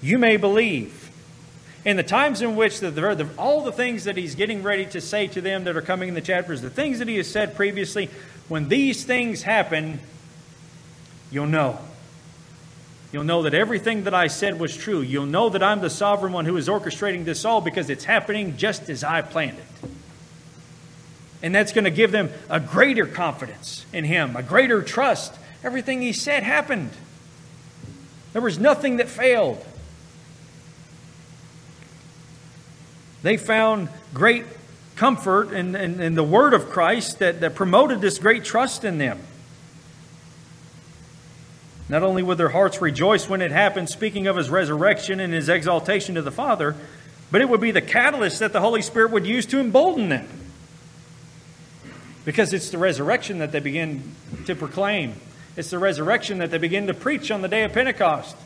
you 0.00 0.18
may 0.18 0.36
believe. 0.36 1.10
In 1.84 1.96
the 1.96 2.02
times 2.02 2.42
in 2.42 2.56
which 2.56 2.80
the, 2.80 2.90
the, 2.90 3.28
all 3.38 3.62
the 3.62 3.72
things 3.72 4.04
that 4.04 4.16
he's 4.16 4.34
getting 4.34 4.62
ready 4.62 4.86
to 4.86 5.00
say 5.00 5.26
to 5.28 5.40
them 5.40 5.64
that 5.64 5.76
are 5.76 5.82
coming 5.82 6.08
in 6.08 6.14
the 6.14 6.20
chapters, 6.20 6.60
the 6.60 6.70
things 6.70 6.98
that 6.98 7.08
he 7.08 7.16
has 7.16 7.28
said 7.28 7.56
previously, 7.56 8.10
when 8.48 8.68
these 8.68 9.04
things 9.04 9.42
happen, 9.42 9.98
you'll 11.30 11.46
know. 11.46 11.78
You'll 13.12 13.24
know 13.24 13.42
that 13.42 13.54
everything 13.54 14.04
that 14.04 14.14
I 14.14 14.28
said 14.28 14.60
was 14.60 14.76
true. 14.76 15.00
You'll 15.00 15.26
know 15.26 15.48
that 15.48 15.62
I'm 15.62 15.80
the 15.80 15.90
sovereign 15.90 16.32
one 16.32 16.44
who 16.44 16.56
is 16.56 16.68
orchestrating 16.68 17.24
this 17.24 17.44
all 17.44 17.60
because 17.60 17.90
it's 17.90 18.04
happening 18.04 18.56
just 18.56 18.88
as 18.88 19.02
I 19.02 19.22
planned 19.22 19.58
it. 19.58 19.90
And 21.42 21.54
that's 21.54 21.72
going 21.72 21.84
to 21.84 21.90
give 21.90 22.12
them 22.12 22.30
a 22.48 22.60
greater 22.60 23.06
confidence 23.06 23.84
in 23.92 24.04
Him, 24.04 24.36
a 24.36 24.42
greater 24.42 24.82
trust. 24.82 25.34
Everything 25.64 26.02
He 26.02 26.12
said 26.12 26.42
happened, 26.42 26.90
there 28.32 28.42
was 28.42 28.58
nothing 28.58 28.98
that 28.98 29.08
failed. 29.08 29.64
They 33.22 33.36
found 33.36 33.88
great 34.14 34.44
comfort 34.96 35.52
in, 35.52 35.74
in, 35.74 36.00
in, 36.00 36.14
the 36.14 36.22
word 36.22 36.54
of 36.54 36.68
Christ 36.68 37.18
that, 37.18 37.40
that 37.40 37.54
promoted 37.54 38.00
this 38.00 38.18
great 38.18 38.44
trust 38.44 38.84
in 38.84 38.98
them. 38.98 39.18
Not 41.90 42.04
only 42.04 42.22
would 42.22 42.38
their 42.38 42.50
hearts 42.50 42.80
rejoice 42.80 43.28
when 43.28 43.42
it 43.42 43.50
happened, 43.50 43.88
speaking 43.88 44.28
of 44.28 44.36
his 44.36 44.48
resurrection 44.48 45.18
and 45.18 45.34
his 45.34 45.48
exaltation 45.48 46.14
to 46.14 46.22
the 46.22 46.30
Father, 46.30 46.76
but 47.32 47.40
it 47.40 47.48
would 47.48 47.60
be 47.60 47.72
the 47.72 47.82
catalyst 47.82 48.38
that 48.38 48.52
the 48.52 48.60
Holy 48.60 48.80
Spirit 48.80 49.10
would 49.10 49.26
use 49.26 49.44
to 49.46 49.58
embolden 49.58 50.08
them. 50.08 50.28
Because 52.24 52.52
it's 52.52 52.70
the 52.70 52.78
resurrection 52.78 53.38
that 53.38 53.50
they 53.50 53.58
begin 53.58 54.14
to 54.46 54.54
proclaim. 54.54 55.14
It's 55.56 55.70
the 55.70 55.80
resurrection 55.80 56.38
that 56.38 56.52
they 56.52 56.58
begin 56.58 56.86
to 56.86 56.94
preach 56.94 57.32
on 57.32 57.42
the 57.42 57.48
day 57.48 57.64
of 57.64 57.72
Pentecost. 57.72 58.36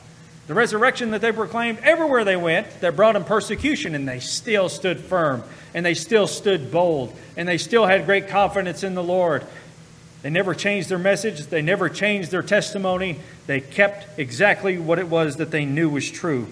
The 0.47 0.55
resurrection 0.55 1.11
that 1.11 1.20
they 1.20 1.32
proclaimed 1.32 1.80
everywhere 1.82 2.24
they 2.24 2.36
went 2.36 2.80
that 2.80 2.97
brought 2.97 3.12
them 3.12 3.26
persecution, 3.26 3.95
and 3.95 4.09
they 4.09 4.20
still 4.20 4.70
stood 4.70 5.01
firm, 5.01 5.45
and 5.74 5.84
they 5.84 5.95
still 5.95 6.26
stood 6.26 6.70
bold, 6.70 7.14
and 7.36 7.47
they 7.47 7.59
still 7.59 7.84
had 7.84 8.07
great 8.07 8.28
confidence 8.28 8.82
in 8.82 8.95
the 8.95 9.03
Lord. 9.03 9.47
They 10.25 10.31
never 10.31 10.55
changed 10.55 10.89
their 10.89 10.99
message, 10.99 11.47
they 11.47 11.62
never 11.62 11.89
changed 11.89 12.33
their 12.33 12.43
testimony. 12.43 13.20
They 13.47 13.61
kept 13.61 14.18
exactly 14.18 14.77
what 14.77 14.99
it 14.99 15.07
was 15.07 15.37
that 15.37 15.53
they 15.53 15.64
knew 15.64 15.89
was 15.89 16.11
true. 16.11 16.49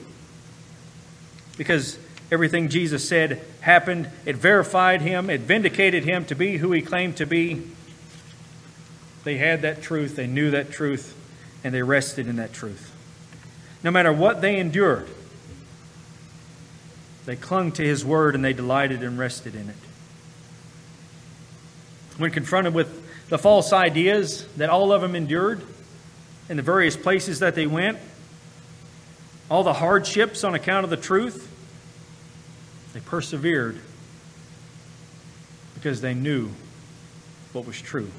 Because 1.58 1.98
Everything 2.32 2.70
Jesus 2.70 3.06
said 3.06 3.42
happened. 3.60 4.08
It 4.24 4.36
verified 4.36 5.02
him, 5.02 5.28
it 5.28 5.42
vindicated 5.42 6.04
him 6.04 6.24
to 6.24 6.34
be 6.34 6.56
who 6.56 6.72
he 6.72 6.80
claimed 6.80 7.18
to 7.18 7.26
be. 7.26 7.62
They 9.22 9.36
had 9.36 9.60
that 9.62 9.82
truth, 9.82 10.16
they 10.16 10.26
knew 10.26 10.50
that 10.50 10.70
truth, 10.70 11.14
and 11.62 11.74
they 11.74 11.82
rested 11.82 12.26
in 12.26 12.36
that 12.36 12.54
truth. 12.54 12.90
No 13.84 13.90
matter 13.90 14.10
what 14.10 14.40
they 14.40 14.58
endured, 14.58 15.10
they 17.26 17.36
clung 17.36 17.70
to 17.72 17.84
his 17.84 18.02
word 18.02 18.34
and 18.34 18.42
they 18.42 18.54
delighted 18.54 19.02
and 19.02 19.18
rested 19.18 19.54
in 19.54 19.68
it. 19.68 19.76
When 22.16 22.30
confronted 22.30 22.72
with 22.72 23.01
the 23.32 23.38
false 23.38 23.72
ideas 23.72 24.46
that 24.58 24.68
all 24.68 24.92
of 24.92 25.00
them 25.00 25.16
endured 25.16 25.62
in 26.50 26.58
the 26.58 26.62
various 26.62 26.98
places 26.98 27.38
that 27.38 27.54
they 27.54 27.66
went, 27.66 27.96
all 29.50 29.64
the 29.64 29.72
hardships 29.72 30.44
on 30.44 30.54
account 30.54 30.84
of 30.84 30.90
the 30.90 30.98
truth, 30.98 31.50
they 32.92 33.00
persevered 33.00 33.80
because 35.72 36.02
they 36.02 36.12
knew 36.12 36.50
what 37.54 37.64
was 37.64 37.80
true. 37.80 38.10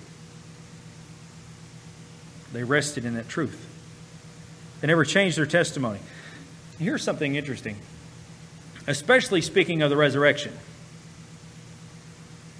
They 2.51 2.63
rested 2.63 3.05
in 3.05 3.13
that 3.13 3.29
truth. 3.29 3.67
They 4.81 4.87
never 4.87 5.05
changed 5.05 5.37
their 5.37 5.45
testimony. 5.45 5.99
Here's 6.79 7.03
something 7.03 7.35
interesting, 7.35 7.77
especially 8.87 9.41
speaking 9.41 9.83
of 9.83 9.91
the 9.91 9.95
resurrection. 9.95 10.53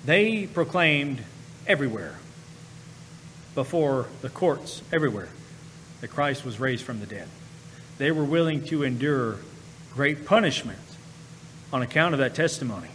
They 0.06 0.45
proclaimed 0.45 1.24
everywhere 1.66 2.14
before 3.56 4.08
the 4.22 4.30
courts 4.30 4.82
everywhere 4.91 5.30
that 6.01 6.10
Christ 6.10 6.43
was 6.43 6.60
raised 6.60 6.84
from 6.84 6.99
the 6.99 7.06
dead. 7.06 7.28
They 7.97 8.12
were 8.12 8.24
willing 8.24 8.66
to 8.66 8.84
endure 8.84 9.38
great 9.93 10.26
punishment 10.26 10.80
on 11.72 11.82
account 11.82 12.14
of 12.14 12.20
that 12.20 12.36
testimony. 12.36 12.89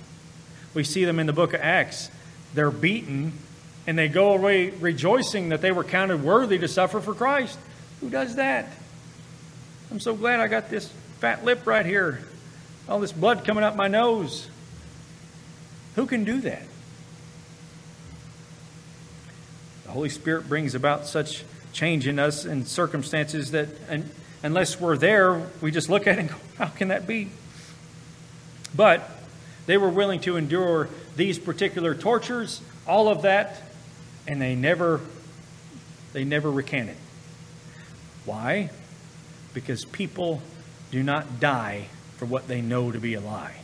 We 0.75 0.85
see 0.85 1.05
them 1.05 1.19
in 1.19 1.27
the 1.27 1.33
book 1.33 1.55
of 1.55 1.61
Acts. 1.61 2.11
They're 2.55 2.71
beaten 2.71 3.33
and 3.87 3.97
they 3.97 4.09
go 4.09 4.33
away 4.33 4.71
rejoicing 4.71 5.49
that 5.49 5.63
they 5.63 5.73
were 5.73 5.85
counted 5.85 6.23
worthy 6.23 6.59
to 6.59 6.69
suffer 6.69 7.01
for 7.01 7.15
Christ. 7.15 7.59
Who 8.01 8.11
does 8.11 8.37
that? 8.37 8.69
I'm 9.91 10.01
so 10.01 10.15
glad 10.15 10.41
I 10.41 10.49
got 10.49 10.69
this 10.69 10.89
fat 11.21 11.45
lip 11.45 11.67
right 11.67 11.87
here, 11.87 12.21
all 12.89 13.01
this 13.01 13.13
blood 13.13 13.45
coming 13.45 13.65
up 13.65 13.77
my 13.77 13.89
nose. 13.89 14.49
Who 15.95 16.07
can 16.07 16.25
do 16.25 16.41
that? 16.43 16.63
The 19.89 19.95
Holy 19.95 20.11
Spirit 20.11 20.51
brings 20.51 20.75
about 20.75 21.07
such 21.07 21.45
change 21.73 22.07
in 22.07 22.19
us 22.19 22.45
and 22.45 22.69
circumstances 22.69 23.53
that 23.53 23.69
unless 24.43 24.79
we're 24.79 24.99
there, 24.99 25.49
we 25.63 25.71
just 25.71 25.89
look 25.89 26.07
at 26.07 26.19
it 26.19 26.21
and 26.21 26.29
go, 26.29 26.35
How 26.59 26.67
can 26.67 26.89
that 26.89 27.07
be? 27.07 27.31
But 28.77 29.09
they 29.65 29.79
were 29.79 29.89
willing 29.89 30.21
to 30.21 30.37
endure 30.37 30.91
these 31.17 31.39
particular 31.39 31.95
tortures, 31.95 32.61
all 32.87 33.09
of 33.09 33.23
that, 33.23 33.63
and 34.27 34.43
they 34.43 34.55
never 34.55 35.01
they 36.13 36.23
never 36.23 36.51
recanted. 36.51 36.97
Why? 38.27 38.69
Because 39.55 39.87
people 39.87 40.43
do 40.91 41.03
not 41.03 41.41
die 41.41 41.87
for 42.19 42.27
what 42.27 42.47
they 42.47 42.61
know 42.61 42.93
to 42.93 42.99
be 42.99 43.15
a 43.15 43.23
lie. 43.23 43.55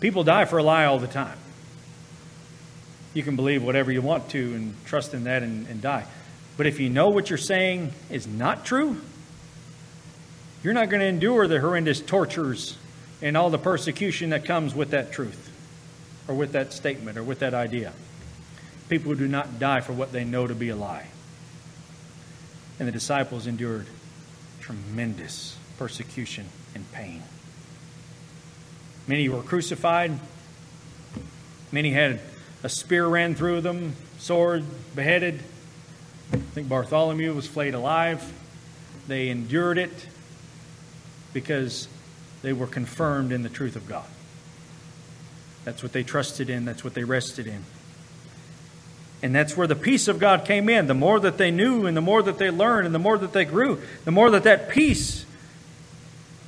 People 0.00 0.24
die 0.24 0.44
for 0.44 0.58
a 0.58 0.62
lie 0.64 0.86
all 0.86 0.98
the 0.98 1.06
time. 1.06 1.38
You 3.14 3.22
can 3.22 3.36
believe 3.36 3.62
whatever 3.62 3.92
you 3.92 4.02
want 4.02 4.30
to 4.30 4.54
and 4.54 4.74
trust 4.86 5.14
in 5.14 5.24
that 5.24 5.42
and, 5.42 5.66
and 5.68 5.80
die. 5.82 6.06
But 6.56 6.66
if 6.66 6.80
you 6.80 6.90
know 6.90 7.10
what 7.10 7.30
you're 7.30 7.38
saying 7.38 7.92
is 8.10 8.26
not 8.26 8.64
true, 8.64 9.00
you're 10.62 10.74
not 10.74 10.90
going 10.90 11.00
to 11.00 11.06
endure 11.06 11.46
the 11.46 11.60
horrendous 11.60 12.00
tortures 12.00 12.76
and 13.20 13.36
all 13.36 13.50
the 13.50 13.58
persecution 13.58 14.30
that 14.30 14.44
comes 14.44 14.74
with 14.74 14.90
that 14.90 15.12
truth 15.12 15.50
or 16.28 16.34
with 16.34 16.52
that 16.52 16.72
statement 16.72 17.18
or 17.18 17.22
with 17.22 17.40
that 17.40 17.54
idea. 17.54 17.92
People 18.88 19.14
do 19.14 19.26
not 19.26 19.58
die 19.58 19.80
for 19.80 19.92
what 19.92 20.12
they 20.12 20.24
know 20.24 20.46
to 20.46 20.54
be 20.54 20.68
a 20.68 20.76
lie. 20.76 21.06
And 22.78 22.86
the 22.86 22.92
disciples 22.92 23.46
endured 23.46 23.86
tremendous 24.60 25.56
persecution 25.78 26.46
and 26.74 26.90
pain. 26.92 27.22
Many 29.06 29.28
were 29.28 29.42
crucified. 29.42 30.12
Many 31.72 31.90
had 31.90 32.20
a 32.62 32.68
spear 32.68 33.06
ran 33.06 33.34
through 33.34 33.60
them, 33.60 33.94
sword, 34.18 34.64
beheaded. 34.94 35.40
I 36.32 36.36
think 36.36 36.68
Bartholomew 36.68 37.34
was 37.34 37.46
flayed 37.46 37.74
alive. 37.74 38.32
They 39.08 39.28
endured 39.28 39.78
it 39.78 40.08
because 41.32 41.88
they 42.42 42.52
were 42.52 42.66
confirmed 42.66 43.32
in 43.32 43.42
the 43.42 43.48
truth 43.48 43.76
of 43.76 43.88
God. 43.88 44.06
That's 45.64 45.82
what 45.82 45.92
they 45.92 46.02
trusted 46.02 46.50
in, 46.50 46.64
that's 46.64 46.84
what 46.84 46.94
they 46.94 47.04
rested 47.04 47.46
in. 47.46 47.64
And 49.22 49.34
that's 49.34 49.56
where 49.56 49.68
the 49.68 49.76
peace 49.76 50.08
of 50.08 50.18
God 50.18 50.44
came 50.44 50.68
in. 50.68 50.88
The 50.88 50.94
more 50.94 51.20
that 51.20 51.38
they 51.38 51.52
knew, 51.52 51.86
and 51.86 51.96
the 51.96 52.00
more 52.00 52.22
that 52.22 52.38
they 52.38 52.50
learned, 52.50 52.86
and 52.86 52.94
the 52.94 52.98
more 52.98 53.16
that 53.18 53.32
they 53.32 53.44
grew, 53.44 53.80
the 54.04 54.10
more 54.10 54.30
that 54.30 54.42
that 54.42 54.68
peace 54.68 55.24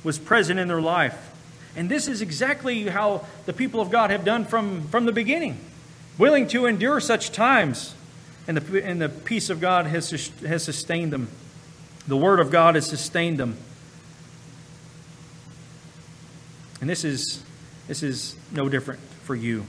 was 0.03 0.19
present 0.19 0.59
in 0.59 0.67
their 0.67 0.81
life. 0.81 1.31
And 1.77 1.89
this 1.89 2.07
is 2.07 2.21
exactly 2.21 2.83
how 2.83 3.25
the 3.45 3.53
people 3.53 3.79
of 3.79 3.89
God 3.89 4.09
have 4.09 4.25
done 4.25 4.43
from, 4.45 4.87
from 4.89 5.05
the 5.05 5.13
beginning, 5.13 5.57
willing 6.17 6.47
to 6.49 6.65
endure 6.65 6.99
such 6.99 7.31
times. 7.31 7.93
And 8.47 8.57
the, 8.57 8.85
and 8.85 9.01
the 9.01 9.09
peace 9.09 9.49
of 9.49 9.59
God 9.59 9.87
has, 9.87 10.09
has 10.41 10.63
sustained 10.63 11.11
them. 11.11 11.29
The 12.07 12.17
Word 12.17 12.39
of 12.39 12.51
God 12.51 12.75
has 12.75 12.85
sustained 12.85 13.39
them. 13.39 13.57
And 16.79 16.89
this 16.89 17.03
is, 17.03 17.43
this 17.87 18.03
is 18.03 18.35
no 18.51 18.69
different 18.69 18.99
for 19.23 19.33
you. 19.35 19.65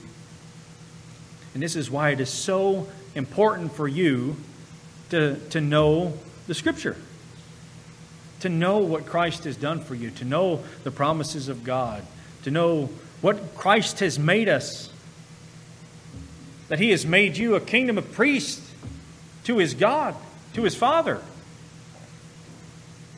And 1.54 1.62
this 1.62 1.76
is 1.76 1.90
why 1.90 2.10
it 2.10 2.20
is 2.20 2.28
so 2.28 2.86
important 3.14 3.72
for 3.72 3.88
you 3.88 4.36
to, 5.10 5.36
to 5.50 5.60
know 5.60 6.12
the 6.46 6.54
Scripture, 6.54 6.96
to 8.40 8.50
know 8.50 8.78
what 8.78 9.06
Christ 9.06 9.44
has 9.44 9.56
done 9.56 9.80
for 9.80 9.94
you, 9.94 10.10
to 10.10 10.24
know 10.26 10.62
the 10.84 10.90
promises 10.90 11.48
of 11.48 11.64
God, 11.64 12.04
to 12.42 12.50
know 12.50 12.90
what 13.22 13.54
Christ 13.54 14.00
has 14.00 14.18
made 14.18 14.50
us, 14.50 14.90
that 16.68 16.78
He 16.78 16.90
has 16.90 17.06
made 17.06 17.36
you 17.36 17.54
a 17.54 17.60
kingdom 17.60 17.98
of 17.98 18.12
priests 18.12 18.72
to 19.44 19.58
His 19.58 19.74
God, 19.74 20.14
to 20.54 20.62
His 20.62 20.74
Father. 20.74 21.20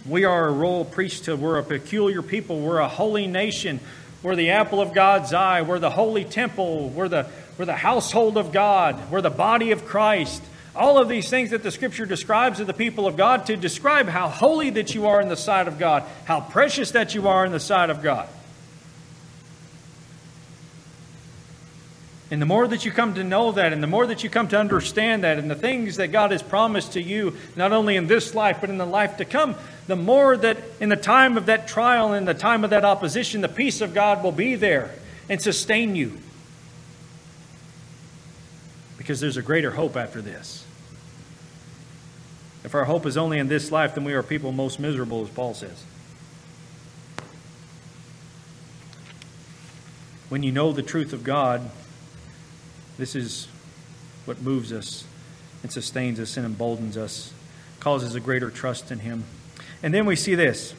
We 0.07 0.25
are 0.25 0.49
a 0.49 0.53
royal 0.53 0.85
priesthood. 0.85 1.41
We're 1.41 1.59
a 1.59 1.63
peculiar 1.63 2.23
people. 2.23 2.61
We're 2.61 2.79
a 2.79 2.89
holy 2.89 3.27
nation. 3.27 3.81
We're 4.23 4.37
the 4.37 4.51
apple 4.51 4.81
of 4.81 4.95
God's 4.95 5.33
eye. 5.33 5.63
We're 5.63 5.79
the 5.79 5.91
holy 5.91 6.25
temple. 6.25 6.89
We're 6.89 7.09
the, 7.09 7.27
we're 7.59 7.67
the 7.67 7.77
household 7.77 8.39
of 8.39 8.53
God. 8.53 9.11
We're 9.11 9.21
the 9.21 9.31
body 9.31 9.71
of 9.71 9.85
Christ. 9.85 10.43
All 10.75 10.99
of 10.99 11.09
these 11.09 11.29
things 11.29 11.51
that 11.51 11.63
the 11.63 11.71
Scripture 11.71 12.07
describes 12.07 12.61
of 12.61 12.67
the 12.67 12.75
people 12.75 13.07
of 13.07 13.17
God 13.17 13.47
to 13.47 13.57
describe 13.57 14.09
how 14.09 14.29
holy 14.29 14.71
that 14.71 14.95
you 14.95 15.07
are 15.07 15.21
in 15.21 15.29
the 15.29 15.37
sight 15.37 15.69
of 15.69 15.79
God, 15.79 16.05
how 16.25 16.41
precious 16.41 16.93
that 16.93 17.15
you 17.15 17.29
are 17.29 17.45
in 17.45 17.53
the 17.53 17.61
sight 17.61 17.91
of 17.91 18.03
God. 18.03 18.29
And 22.31 22.43
the 22.43 22.47
more 22.47 22.69
that 22.69 22.85
you 22.85 22.91
come 22.91 23.15
to 23.15 23.25
know 23.25 23.53
that, 23.53 23.73
and 23.73 23.83
the 23.83 23.87
more 23.87 24.07
that 24.07 24.23
you 24.23 24.29
come 24.29 24.49
to 24.49 24.59
understand 24.59 25.25
that, 25.25 25.39
and 25.39 25.51
the 25.51 25.55
things 25.55 25.97
that 25.97 26.09
God 26.09 26.31
has 26.31 26.43
promised 26.43 26.93
to 26.93 27.03
you, 27.03 27.37
not 27.57 27.73
only 27.73 27.97
in 27.97 28.07
this 28.07 28.35
life, 28.35 28.59
but 28.61 28.69
in 28.69 28.77
the 28.77 28.85
life 28.85 29.17
to 29.17 29.25
come, 29.25 29.55
the 29.87 29.97
more 29.97 30.37
that 30.37 30.59
in 30.79 30.91
the 30.91 30.97
time 30.97 31.39
of 31.39 31.47
that 31.47 31.69
trial, 31.69 32.13
in 32.13 32.27
the 32.27 32.35
time 32.35 32.65
of 32.65 32.71
that 32.71 32.85
opposition, 32.85 33.41
the 33.41 33.49
peace 33.49 33.81
of 33.81 33.95
God 33.95 34.23
will 34.23 34.33
be 34.33 34.57
there 34.57 34.91
and 35.31 35.41
sustain 35.41 35.97
you. 35.97 36.19
Because 38.99 39.21
there's 39.21 39.39
a 39.39 39.43
greater 39.43 39.71
hope 39.71 39.97
after 39.97 40.21
this. 40.21 40.67
If 42.63 42.75
our 42.75 42.85
hope 42.85 43.07
is 43.07 43.17
only 43.17 43.39
in 43.39 43.49
this 43.49 43.73
life, 43.73 43.95
then 43.95 44.05
we 44.05 44.13
are 44.13 44.23
people 44.23 44.53
most 44.53 44.79
miserable, 44.79 45.23
as 45.23 45.31
Paul 45.31 45.55
says. 45.55 45.83
When 50.29 50.43
you 50.43 50.53
know 50.53 50.73
the 50.73 50.83
truth 50.83 51.15
of 51.15 51.25
God, 51.25 51.71
this 52.99 53.15
is 53.15 53.49
what 54.25 54.43
moves 54.43 54.73
us 54.73 55.05
and 55.63 55.73
sustains 55.73 56.21
us 56.21 56.37
and 56.37 56.45
emboldens 56.45 56.97
us, 56.97 57.33
causes 57.81 58.15
a 58.15 58.21
greater 58.21 58.51
trust 58.51 58.91
in 58.91 58.99
Him. 58.99 59.25
And 59.83 59.95
then 59.95 60.05
we 60.05 60.17
see 60.17 60.35
this. 60.35 60.75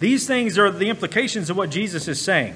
These 0.00 0.26
things 0.26 0.58
are 0.58 0.70
the 0.70 0.90
implications 0.90 1.50
of 1.50 1.56
what 1.56 1.70
Jesus 1.70 2.08
is 2.08 2.20
saying. 2.20 2.54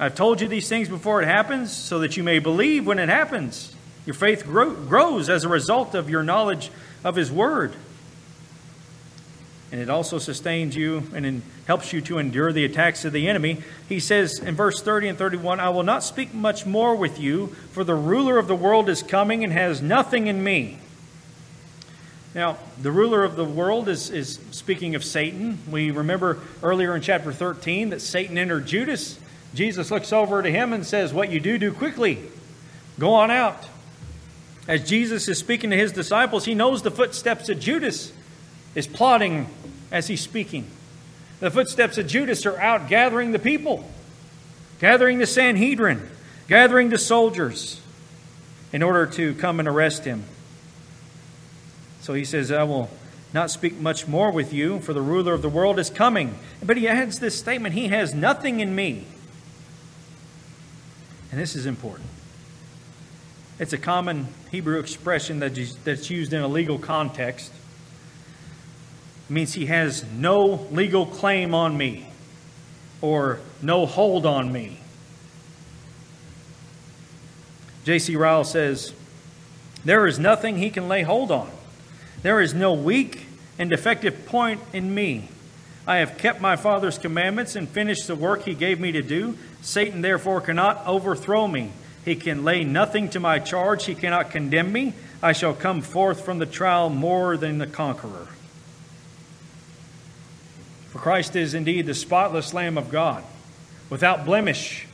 I've 0.00 0.14
told 0.14 0.40
you 0.40 0.48
these 0.48 0.68
things 0.68 0.88
before 0.88 1.22
it 1.22 1.26
happens 1.26 1.72
so 1.72 2.00
that 2.00 2.16
you 2.16 2.24
may 2.24 2.40
believe 2.40 2.86
when 2.86 2.98
it 2.98 3.08
happens. 3.08 3.74
Your 4.04 4.14
faith 4.14 4.44
grow, 4.44 4.72
grows 4.72 5.30
as 5.30 5.44
a 5.44 5.48
result 5.48 5.94
of 5.94 6.10
your 6.10 6.24
knowledge 6.24 6.70
of 7.04 7.14
His 7.14 7.30
Word 7.30 7.74
and 9.72 9.80
it 9.80 9.88
also 9.88 10.18
sustains 10.18 10.76
you 10.76 11.02
and 11.14 11.40
helps 11.66 11.94
you 11.94 12.02
to 12.02 12.18
endure 12.18 12.52
the 12.52 12.66
attacks 12.66 13.06
of 13.06 13.12
the 13.14 13.26
enemy. 13.26 13.56
He 13.88 14.00
says 14.00 14.38
in 14.38 14.54
verse 14.54 14.82
30 14.82 15.08
and 15.08 15.18
31 15.18 15.60
I 15.60 15.70
will 15.70 15.82
not 15.82 16.04
speak 16.04 16.34
much 16.34 16.66
more 16.66 16.94
with 16.94 17.18
you, 17.18 17.46
for 17.72 17.82
the 17.82 17.94
ruler 17.94 18.36
of 18.36 18.48
the 18.48 18.54
world 18.54 18.90
is 18.90 19.02
coming 19.02 19.42
and 19.42 19.52
has 19.52 19.80
nothing 19.80 20.26
in 20.26 20.44
me. 20.44 20.78
Now, 22.34 22.58
the 22.80 22.92
ruler 22.92 23.24
of 23.24 23.36
the 23.36 23.46
world 23.46 23.88
is, 23.88 24.10
is 24.10 24.38
speaking 24.50 24.94
of 24.94 25.02
Satan. 25.02 25.58
We 25.70 25.90
remember 25.90 26.38
earlier 26.62 26.94
in 26.94 27.00
chapter 27.00 27.32
13 27.32 27.90
that 27.90 28.00
Satan 28.00 28.36
entered 28.36 28.66
Judas. 28.66 29.18
Jesus 29.54 29.90
looks 29.90 30.12
over 30.12 30.42
to 30.42 30.50
him 30.50 30.74
and 30.74 30.84
says, 30.84 31.14
What 31.14 31.30
you 31.30 31.40
do, 31.40 31.56
do 31.56 31.72
quickly. 31.72 32.18
Go 32.98 33.14
on 33.14 33.30
out. 33.30 33.64
As 34.68 34.86
Jesus 34.86 35.28
is 35.28 35.38
speaking 35.38 35.70
to 35.70 35.76
his 35.76 35.92
disciples, 35.92 36.44
he 36.44 36.54
knows 36.54 36.82
the 36.82 36.90
footsteps 36.90 37.48
of 37.48 37.58
Judas 37.58 38.12
is 38.74 38.86
plotting 38.86 39.46
as 39.92 40.08
he's 40.08 40.20
speaking. 40.20 40.66
The 41.38 41.50
footsteps 41.50 41.98
of 41.98 42.08
Judas 42.08 42.46
are 42.46 42.58
out 42.58 42.88
gathering 42.88 43.30
the 43.30 43.38
people, 43.38 43.88
gathering 44.80 45.18
the 45.18 45.26
Sanhedrin, 45.26 46.10
gathering 46.48 46.88
the 46.88 46.98
soldiers 46.98 47.80
in 48.72 48.82
order 48.82 49.06
to 49.06 49.34
come 49.34 49.60
and 49.60 49.68
arrest 49.68 50.04
him. 50.04 50.24
So 52.00 52.14
he 52.14 52.24
says, 52.24 52.50
I 52.50 52.64
will 52.64 52.90
not 53.32 53.50
speak 53.50 53.78
much 53.78 54.08
more 54.08 54.30
with 54.30 54.52
you, 54.52 54.80
for 54.80 54.92
the 54.92 55.02
ruler 55.02 55.34
of 55.34 55.42
the 55.42 55.48
world 55.48 55.78
is 55.78 55.90
coming. 55.90 56.36
But 56.64 56.76
he 56.76 56.88
adds 56.88 57.20
this 57.20 57.38
statement 57.38 57.74
He 57.74 57.88
has 57.88 58.14
nothing 58.14 58.60
in 58.60 58.74
me. 58.74 59.04
And 61.30 61.40
this 61.40 61.54
is 61.54 61.64
important. 61.64 62.08
It's 63.58 63.72
a 63.72 63.78
common 63.78 64.28
Hebrew 64.50 64.78
expression 64.78 65.38
that's 65.38 66.10
used 66.10 66.32
in 66.32 66.42
a 66.42 66.48
legal 66.48 66.78
context 66.78 67.52
means 69.32 69.54
he 69.54 69.66
has 69.66 70.04
no 70.12 70.66
legal 70.70 71.06
claim 71.06 71.54
on 71.54 71.76
me 71.76 72.08
or 73.00 73.40
no 73.60 73.86
hold 73.86 74.26
on 74.26 74.52
me. 74.52 74.78
J.C. 77.84 78.14
Ryle 78.14 78.44
says, 78.44 78.92
There 79.84 80.06
is 80.06 80.18
nothing 80.18 80.58
he 80.58 80.70
can 80.70 80.88
lay 80.88 81.02
hold 81.02 81.30
on. 81.30 81.50
There 82.22 82.40
is 82.40 82.54
no 82.54 82.72
weak 82.72 83.26
and 83.58 83.68
defective 83.68 84.26
point 84.26 84.60
in 84.72 84.94
me. 84.94 85.28
I 85.86 85.96
have 85.96 86.16
kept 86.16 86.40
my 86.40 86.54
Father's 86.54 86.96
commandments 86.96 87.56
and 87.56 87.68
finished 87.68 88.06
the 88.06 88.14
work 88.14 88.44
he 88.44 88.54
gave 88.54 88.78
me 88.78 88.92
to 88.92 89.02
do. 89.02 89.36
Satan 89.62 90.00
therefore 90.00 90.40
cannot 90.40 90.86
overthrow 90.86 91.48
me. 91.48 91.72
He 92.04 92.14
can 92.14 92.44
lay 92.44 92.62
nothing 92.62 93.08
to 93.10 93.20
my 93.20 93.40
charge. 93.40 93.86
He 93.86 93.96
cannot 93.96 94.30
condemn 94.30 94.72
me. 94.72 94.94
I 95.20 95.32
shall 95.32 95.54
come 95.54 95.82
forth 95.82 96.24
from 96.24 96.38
the 96.38 96.46
trial 96.46 96.88
more 96.88 97.36
than 97.36 97.58
the 97.58 97.66
conqueror. 97.66 98.28
For 100.92 100.98
Christ 100.98 101.36
is 101.36 101.54
indeed 101.54 101.86
the 101.86 101.94
spotless 101.94 102.52
Lamb 102.52 102.76
of 102.76 102.90
God, 102.90 103.24
without 103.88 104.26
blemish, 104.26 104.86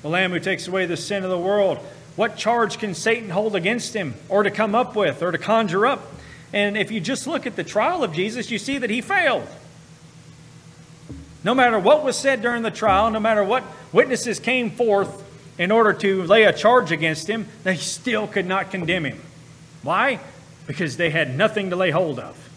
the 0.00 0.08
Lamb 0.08 0.30
who 0.30 0.40
takes 0.40 0.66
away 0.66 0.86
the 0.86 0.96
sin 0.96 1.24
of 1.24 1.30
the 1.30 1.38
world. 1.38 1.76
What 2.16 2.38
charge 2.38 2.78
can 2.78 2.94
Satan 2.94 3.28
hold 3.28 3.54
against 3.54 3.92
him, 3.92 4.14
or 4.30 4.44
to 4.44 4.50
come 4.50 4.74
up 4.74 4.96
with, 4.96 5.22
or 5.22 5.30
to 5.30 5.36
conjure 5.36 5.84
up? 5.84 6.02
And 6.54 6.78
if 6.78 6.90
you 6.90 7.00
just 7.00 7.26
look 7.26 7.46
at 7.46 7.54
the 7.54 7.64
trial 7.64 8.02
of 8.02 8.14
Jesus, 8.14 8.50
you 8.50 8.58
see 8.58 8.78
that 8.78 8.88
he 8.88 9.02
failed. 9.02 9.46
No 11.44 11.54
matter 11.54 11.78
what 11.78 12.02
was 12.02 12.16
said 12.16 12.40
during 12.40 12.62
the 12.62 12.70
trial, 12.70 13.10
no 13.10 13.20
matter 13.20 13.44
what 13.44 13.64
witnesses 13.92 14.40
came 14.40 14.70
forth 14.70 15.22
in 15.58 15.70
order 15.70 15.92
to 15.92 16.22
lay 16.22 16.44
a 16.44 16.52
charge 16.52 16.92
against 16.92 17.28
him, 17.28 17.46
they 17.62 17.76
still 17.76 18.26
could 18.26 18.46
not 18.46 18.70
condemn 18.70 19.04
him. 19.04 19.20
Why? 19.82 20.18
Because 20.66 20.96
they 20.96 21.10
had 21.10 21.36
nothing 21.36 21.68
to 21.70 21.76
lay 21.76 21.90
hold 21.90 22.18
of. 22.18 22.47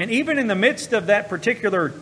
And 0.00 0.10
even 0.10 0.38
in 0.38 0.46
the 0.46 0.54
midst 0.54 0.94
of 0.94 1.06
that 1.08 1.28
particular 1.28 1.92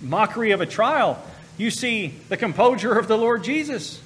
mockery 0.00 0.50
of 0.50 0.60
a 0.60 0.66
trial, 0.66 1.22
you 1.56 1.70
see 1.70 2.08
the 2.28 2.36
composure 2.36 2.98
of 2.98 3.06
the 3.06 3.16
Lord 3.16 3.44
Jesus. 3.44 4.00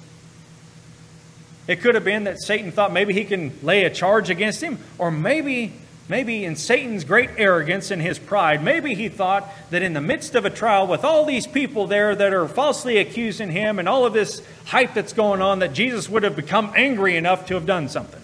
It 1.67 1.81
could 1.81 1.95
have 1.95 2.03
been 2.03 2.25
that 2.25 2.39
Satan 2.39 2.71
thought 2.71 2.93
maybe 2.93 3.11
he 3.11 3.25
can 3.25 3.51
lay 3.63 3.85
a 3.85 3.89
charge 3.89 4.29
against 4.29 4.61
him, 4.61 4.77
or 4.97 5.09
maybe 5.09 5.73
Maybe 6.09 6.43
in 6.43 6.55
Satan's 6.55 7.03
great 7.03 7.29
arrogance 7.37 7.91
and 7.91 8.01
his 8.01 8.17
pride, 8.17 8.63
maybe 8.63 8.95
he 8.95 9.09
thought 9.09 9.47
that 9.69 9.83
in 9.83 9.93
the 9.93 10.01
midst 10.01 10.33
of 10.33 10.43
a 10.43 10.49
trial 10.49 10.87
with 10.87 11.05
all 11.05 11.23
these 11.23 11.45
people 11.45 11.85
there 11.85 12.15
that 12.15 12.33
are 12.33 12.47
falsely 12.47 12.97
accusing 12.97 13.51
him 13.51 13.77
and 13.77 13.87
all 13.87 14.07
of 14.07 14.13
this 14.13 14.41
hype 14.65 14.95
that's 14.95 15.13
going 15.13 15.39
on, 15.39 15.59
that 15.59 15.73
Jesus 15.73 16.09
would 16.09 16.23
have 16.23 16.35
become 16.35 16.73
angry 16.75 17.15
enough 17.15 17.45
to 17.45 17.53
have 17.53 17.67
done 17.67 17.89
something. 17.89 18.23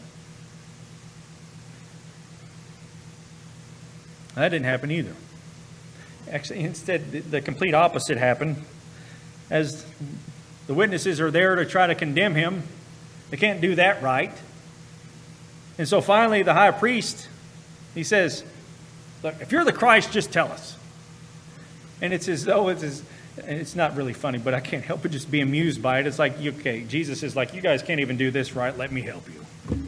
That 4.36 4.50
didn't 4.50 4.66
happen 4.66 4.92
either. 4.92 5.14
Actually, 6.30 6.62
instead, 6.62 7.12
the 7.12 7.42
complete 7.42 7.74
opposite 7.74 8.18
happened. 8.18 8.64
As 9.50 9.86
the 10.68 10.74
witnesses 10.74 11.22
are 11.22 11.32
there 11.32 11.56
to 11.56 11.66
try 11.66 11.88
to 11.88 11.96
condemn 11.96 12.36
him, 12.36 12.64
they 13.30 13.38
can't 13.38 13.62
do 13.62 13.76
that 13.76 14.02
right. 14.02 14.34
And 15.78 15.88
so 15.88 16.02
finally, 16.02 16.44
the 16.44 16.54
high 16.54 16.72
priest 16.72 17.28
he 17.96 18.04
says, 18.04 18.44
Look, 19.24 19.36
if 19.42 19.52
you're 19.52 19.64
the 19.64 19.74
Christ, 19.74 20.12
just 20.12 20.32
tell 20.32 20.52
us. 20.52 20.78
And 22.02 22.14
it's 22.14 22.28
as 22.28 22.44
though 22.44 22.68
it's 22.68 22.84
as, 22.84 23.02
it's 23.38 23.76
not 23.76 23.96
really 23.96 24.14
funny, 24.14 24.38
but 24.38 24.54
I 24.54 24.60
can't 24.60 24.84
help 24.84 25.02
but 25.02 25.12
just 25.12 25.32
be 25.32 25.42
amused 25.42 25.82
by 25.82 26.00
it. 26.00 26.06
It's 26.06 26.20
like, 26.20 26.40
okay, 26.40 26.84
Jesus 26.84 27.24
is 27.24 27.36
like, 27.36 27.54
you 27.54 27.62
guys 27.62 27.82
can't 27.82 28.02
even 28.02 28.18
do 28.18 28.30
this 28.30 28.54
right. 28.54 28.78
Let 28.78 28.92
me 28.92 29.02
help 29.02 29.28
you. 29.34 29.80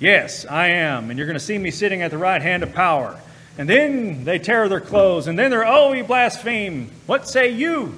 Yes, 0.00 0.46
I 0.46 0.68
am. 0.68 1.10
And 1.10 1.18
you're 1.18 1.26
going 1.26 1.38
to 1.38 1.44
see 1.44 1.58
me 1.58 1.70
sitting 1.70 2.00
at 2.00 2.10
the 2.10 2.18
right 2.18 2.40
hand 2.40 2.62
of 2.62 2.72
power. 2.72 3.20
And 3.58 3.68
then 3.68 4.24
they 4.24 4.38
tear 4.38 4.68
their 4.68 4.80
clothes. 4.80 5.26
And 5.26 5.38
then 5.38 5.50
they're, 5.50 5.66
oh, 5.66 5.92
you 5.92 6.04
blaspheme. 6.04 6.90
What 7.06 7.28
say 7.28 7.50
you? 7.50 7.94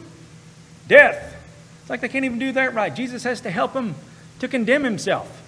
Death. 0.88 1.36
It's 1.80 1.90
like 1.90 2.00
they 2.00 2.08
can't 2.08 2.24
even 2.24 2.38
do 2.38 2.52
that 2.52 2.74
right. 2.74 2.94
Jesus 2.94 3.24
has 3.24 3.40
to 3.42 3.50
help 3.50 3.72
them 3.72 3.94
to 4.40 4.48
condemn 4.48 4.84
himself. 4.84 5.42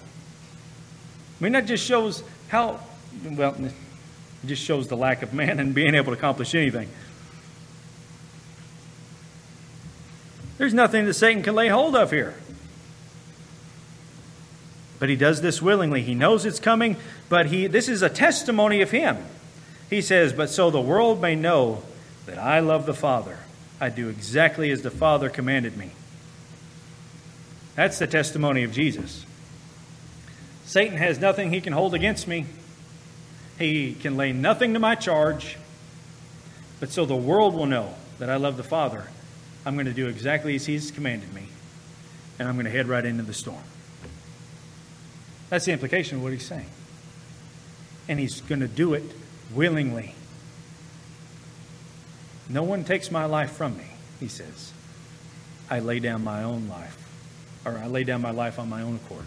I 1.39 1.43
mean, 1.43 1.53
that 1.53 1.65
just 1.65 1.85
shows 1.85 2.23
how 2.47 2.79
well, 3.23 3.55
it 3.63 3.73
just 4.45 4.63
shows 4.63 4.87
the 4.87 4.97
lack 4.97 5.21
of 5.21 5.33
man 5.33 5.59
and 5.59 5.73
being 5.73 5.95
able 5.95 6.13
to 6.13 6.17
accomplish 6.17 6.53
anything. 6.55 6.89
There's 10.57 10.73
nothing 10.73 11.05
that 11.05 11.13
Satan 11.13 11.43
can 11.43 11.55
lay 11.55 11.67
hold 11.67 11.95
of 11.95 12.11
here. 12.11 12.35
But 14.99 15.09
he 15.09 15.15
does 15.15 15.41
this 15.41 15.61
willingly. 15.61 16.01
He 16.01 16.15
knows 16.15 16.45
it's 16.45 16.59
coming, 16.59 16.97
but 17.29 17.47
he 17.47 17.67
this 17.67 17.87
is 17.87 18.01
a 18.01 18.09
testimony 18.09 18.81
of 18.81 18.91
him. 18.91 19.17
He 19.89 20.01
says, 20.01 20.33
"But 20.33 20.49
so 20.49 20.69
the 20.69 20.81
world 20.81 21.21
may 21.21 21.35
know 21.35 21.83
that 22.25 22.37
I 22.37 22.59
love 22.59 22.85
the 22.85 22.93
Father. 22.93 23.39
I 23.79 23.89
do 23.89 24.09
exactly 24.09 24.71
as 24.71 24.81
the 24.81 24.91
Father 24.91 25.29
commanded 25.29 25.77
me." 25.77 25.91
That's 27.75 27.99
the 27.99 28.07
testimony 28.07 28.63
of 28.63 28.71
Jesus. 28.71 29.25
Satan 30.65 30.97
has 30.97 31.19
nothing 31.19 31.51
he 31.51 31.61
can 31.61 31.73
hold 31.73 31.93
against 31.93 32.27
me. 32.27 32.45
He 33.57 33.93
can 33.93 34.17
lay 34.17 34.33
nothing 34.33 34.73
to 34.73 34.79
my 34.79 34.95
charge. 34.95 35.57
But 36.79 36.91
so 36.91 37.05
the 37.05 37.15
world 37.15 37.53
will 37.53 37.65
know 37.65 37.93
that 38.19 38.29
I 38.29 38.35
love 38.35 38.57
the 38.57 38.63
Father, 38.63 39.05
I'm 39.65 39.75
going 39.75 39.85
to 39.85 39.93
do 39.93 40.07
exactly 40.07 40.55
as 40.55 40.65
He's 40.65 40.91
commanded 40.91 41.33
me, 41.33 41.47
and 42.37 42.47
I'm 42.47 42.55
going 42.55 42.65
to 42.65 42.71
head 42.71 42.87
right 42.87 43.05
into 43.05 43.23
the 43.23 43.33
storm. 43.33 43.63
That's 45.49 45.65
the 45.65 45.71
implication 45.71 46.17
of 46.17 46.23
what 46.23 46.33
He's 46.33 46.45
saying. 46.45 46.69
And 48.07 48.19
He's 48.19 48.41
going 48.41 48.61
to 48.61 48.67
do 48.67 48.93
it 48.93 49.03
willingly. 49.53 50.15
No 52.49 52.63
one 52.63 52.83
takes 52.83 53.11
my 53.11 53.25
life 53.25 53.51
from 53.51 53.77
me, 53.77 53.85
He 54.19 54.27
says. 54.27 54.71
I 55.69 55.79
lay 55.79 55.99
down 55.99 56.23
my 56.23 56.43
own 56.43 56.67
life, 56.69 56.97
or 57.65 57.77
I 57.77 57.87
lay 57.87 58.03
down 58.03 58.21
my 58.21 58.31
life 58.31 58.57
on 58.57 58.69
my 58.69 58.81
own 58.81 58.95
accord. 58.95 59.25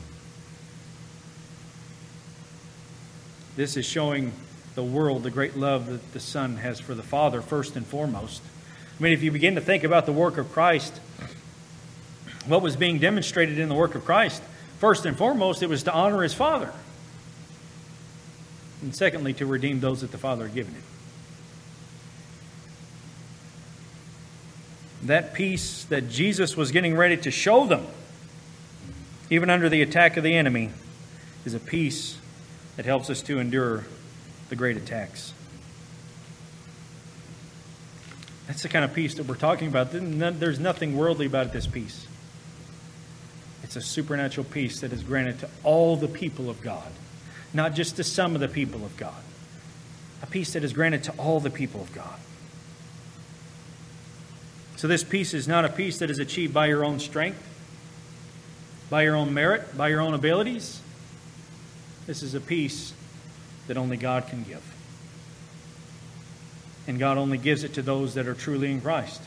This 3.57 3.77
is 3.77 3.85
showing 3.85 4.33
the 4.75 4.83
world 4.83 5.23
the 5.23 5.31
great 5.31 5.57
love 5.57 5.87
that 5.87 6.13
the 6.13 6.21
Son 6.21 6.57
has 6.57 6.81
for 6.81 6.95
the 6.95 7.03
Father, 7.03 7.43
first 7.43 7.77
and 7.77 7.87
foremost. 7.87 8.43
I 8.99 9.03
mean, 9.03 9.13
if 9.13 9.23
you 9.23 9.31
begin 9.31 9.55
to 9.57 9.61
think 9.61 9.85
about 9.85 10.07
the 10.07 10.13
work 10.13 10.39
of 10.39 10.51
Christ, 10.53 10.99
what 12.47 12.63
was 12.63 12.77
being 12.77 12.99
demonstrated 12.99 13.59
in 13.59 13.69
the 13.69 13.75
work 13.75 13.95
of 13.95 14.05
Christ, 14.05 14.43
first 14.79 15.05
and 15.05 15.17
foremost, 15.17 15.63
it 15.63 15.69
was 15.69 15.83
to 15.83 15.93
honor 15.93 16.23
his 16.23 16.33
Father. 16.33 16.73
And 18.83 18.95
secondly, 18.95 19.35
to 19.35 19.47
redeem 19.47 19.81
those 19.81 20.01
that 20.01 20.11
the 20.11 20.19
Father 20.19 20.47
had 20.47 20.55
given 20.55 20.75
him. 20.75 20.83
That 25.03 25.35
peace 25.35 25.85
that 25.85 26.09
Jesus 26.09 26.57
was 26.57 26.73
getting 26.73 26.97
ready 26.97 27.17
to 27.19 27.31
show 27.31 27.67
them, 27.67 27.87
even 29.31 29.51
under 29.51 29.69
the 29.69 29.83
attack 29.83 30.17
of 30.17 30.25
the 30.25 30.35
enemy, 30.35 30.71
is 31.45 31.55
a 31.55 31.61
peace 31.61 32.19
that 32.77 32.87
helps 32.87 33.11
us 33.11 33.23
to 33.23 33.39
endure 33.39 33.85
the 34.49 34.57
great 34.57 34.77
attacks. 34.77 35.33
That's 38.47 38.63
the 38.63 38.69
kind 38.69 38.85
of 38.85 38.93
peace 38.93 39.15
that 39.15 39.27
we're 39.27 39.37
talking 39.37 39.69
about. 39.69 39.89
There's 39.93 40.59
nothing 40.59 40.97
worldly 40.97 41.27
about 41.27 41.53
this 41.53 41.67
peace. 41.67 42.07
It's 43.63 43.77
a 43.77 43.83
supernatural 43.83 44.45
peace 44.45 44.81
that 44.81 44.93
is 44.93 45.03
granted 45.03 45.39
to 45.41 45.49
all 45.63 45.97
the 45.97 46.09
people 46.09 46.51
of 46.51 46.61
God, 46.61 46.91
not 47.53 47.75
just 47.75 47.97
to 47.97 48.05
some 48.05 48.35
of 48.35 48.41
the 48.41 48.49
people 48.49 48.85
of 48.85 48.97
God. 48.97 49.23
A 50.23 50.27
peace 50.27 50.53
that 50.53 50.65
is 50.65 50.73
granted 50.73 51.05
to 51.05 51.13
all 51.13 51.41
the 51.41 51.51
people 51.51 51.81
of 51.81 51.93
God. 51.93 52.19
So, 54.77 54.89
this 54.89 55.05
peace 55.05 55.35
is 55.35 55.47
not 55.47 55.65
a 55.65 55.69
peace 55.69 55.99
that 55.99 56.11
is 56.11 56.19
achieved 56.19 56.55
by 56.55 56.67
your 56.67 56.85
own 56.85 57.01
strength, 57.01 57.47
by 58.89 59.03
your 59.03 59.15
own 59.15 59.35
merit, 59.35 59.77
by 59.77 59.89
your 59.89 60.01
own 60.01 60.15
abilities. 60.15 60.81
This 62.07 62.23
is 62.23 62.35
a 62.35 62.41
peace 62.41 62.95
that 63.67 63.77
only 63.77 63.97
God 63.97 64.27
can 64.29 64.43
give. 64.43 64.63
And 66.87 66.99
God 66.99 67.19
only 67.19 67.39
gives 67.39 67.63
it 67.63 67.75
to 67.75 67.83
those 67.83 68.15
that 68.15 68.27
are 68.27 68.35
truly 68.35 68.71
in 68.71 68.81
Christ. 68.81 69.21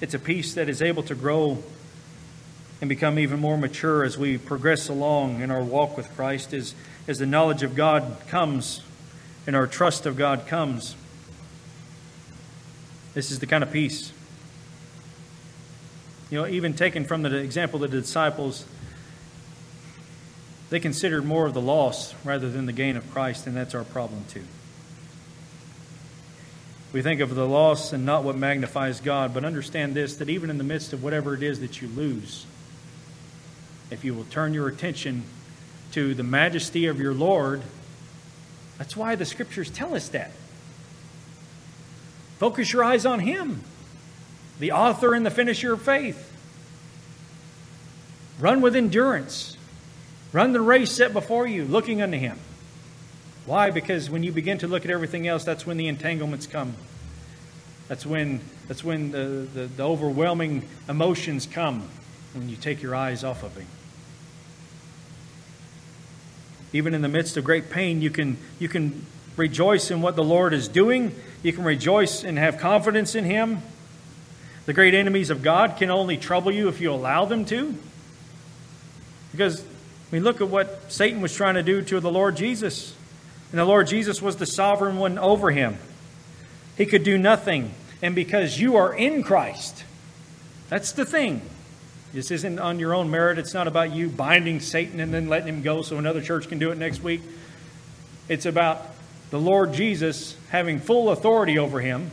It's 0.00 0.14
a 0.14 0.18
peace 0.18 0.54
that 0.54 0.68
is 0.68 0.82
able 0.82 1.02
to 1.04 1.14
grow 1.14 1.62
and 2.84 2.88
become 2.90 3.18
even 3.18 3.40
more 3.40 3.56
mature 3.56 4.04
as 4.04 4.18
we 4.18 4.36
progress 4.36 4.90
along 4.90 5.40
in 5.40 5.50
our 5.50 5.62
walk 5.62 5.96
with 5.96 6.06
Christ, 6.16 6.52
as, 6.52 6.74
as 7.08 7.18
the 7.18 7.24
knowledge 7.24 7.62
of 7.62 7.74
God 7.74 8.18
comes 8.28 8.82
and 9.46 9.56
our 9.56 9.66
trust 9.66 10.04
of 10.04 10.18
God 10.18 10.46
comes. 10.46 10.94
This 13.14 13.30
is 13.30 13.38
the 13.38 13.46
kind 13.46 13.64
of 13.64 13.72
peace. 13.72 14.12
You 16.28 16.42
know, 16.42 16.46
even 16.46 16.74
taken 16.74 17.06
from 17.06 17.22
the 17.22 17.34
example 17.38 17.82
of 17.82 17.90
the 17.90 18.02
disciples, 18.02 18.66
they 20.68 20.78
considered 20.78 21.24
more 21.24 21.46
of 21.46 21.54
the 21.54 21.62
loss 21.62 22.14
rather 22.22 22.50
than 22.50 22.66
the 22.66 22.72
gain 22.74 22.98
of 22.98 23.10
Christ, 23.12 23.46
and 23.46 23.56
that's 23.56 23.74
our 23.74 23.84
problem 23.84 24.26
too. 24.28 24.44
We 26.92 27.00
think 27.00 27.22
of 27.22 27.34
the 27.34 27.48
loss 27.48 27.94
and 27.94 28.04
not 28.04 28.24
what 28.24 28.36
magnifies 28.36 29.00
God, 29.00 29.32
but 29.32 29.42
understand 29.42 29.94
this 29.94 30.16
that 30.16 30.28
even 30.28 30.50
in 30.50 30.58
the 30.58 30.64
midst 30.64 30.92
of 30.92 31.02
whatever 31.02 31.32
it 31.32 31.42
is 31.42 31.60
that 31.60 31.80
you 31.80 31.88
lose, 31.88 32.44
if 33.90 34.04
you 34.04 34.14
will 34.14 34.24
turn 34.24 34.54
your 34.54 34.68
attention 34.68 35.24
to 35.92 36.14
the 36.14 36.22
majesty 36.22 36.86
of 36.86 37.00
your 37.00 37.14
Lord, 37.14 37.62
that's 38.78 38.96
why 38.96 39.14
the 39.14 39.24
scriptures 39.24 39.70
tell 39.70 39.94
us 39.94 40.08
that. 40.08 40.32
Focus 42.38 42.72
your 42.72 42.82
eyes 42.82 43.06
on 43.06 43.20
Him, 43.20 43.62
the 44.58 44.72
author 44.72 45.14
and 45.14 45.24
the 45.24 45.30
finisher 45.30 45.72
of 45.72 45.82
faith. 45.82 46.32
Run 48.40 48.60
with 48.60 48.74
endurance. 48.74 49.56
Run 50.32 50.52
the 50.52 50.60
race 50.60 50.90
set 50.90 51.12
before 51.12 51.46
you, 51.46 51.64
looking 51.64 52.02
unto 52.02 52.18
Him. 52.18 52.38
Why? 53.46 53.70
Because 53.70 54.10
when 54.10 54.22
you 54.22 54.32
begin 54.32 54.58
to 54.58 54.66
look 54.66 54.84
at 54.84 54.90
everything 54.90 55.28
else, 55.28 55.44
that's 55.44 55.66
when 55.66 55.76
the 55.76 55.86
entanglements 55.86 56.46
come. 56.46 56.74
That's 57.88 58.06
when, 58.06 58.40
that's 58.66 58.82
when 58.82 59.12
the, 59.12 59.46
the, 59.52 59.66
the 59.66 59.82
overwhelming 59.84 60.66
emotions 60.88 61.46
come, 61.46 61.88
when 62.34 62.48
you 62.48 62.56
take 62.56 62.82
your 62.82 62.94
eyes 62.94 63.24
off 63.24 63.42
of 63.42 63.56
Him. 63.56 63.66
Even 66.72 66.92
in 66.92 67.02
the 67.02 67.08
midst 67.08 67.36
of 67.36 67.44
great 67.44 67.70
pain, 67.70 68.02
you 68.02 68.10
can, 68.10 68.36
you 68.58 68.68
can 68.68 69.06
rejoice 69.36 69.90
in 69.90 70.00
what 70.00 70.16
the 70.16 70.24
Lord 70.24 70.52
is 70.52 70.68
doing. 70.68 71.14
You 71.42 71.52
can 71.52 71.64
rejoice 71.64 72.24
and 72.24 72.36
have 72.36 72.58
confidence 72.58 73.14
in 73.14 73.24
Him. 73.24 73.62
The 74.66 74.72
great 74.72 74.94
enemies 74.94 75.30
of 75.30 75.42
God 75.42 75.76
can 75.76 75.90
only 75.90 76.16
trouble 76.16 76.50
you 76.50 76.68
if 76.68 76.80
you 76.80 76.92
allow 76.92 77.26
them 77.26 77.44
to. 77.46 77.74
Because, 79.30 79.62
I 79.62 79.66
mean, 80.10 80.24
look 80.24 80.40
at 80.40 80.48
what 80.48 80.92
Satan 80.92 81.20
was 81.20 81.34
trying 81.34 81.54
to 81.54 81.62
do 81.62 81.82
to 81.82 82.00
the 82.00 82.10
Lord 82.10 82.36
Jesus. 82.36 82.94
And 83.50 83.58
the 83.58 83.64
Lord 83.64 83.86
Jesus 83.86 84.22
was 84.22 84.36
the 84.36 84.46
sovereign 84.46 84.96
one 84.96 85.18
over 85.18 85.50
him. 85.50 85.78
He 86.76 86.86
could 86.86 87.04
do 87.04 87.18
nothing. 87.18 87.72
And 88.02 88.14
because 88.14 88.58
you 88.58 88.76
are 88.76 88.92
in 88.92 89.22
Christ, 89.22 89.84
that's 90.68 90.92
the 90.92 91.04
thing. 91.04 91.42
This 92.14 92.30
isn't 92.30 92.60
on 92.60 92.78
your 92.78 92.94
own 92.94 93.10
merit. 93.10 93.38
It's 93.38 93.54
not 93.54 93.66
about 93.66 93.92
you 93.92 94.08
binding 94.08 94.60
Satan 94.60 95.00
and 95.00 95.12
then 95.12 95.28
letting 95.28 95.48
him 95.48 95.62
go 95.62 95.82
so 95.82 95.98
another 95.98 96.22
church 96.22 96.48
can 96.48 96.60
do 96.60 96.70
it 96.70 96.78
next 96.78 97.02
week. 97.02 97.20
It's 98.28 98.46
about 98.46 98.86
the 99.30 99.40
Lord 99.40 99.72
Jesus 99.72 100.36
having 100.50 100.78
full 100.78 101.10
authority 101.10 101.58
over 101.58 101.80
him 101.80 102.12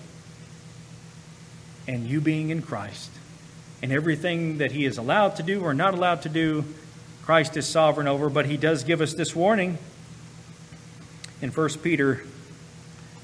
and 1.87 2.07
you 2.07 2.19
being 2.19 2.49
in 2.49 2.63
Christ. 2.63 3.11
And 3.83 3.91
everything 3.91 4.57
that 4.57 4.71
he 4.71 4.85
is 4.85 4.97
allowed 4.97 5.35
to 5.35 5.43
do 5.43 5.61
or 5.61 5.75
not 5.75 5.93
allowed 5.93 6.23
to 6.23 6.29
do, 6.29 6.65
Christ 7.21 7.55
is 7.55 7.67
sovereign 7.67 8.07
over. 8.07 8.27
But 8.27 8.47
he 8.47 8.57
does 8.57 8.83
give 8.83 9.01
us 9.01 9.13
this 9.13 9.35
warning 9.35 9.77
in 11.43 11.51
1 11.51 11.69
Peter 11.83 12.23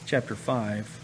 chapter 0.05 0.35
5. 0.35 0.96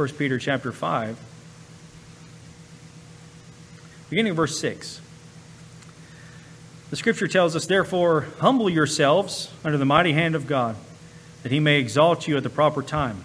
First 0.00 0.16
Peter 0.16 0.38
chapter 0.38 0.72
5, 0.72 1.18
beginning 4.08 4.30
of 4.30 4.36
verse 4.36 4.58
6. 4.58 4.98
The 6.88 6.96
scripture 6.96 7.28
tells 7.28 7.54
us, 7.54 7.66
Therefore, 7.66 8.24
humble 8.38 8.70
yourselves 8.70 9.52
under 9.62 9.76
the 9.76 9.84
mighty 9.84 10.14
hand 10.14 10.34
of 10.34 10.46
God, 10.46 10.76
that 11.42 11.52
he 11.52 11.60
may 11.60 11.78
exalt 11.78 12.26
you 12.26 12.38
at 12.38 12.42
the 12.42 12.48
proper 12.48 12.82
time, 12.82 13.24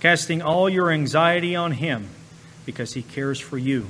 casting 0.00 0.42
all 0.42 0.68
your 0.68 0.90
anxiety 0.90 1.54
on 1.54 1.70
him, 1.70 2.08
because 2.66 2.94
he 2.94 3.02
cares 3.02 3.38
for 3.38 3.56
you. 3.56 3.86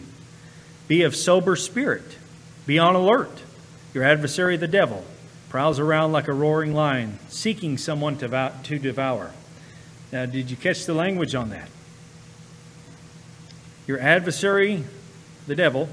Be 0.88 1.04
of 1.04 1.16
sober 1.16 1.56
spirit, 1.56 2.18
be 2.66 2.78
on 2.78 2.94
alert. 2.94 3.40
Your 3.94 4.04
adversary, 4.04 4.58
the 4.58 4.68
devil, 4.68 5.02
prowls 5.48 5.78
around 5.78 6.12
like 6.12 6.28
a 6.28 6.34
roaring 6.34 6.74
lion, 6.74 7.20
seeking 7.30 7.78
someone 7.78 8.18
to 8.18 8.78
devour. 8.78 9.30
Now, 10.12 10.26
did 10.26 10.50
you 10.50 10.58
catch 10.58 10.84
the 10.84 10.92
language 10.92 11.34
on 11.34 11.48
that? 11.48 11.70
Your 13.92 14.00
adversary, 14.00 14.84
the 15.46 15.54
devil, 15.54 15.86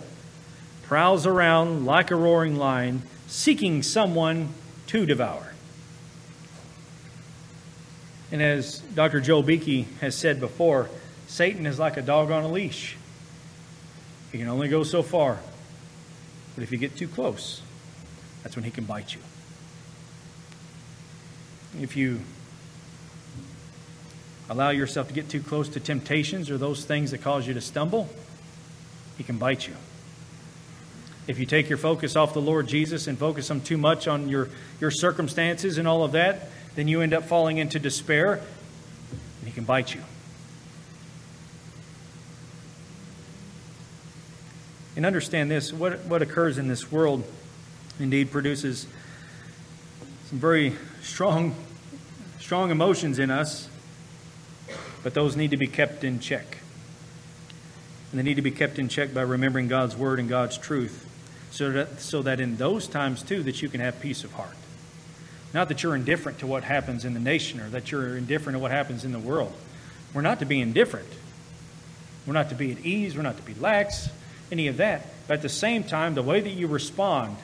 prowls 0.84 1.26
around 1.26 1.86
like 1.86 2.12
a 2.12 2.16
roaring 2.16 2.56
lion, 2.56 3.02
seeking 3.28 3.84
someone 3.84 4.54
to 4.88 5.06
devour. 5.06 5.54
And 8.32 8.42
as 8.42 8.80
Dr. 8.80 9.20
Joe 9.20 9.42
Beeke 9.42 9.86
has 10.00 10.16
said 10.16 10.40
before, 10.40 10.90
Satan 11.28 11.66
is 11.66 11.78
like 11.78 11.98
a 11.98 12.02
dog 12.02 12.32
on 12.32 12.46
a 12.46 12.48
leash. 12.48 12.96
He 14.32 14.38
can 14.38 14.48
only 14.48 14.70
go 14.70 14.84
so 14.84 15.04
far. 15.04 15.38
But 16.56 16.64
if 16.64 16.72
you 16.72 16.78
get 16.78 16.96
too 16.96 17.10
close, 17.10 17.62
that's 18.44 18.56
when 18.56 18.64
he 18.64 18.72
can 18.72 18.86
bite 18.86 19.14
you. 19.14 19.20
If 21.82 21.98
you 21.98 22.22
allow 24.50 24.70
yourself 24.70 25.08
to 25.08 25.14
get 25.14 25.30
too 25.30 25.42
close 25.42 25.70
to 25.70 25.80
temptations 25.80 26.50
or 26.50 26.58
those 26.58 26.84
things 26.84 27.12
that 27.12 27.22
cause 27.22 27.48
you 27.48 27.54
to 27.54 27.62
stumble, 27.62 28.10
he 29.18 29.24
can 29.24 29.38
bite 29.38 29.68
you. 29.68 29.76
If 31.28 31.38
you 31.38 31.46
take 31.46 31.70
your 31.70 31.78
focus 31.78 32.16
off 32.16 32.34
the 32.34 32.42
Lord 32.42 32.68
Jesus 32.68 33.06
and 33.06 33.18
focus 33.18 33.48
them 33.48 33.62
too 33.62 33.78
much 33.78 34.08
on 34.08 34.30
your, 34.30 34.50
your 34.82 34.90
circumstances 34.90 35.78
and 35.78 35.88
all 35.88 36.04
of 36.04 36.14
that, 36.14 36.50
then 36.76 36.88
you 36.88 37.02
end 37.02 37.14
up 37.14 37.26
falling 37.26 37.58
into 37.58 37.78
despair, 37.78 38.34
and 38.34 39.46
he 39.46 39.52
can 39.52 39.64
bite 39.64 39.94
you. 39.94 40.02
And 44.96 45.06
understand 45.06 45.52
this 45.52 45.72
what, 45.72 46.06
what 46.06 46.22
occurs 46.22 46.58
in 46.58 46.68
this 46.68 46.92
world 46.92 47.24
indeed 48.00 48.32
produces 48.32 48.88
some 50.30 50.40
very 50.40 50.76
strong, 51.02 51.56
strong 52.40 52.72
emotions 52.72 53.20
in 53.20 53.30
us, 53.30 53.70
but 55.04 55.14
those 55.14 55.36
need 55.36 55.52
to 55.52 55.58
be 55.58 55.68
kept 55.68 56.04
in 56.04 56.20
check. 56.20 56.58
And 58.12 58.20
they 58.20 58.24
need 58.24 58.36
to 58.36 58.42
be 58.42 58.52
kept 58.52 58.80
in 58.80 58.90
check 58.90 59.14
by 59.14 59.22
remembering 59.22 59.68
God's 59.68 59.96
word 59.96 60.20
and 60.20 60.28
God's 60.28 60.58
truth, 60.58 61.08
so 61.52 61.72
that, 61.72 62.02
so 62.02 62.22
that 62.22 62.40
in 62.40 62.58
those 62.58 62.88
times 62.88 63.24
too 63.24 63.44
that 63.44 63.62
you 63.62 63.70
can 63.70 63.82
have 63.82 64.00
peace 64.00 64.24
of 64.24 64.34
heart. 64.34 64.56
Not 65.54 65.70
that 65.70 65.82
you're 65.82 65.96
indifferent 65.96 66.40
to 66.40 66.48
what 66.48 66.64
happens 66.64 67.06
in 67.06 67.14
the 67.14 67.20
nation 67.20 67.60
or 67.60 67.70
that 67.70 67.92
you're 67.92 68.18
indifferent 68.18 68.56
to 68.56 68.60
what 68.60 68.72
happens 68.72 69.04
in 69.04 69.12
the 69.12 69.20
world. 69.20 69.54
We're 70.14 70.22
not 70.22 70.40
to 70.40 70.46
be 70.46 70.60
indifferent. 70.60 71.08
We're 72.26 72.34
not 72.34 72.50
to 72.50 72.56
be 72.56 72.72
at 72.72 72.86
ease. 72.86 73.16
We're 73.16 73.24
not 73.24 73.38
to 73.38 73.44
be 73.44 73.56
lax, 73.56 74.10
any 74.52 74.68
of 74.68 74.78
that. 74.78 75.08
But 75.28 75.36
at 75.36 75.42
the 75.42 75.50
same 75.50 75.84
time, 75.84 76.14
the 76.14 76.24
way 76.24 76.40
that 76.40 76.50
you 76.50 76.68
respond 76.68 77.38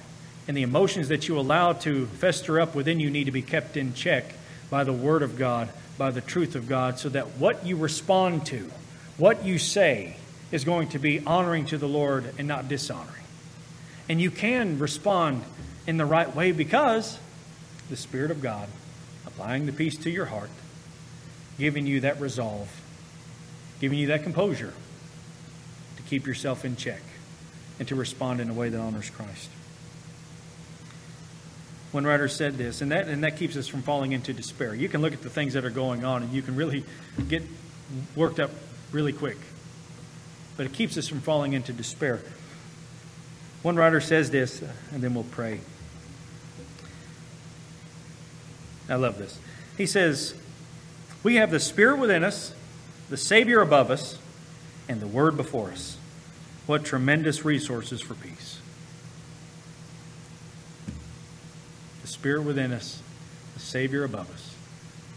and 0.48 0.56
the 0.56 0.62
emotions 0.62 1.08
that 1.08 1.28
you 1.28 1.40
allow 1.40 1.74
to 1.74 2.06
fester 2.06 2.60
up 2.60 2.76
within 2.76 3.00
you 3.00 3.10
need 3.10 3.24
to 3.24 3.32
be 3.32 3.42
kept 3.42 3.78
in 3.78 3.94
check 3.94 4.26
by 4.70 4.84
the 4.84 4.94
Word 4.94 5.24
of 5.24 5.38
God, 5.38 5.70
by 5.98 6.12
the 6.12 6.22
truth 6.22 6.56
of 6.56 6.68
God, 6.68 7.00
so 7.00 7.10
that 7.10 7.38
what 7.38 7.66
you 7.66 7.78
respond 7.78 8.46
to, 8.48 8.70
what 9.18 9.46
you 9.46 9.58
say, 9.58 10.18
is 10.52 10.64
going 10.64 10.90
to 10.90 11.00
be 11.00 11.22
honoring 11.26 11.66
to 11.66 11.78
the 11.78 11.88
Lord 11.88 12.34
and 12.38 12.48
not 12.48 12.68
dishonoring. 12.68 13.24
And 14.08 14.22
you 14.22 14.30
can 14.30 14.78
respond 14.78 15.44
in 15.88 15.98
the 15.98 16.06
right 16.06 16.34
way 16.36 16.52
because 16.52 17.18
the 17.90 17.98
Spirit 17.98 18.32
of 18.32 18.42
God 18.42 18.68
applying 19.26 19.66
the 19.66 19.72
peace 19.72 19.98
to 19.98 20.10
your 20.10 20.26
heart, 20.26 20.50
giving 21.58 21.88
you 21.88 22.02
that 22.02 22.20
resolve, 22.20 22.70
giving 23.80 23.98
you 23.98 24.08
that 24.08 24.24
composure 24.24 24.74
to 25.98 26.04
keep 26.04 26.28
yourself 26.28 26.66
in 26.66 26.76
check 26.76 27.02
and 27.80 27.88
to 27.88 27.96
respond 27.96 28.40
in 28.40 28.50
a 28.50 28.54
way 28.54 28.70
that 28.70 28.80
honors 28.80 29.10
Christ. 29.10 29.50
One 31.96 32.04
writer 32.04 32.28
said 32.28 32.58
this, 32.58 32.82
and 32.82 32.92
that, 32.92 33.08
and 33.08 33.24
that 33.24 33.38
keeps 33.38 33.56
us 33.56 33.70
from 33.70 33.82
falling 33.82 34.12
into 34.12 34.34
despair. 34.34 34.76
You 34.76 34.90
can 34.90 35.02
look 35.02 35.14
at 35.14 35.22
the 35.22 35.30
things 35.30 35.54
that 35.54 35.64
are 35.64 35.70
going 35.70 36.04
on 36.04 36.24
and 36.24 36.34
you 36.34 36.42
can 36.42 36.58
really 36.58 36.84
get 37.30 37.42
worked 38.18 38.38
up 38.38 38.52
really 38.92 39.14
quick. 39.14 39.38
But 40.58 40.66
it 40.66 40.74
keeps 40.74 40.98
us 40.98 41.08
from 41.08 41.22
falling 41.22 41.54
into 41.54 41.72
despair. 41.72 42.20
One 43.62 43.78
writer 43.78 44.02
says 44.02 44.30
this, 44.30 44.62
uh, 44.62 44.74
and 44.92 45.02
then 45.02 45.14
we'll 45.14 45.24
pray. 45.24 45.62
I 48.90 48.96
love 48.96 49.18
this. 49.18 49.40
He 49.78 49.86
says, 49.86 50.36
We 51.24 51.36
have 51.36 51.50
the 51.50 51.62
Spirit 51.62 51.98
within 51.98 52.26
us, 52.26 52.54
the 53.10 53.16
Savior 53.16 53.62
above 53.62 53.90
us, 53.90 54.20
and 54.90 55.00
the 55.00 55.08
Word 55.08 55.38
before 55.38 55.72
us. 55.72 55.96
What 56.66 56.84
tremendous 56.84 57.46
resources 57.46 58.02
for 58.02 58.16
peace. 58.16 58.60
the 62.06 62.12
Spirit 62.26 62.42
within 62.42 62.74
us, 62.74 63.04
the 63.54 63.60
Savior 63.60 64.04
above 64.04 64.34
us, 64.34 64.56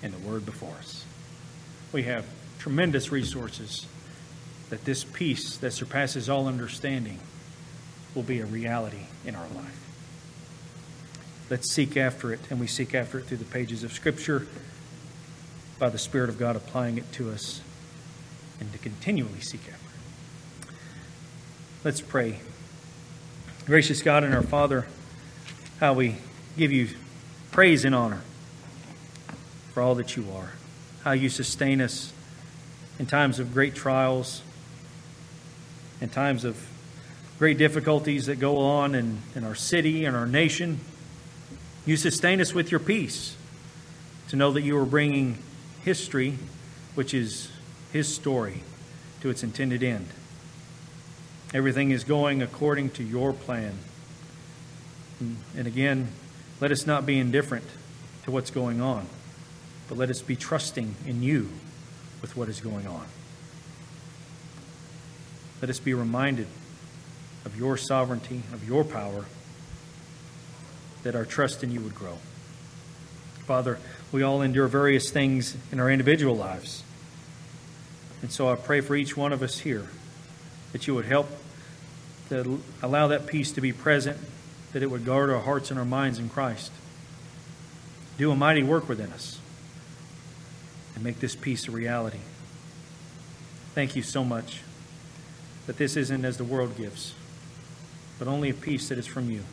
and 0.02 0.12
the 0.12 0.18
Word 0.18 0.44
before 0.44 0.74
us. 0.74 1.06
We 1.90 2.02
have 2.02 2.26
tremendous 2.58 3.10
resources 3.10 3.86
that 4.68 4.84
this 4.84 5.04
peace 5.04 5.56
that 5.56 5.70
surpasses 5.70 6.28
all 6.28 6.46
understanding 6.46 7.18
will 8.14 8.24
be 8.24 8.40
a 8.40 8.44
reality 8.44 9.06
in 9.24 9.34
our 9.34 9.48
life. 9.54 9.86
Let's 11.48 11.70
seek 11.70 11.96
after 11.96 12.30
it, 12.30 12.40
and 12.50 12.60
we 12.60 12.66
seek 12.66 12.94
after 12.94 13.20
it 13.20 13.24
through 13.24 13.38
the 13.38 13.46
pages 13.46 13.82
of 13.82 13.94
Scripture 13.94 14.46
by 15.78 15.88
the 15.88 15.96
Spirit 15.96 16.28
of 16.28 16.38
God 16.38 16.56
applying 16.56 16.98
it 16.98 17.10
to 17.12 17.30
us 17.30 17.62
and 18.60 18.70
to 18.72 18.78
continually 18.78 19.40
seek 19.40 19.62
after 19.62 20.68
it. 20.68 20.74
Let's 21.84 22.02
pray. 22.02 22.40
Gracious 23.64 24.02
God 24.02 24.24
and 24.24 24.34
our 24.34 24.42
Father, 24.42 24.86
how 25.80 25.94
we 25.94 26.16
give 26.58 26.72
you 26.72 26.88
praise 27.52 27.84
and 27.84 27.94
honor 27.94 28.20
for 29.72 29.82
all 29.82 29.94
that 29.94 30.16
you 30.16 30.26
are, 30.32 30.52
how 31.04 31.12
you 31.12 31.28
sustain 31.28 31.80
us 31.80 32.12
in 32.98 33.06
times 33.06 33.38
of 33.38 33.54
great 33.54 33.76
trials, 33.76 34.42
in 36.00 36.08
times 36.08 36.44
of 36.44 36.68
great 37.38 37.56
difficulties 37.58 38.26
that 38.26 38.40
go 38.40 38.58
on 38.58 38.96
in, 38.96 39.18
in 39.36 39.44
our 39.44 39.54
city 39.54 40.04
and 40.04 40.16
our 40.16 40.26
nation. 40.26 40.80
You 41.86 41.96
sustain 41.96 42.40
us 42.40 42.52
with 42.52 42.72
your 42.72 42.80
peace 42.80 43.36
to 44.28 44.36
know 44.36 44.50
that 44.50 44.62
you 44.62 44.76
are 44.78 44.84
bringing 44.84 45.38
history, 45.84 46.38
which 46.96 47.14
is 47.14 47.52
His 47.92 48.12
story, 48.12 48.62
to 49.20 49.30
its 49.30 49.44
intended 49.44 49.84
end. 49.84 50.08
Everything 51.54 51.92
is 51.92 52.02
going 52.02 52.42
according 52.42 52.90
to 52.90 53.04
your 53.04 53.32
plan. 53.32 53.78
And 55.20 55.66
again, 55.66 56.08
let 56.60 56.72
us 56.72 56.86
not 56.86 57.06
be 57.06 57.18
indifferent 57.18 57.64
to 58.24 58.30
what's 58.30 58.50
going 58.50 58.80
on, 58.80 59.06
but 59.88 59.96
let 59.96 60.10
us 60.10 60.22
be 60.22 60.36
trusting 60.36 60.94
in 61.06 61.22
you 61.22 61.48
with 62.20 62.36
what 62.36 62.48
is 62.48 62.60
going 62.60 62.86
on. 62.86 63.06
Let 65.60 65.70
us 65.70 65.78
be 65.78 65.94
reminded 65.94 66.46
of 67.44 67.56
your 67.58 67.76
sovereignty, 67.76 68.42
of 68.52 68.66
your 68.66 68.84
power, 68.84 69.24
that 71.02 71.14
our 71.14 71.24
trust 71.24 71.62
in 71.62 71.70
you 71.70 71.80
would 71.80 71.94
grow. 71.94 72.18
Father, 73.46 73.78
we 74.12 74.22
all 74.22 74.42
endure 74.42 74.66
various 74.66 75.10
things 75.10 75.56
in 75.72 75.80
our 75.80 75.90
individual 75.90 76.36
lives. 76.36 76.82
And 78.20 78.30
so 78.30 78.50
I 78.50 78.56
pray 78.56 78.80
for 78.80 78.96
each 78.96 79.16
one 79.16 79.32
of 79.32 79.42
us 79.42 79.60
here 79.60 79.88
that 80.72 80.86
you 80.86 80.94
would 80.94 81.06
help 81.06 81.28
to 82.28 82.60
allow 82.82 83.06
that 83.08 83.26
peace 83.26 83.52
to 83.52 83.60
be 83.60 83.72
present, 83.72 84.18
that 84.72 84.82
it 84.82 84.90
would 84.90 85.04
guard 85.04 85.30
our 85.30 85.40
hearts 85.40 85.70
and 85.70 85.78
our 85.78 85.84
minds 85.84 86.18
in 86.18 86.28
Christ. 86.28 86.72
Do 88.16 88.30
a 88.30 88.36
mighty 88.36 88.62
work 88.62 88.88
within 88.88 89.12
us 89.12 89.38
and 90.94 91.04
make 91.04 91.20
this 91.20 91.36
peace 91.36 91.68
a 91.68 91.70
reality. 91.70 92.18
Thank 93.74 93.94
you 93.94 94.02
so 94.02 94.24
much 94.24 94.60
that 95.66 95.76
this 95.76 95.96
isn't 95.96 96.24
as 96.24 96.36
the 96.36 96.44
world 96.44 96.76
gives, 96.76 97.14
but 98.18 98.26
only 98.26 98.50
a 98.50 98.54
peace 98.54 98.88
that 98.88 98.98
is 98.98 99.06
from 99.06 99.30
you. 99.30 99.44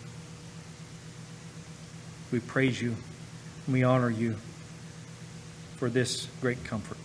We 2.31 2.39
praise 2.39 2.81
you 2.81 2.95
and 3.65 3.73
we 3.73 3.83
honor 3.83 4.09
you 4.09 4.35
for 5.77 5.89
this 5.89 6.27
great 6.41 6.63
comfort. 6.63 6.97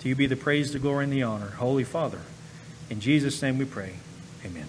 To 0.00 0.08
you 0.08 0.14
be 0.14 0.26
the 0.26 0.36
praise, 0.36 0.72
the 0.72 0.78
glory, 0.78 1.04
and 1.04 1.12
the 1.12 1.22
honor. 1.22 1.50
Holy 1.50 1.84
Father, 1.84 2.20
in 2.90 3.00
Jesus' 3.00 3.40
name 3.40 3.58
we 3.58 3.64
pray. 3.64 3.94
Amen. 4.44 4.66